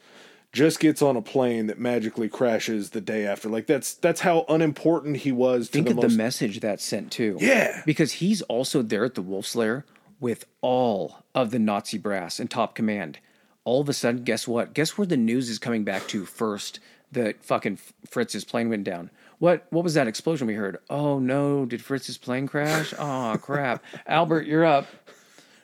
just 0.53 0.81
gets 0.81 1.03
on 1.03 1.17
a 1.17 1.23
plane 1.23 1.67
that 1.67 1.79
magically 1.79 2.29
crashes 2.29 2.91
the 2.91 3.01
day 3.01 3.27
after. 3.27 3.49
Like 3.49 3.67
that's 3.67 3.95
that's 3.95 4.23
how 4.23 4.45
unimportant 4.49 5.19
he 5.19 5.33
was 5.33 5.69
to 5.69 5.73
Think 5.73 5.87
the 5.87 5.91
of 5.91 5.97
most 5.97 6.13
the 6.13 6.17
message 6.17 6.61
that 6.61 6.81
sent 6.81 7.13
too. 7.13 7.37
Yeah. 7.41 7.83
Because 7.85 8.15
he's 8.15 8.43
also 8.43 8.83
there 8.83 9.05
at 9.05 9.15
the 9.15 9.23
Wolf's 9.23 9.55
Lair 9.55 9.85
with 10.21 10.47
all 10.61 11.25
of 11.35 11.51
the 11.51 11.59
Nazi 11.59 11.99
brass 11.99 12.39
and 12.41 12.51
top 12.51 12.75
command. 12.75 13.19
All 13.65 13.81
of 13.81 13.89
a 13.89 13.93
sudden, 13.93 14.25
guess 14.25 14.47
what? 14.47 14.75
Guess 14.75 14.97
where 14.97 15.07
the 15.07 15.17
news 15.17 15.49
is 15.49 15.59
coming 15.59 15.85
back 15.85 16.07
to 16.09 16.25
first? 16.25 16.81
That 17.13 17.45
fucking 17.45 17.79
Fritz's 18.09 18.45
plane 18.45 18.69
went 18.69 18.85
down. 18.85 19.11
What 19.39 19.67
what 19.71 19.85
was 19.85 19.95
that 19.95 20.09
explosion 20.09 20.47
we 20.47 20.55
heard? 20.55 20.79
Oh 20.91 21.19
no, 21.19 21.65
did 21.65 21.83
Fritz's 21.83 22.19
plane 22.19 22.49
crash? 22.49 22.93
Oh 22.99 23.37
crap. 23.43 23.85
Albert, 24.07 24.47
you're 24.47 24.65
up. 24.65 24.87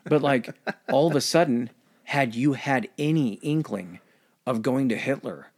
But 0.05 0.22
like 0.22 0.55
all 0.90 1.09
of 1.09 1.16
a 1.16 1.20
sudden, 1.20 1.70
had 2.05 2.34
you 2.34 2.53
had 2.53 2.88
any 2.98 3.34
inkling 3.42 4.00
of 4.46 4.62
going 4.62 4.88
to 4.88 4.96
Hitler 4.96 5.48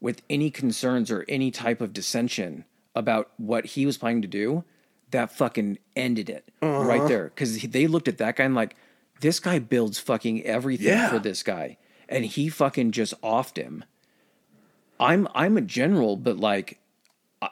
with 0.00 0.22
any 0.28 0.50
concerns 0.50 1.10
or 1.10 1.24
any 1.28 1.50
type 1.50 1.80
of 1.80 1.92
dissension 1.92 2.64
about 2.94 3.30
what 3.36 3.66
he 3.66 3.86
was 3.86 3.98
planning 3.98 4.22
to 4.22 4.28
do, 4.28 4.64
that 5.14 5.32
fucking 5.32 5.78
ended 5.96 6.28
it 6.28 6.50
right 6.60 6.98
uh-huh. 6.98 7.08
there. 7.08 7.24
Because 7.24 7.62
they 7.62 7.86
looked 7.86 8.08
at 8.08 8.18
that 8.18 8.36
guy 8.36 8.44
and 8.44 8.54
like, 8.54 8.76
this 9.20 9.40
guy 9.40 9.58
builds 9.58 9.98
fucking 9.98 10.42
everything 10.42 10.88
Yeah. 10.88 11.08
for 11.08 11.18
this 11.18 11.42
guy, 11.42 11.78
and 12.08 12.24
he 12.24 12.48
fucking 12.48 12.90
just 12.90 13.18
offed 13.22 13.56
him. 13.56 13.84
I'm 15.00 15.26
I'm 15.34 15.56
a 15.56 15.62
general, 15.62 16.16
but 16.16 16.36
like. 16.36 16.78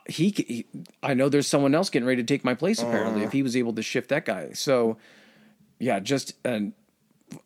He, 0.08 0.30
he, 0.30 0.64
I 1.02 1.12
know 1.12 1.28
there's 1.28 1.46
someone 1.46 1.74
else 1.74 1.90
getting 1.90 2.06
ready 2.06 2.22
to 2.22 2.26
take 2.26 2.44
my 2.44 2.54
place. 2.54 2.80
Apparently, 2.80 3.20
uh-huh. 3.20 3.26
if 3.26 3.32
he 3.32 3.42
was 3.42 3.54
able 3.54 3.74
to 3.74 3.82
shift 3.82 4.08
that 4.08 4.24
guy, 4.24 4.52
so 4.54 4.96
yeah, 5.78 6.00
just 6.00 6.32
an, 6.46 6.72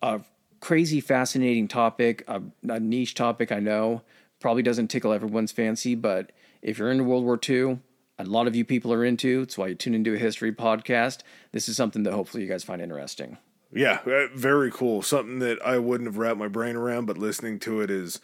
a 0.01 0.21
crazy, 0.61 1.01
fascinating 1.01 1.67
topic, 1.67 2.23
a, 2.29 2.41
a 2.69 2.79
niche 2.79 3.15
topic. 3.15 3.51
I 3.51 3.59
know 3.59 4.03
probably 4.39 4.63
doesn't 4.63 4.89
tickle 4.89 5.13
everyone's 5.13 5.51
fancy, 5.51 5.97
but 5.97 6.31
if 6.63 6.79
you're 6.79 6.93
into 6.93 7.03
World 7.03 7.25
War 7.25 7.41
II, 7.49 7.81
a 8.19 8.25
lot 8.25 8.47
of 8.47 8.57
you 8.57 8.65
people 8.65 8.93
are 8.93 9.05
into. 9.05 9.43
It's 9.43 9.59
why 9.59 9.69
you 9.69 9.75
tune 9.75 9.95
into 9.95 10.15
a 10.15 10.19
history 10.19 10.53
podcast. 10.53 11.21
This 11.53 11.69
is 11.69 11.77
something 11.77 12.03
that 12.05 12.13
hopefully 12.13 12.43
you 12.43 12.49
guys 12.49 12.65
find 12.65 12.81
interesting. 12.81 13.39
Yeah, 13.73 13.99
uh, 14.07 14.29
very 14.35 14.71
cool. 14.71 15.03
Something 15.03 15.41
that 15.41 15.59
I 15.65 15.79
wouldn't 15.79 16.09
have 16.09 16.17
wrapped 16.19 16.39
my 16.39 16.49
brain 16.49 16.77
around, 16.77 17.07
but 17.07 17.19
listening 17.19 17.59
to 17.61 17.81
it 17.81 17.91
is. 17.91 18.21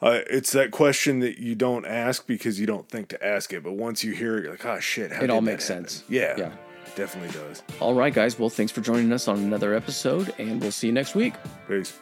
Uh, 0.00 0.20
it's 0.28 0.50
that 0.52 0.70
question 0.72 1.20
that 1.20 1.38
you 1.38 1.54
don't 1.54 1.84
ask 1.86 2.26
because 2.26 2.58
you 2.58 2.66
don't 2.66 2.88
think 2.88 3.08
to 3.08 3.24
ask 3.24 3.52
it, 3.52 3.62
but 3.62 3.72
once 3.74 4.02
you 4.02 4.12
hear 4.12 4.36
it, 4.38 4.42
you're 4.42 4.52
like, 4.52 4.64
"Oh 4.66 4.80
shit!" 4.80 5.12
How 5.12 5.22
It 5.22 5.30
all 5.30 5.40
makes 5.40 5.68
happen?" 5.68 5.86
sense. 5.88 6.04
Yeah, 6.08 6.34
Yeah. 6.36 6.46
it 6.86 6.96
definitely 6.96 7.30
does. 7.38 7.62
All 7.78 7.94
right, 7.94 8.12
guys. 8.12 8.36
Well, 8.36 8.48
thanks 8.48 8.72
for 8.72 8.80
joining 8.80 9.12
us 9.12 9.28
on 9.28 9.38
another 9.38 9.74
episode, 9.74 10.34
and 10.38 10.60
we'll 10.60 10.72
see 10.72 10.88
you 10.88 10.92
next 10.92 11.14
week. 11.14 11.34
Peace. 11.68 11.96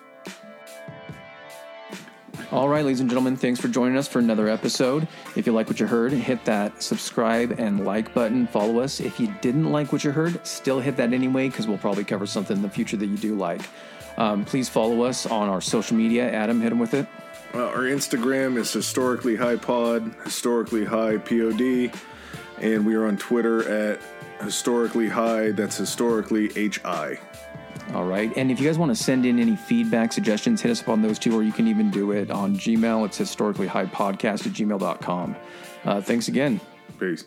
All 2.53 2.69
right, 2.69 2.85
ladies 2.85 2.99
and 2.99 3.09
gentlemen, 3.09 3.37
thanks 3.37 3.61
for 3.61 3.69
joining 3.69 3.97
us 3.97 4.09
for 4.09 4.19
another 4.19 4.49
episode. 4.49 5.07
If 5.37 5.47
you 5.47 5.53
like 5.53 5.69
what 5.69 5.79
you 5.79 5.87
heard, 5.87 6.11
hit 6.11 6.45
that 6.47 6.83
subscribe 6.83 7.55
and 7.61 7.85
like 7.85 8.13
button. 8.13 8.49
Follow 8.49 8.81
us. 8.81 8.99
If 8.99 9.21
you 9.21 9.33
didn't 9.41 9.71
like 9.71 9.93
what 9.93 10.03
you 10.03 10.11
heard, 10.11 10.45
still 10.45 10.81
hit 10.81 10.97
that 10.97 11.13
anyway, 11.13 11.49
because 11.49 11.69
we'll 11.69 11.79
probably 11.79 12.03
cover 12.03 12.27
something 12.27 12.57
in 12.57 12.63
the 12.63 12.69
future 12.69 12.97
that 12.97 13.07
you 13.07 13.17
do 13.17 13.37
like. 13.37 13.61
Um, 14.19 14.45
please 14.45 14.69
follow 14.69 15.03
us 15.03 15.27
on 15.27 15.49
our 15.49 15.61
social 15.61 15.97
media. 15.97 16.29
Adam, 16.29 16.61
hit 16.61 16.73
him 16.73 16.81
with 16.81 16.93
it. 16.93 17.07
Uh, 17.55 17.67
our 17.67 17.83
Instagram 17.83 18.57
is 18.57 18.73
historically 18.73 19.37
high 19.37 19.55
pod, 19.55 20.13
historically 20.25 20.85
high 20.85 21.19
pod, 21.19 21.61
and 22.59 22.85
we 22.85 22.97
are 22.97 23.07
on 23.07 23.17
Twitter 23.17 23.69
at 23.69 24.01
historically 24.43 25.09
high. 25.09 25.53
That's 25.53 25.77
historically 25.77 26.49
hi. 26.83 27.21
All 27.95 28.05
right. 28.05 28.33
And 28.37 28.51
if 28.51 28.61
you 28.61 28.67
guys 28.67 28.79
want 28.79 28.91
to 28.97 29.03
send 29.03 29.27
in 29.27 29.39
any 29.39 29.57
feedback, 29.57 30.13
suggestions, 30.13 30.63
hit 30.63 30.71
us 30.71 30.83
up 30.83 30.89
on 30.89 31.03
those 31.03 31.19
two, 31.19 31.37
or 31.37 31.43
you 31.43 31.53
can 31.53 31.67
even 31.67 31.91
do 31.91 32.13
it 32.13 32.31
on 32.31 32.57
Gmail. 32.57 33.05
It's 33.07 33.19
historically 33.19 33.67
high 33.67 33.87
podcast 33.87 34.47
at 34.47 34.53
gmail.com. 34.53 35.37
Uh, 35.85 36.01
thanks 36.01 36.29
again. 36.29 36.61
Peace. 36.99 37.25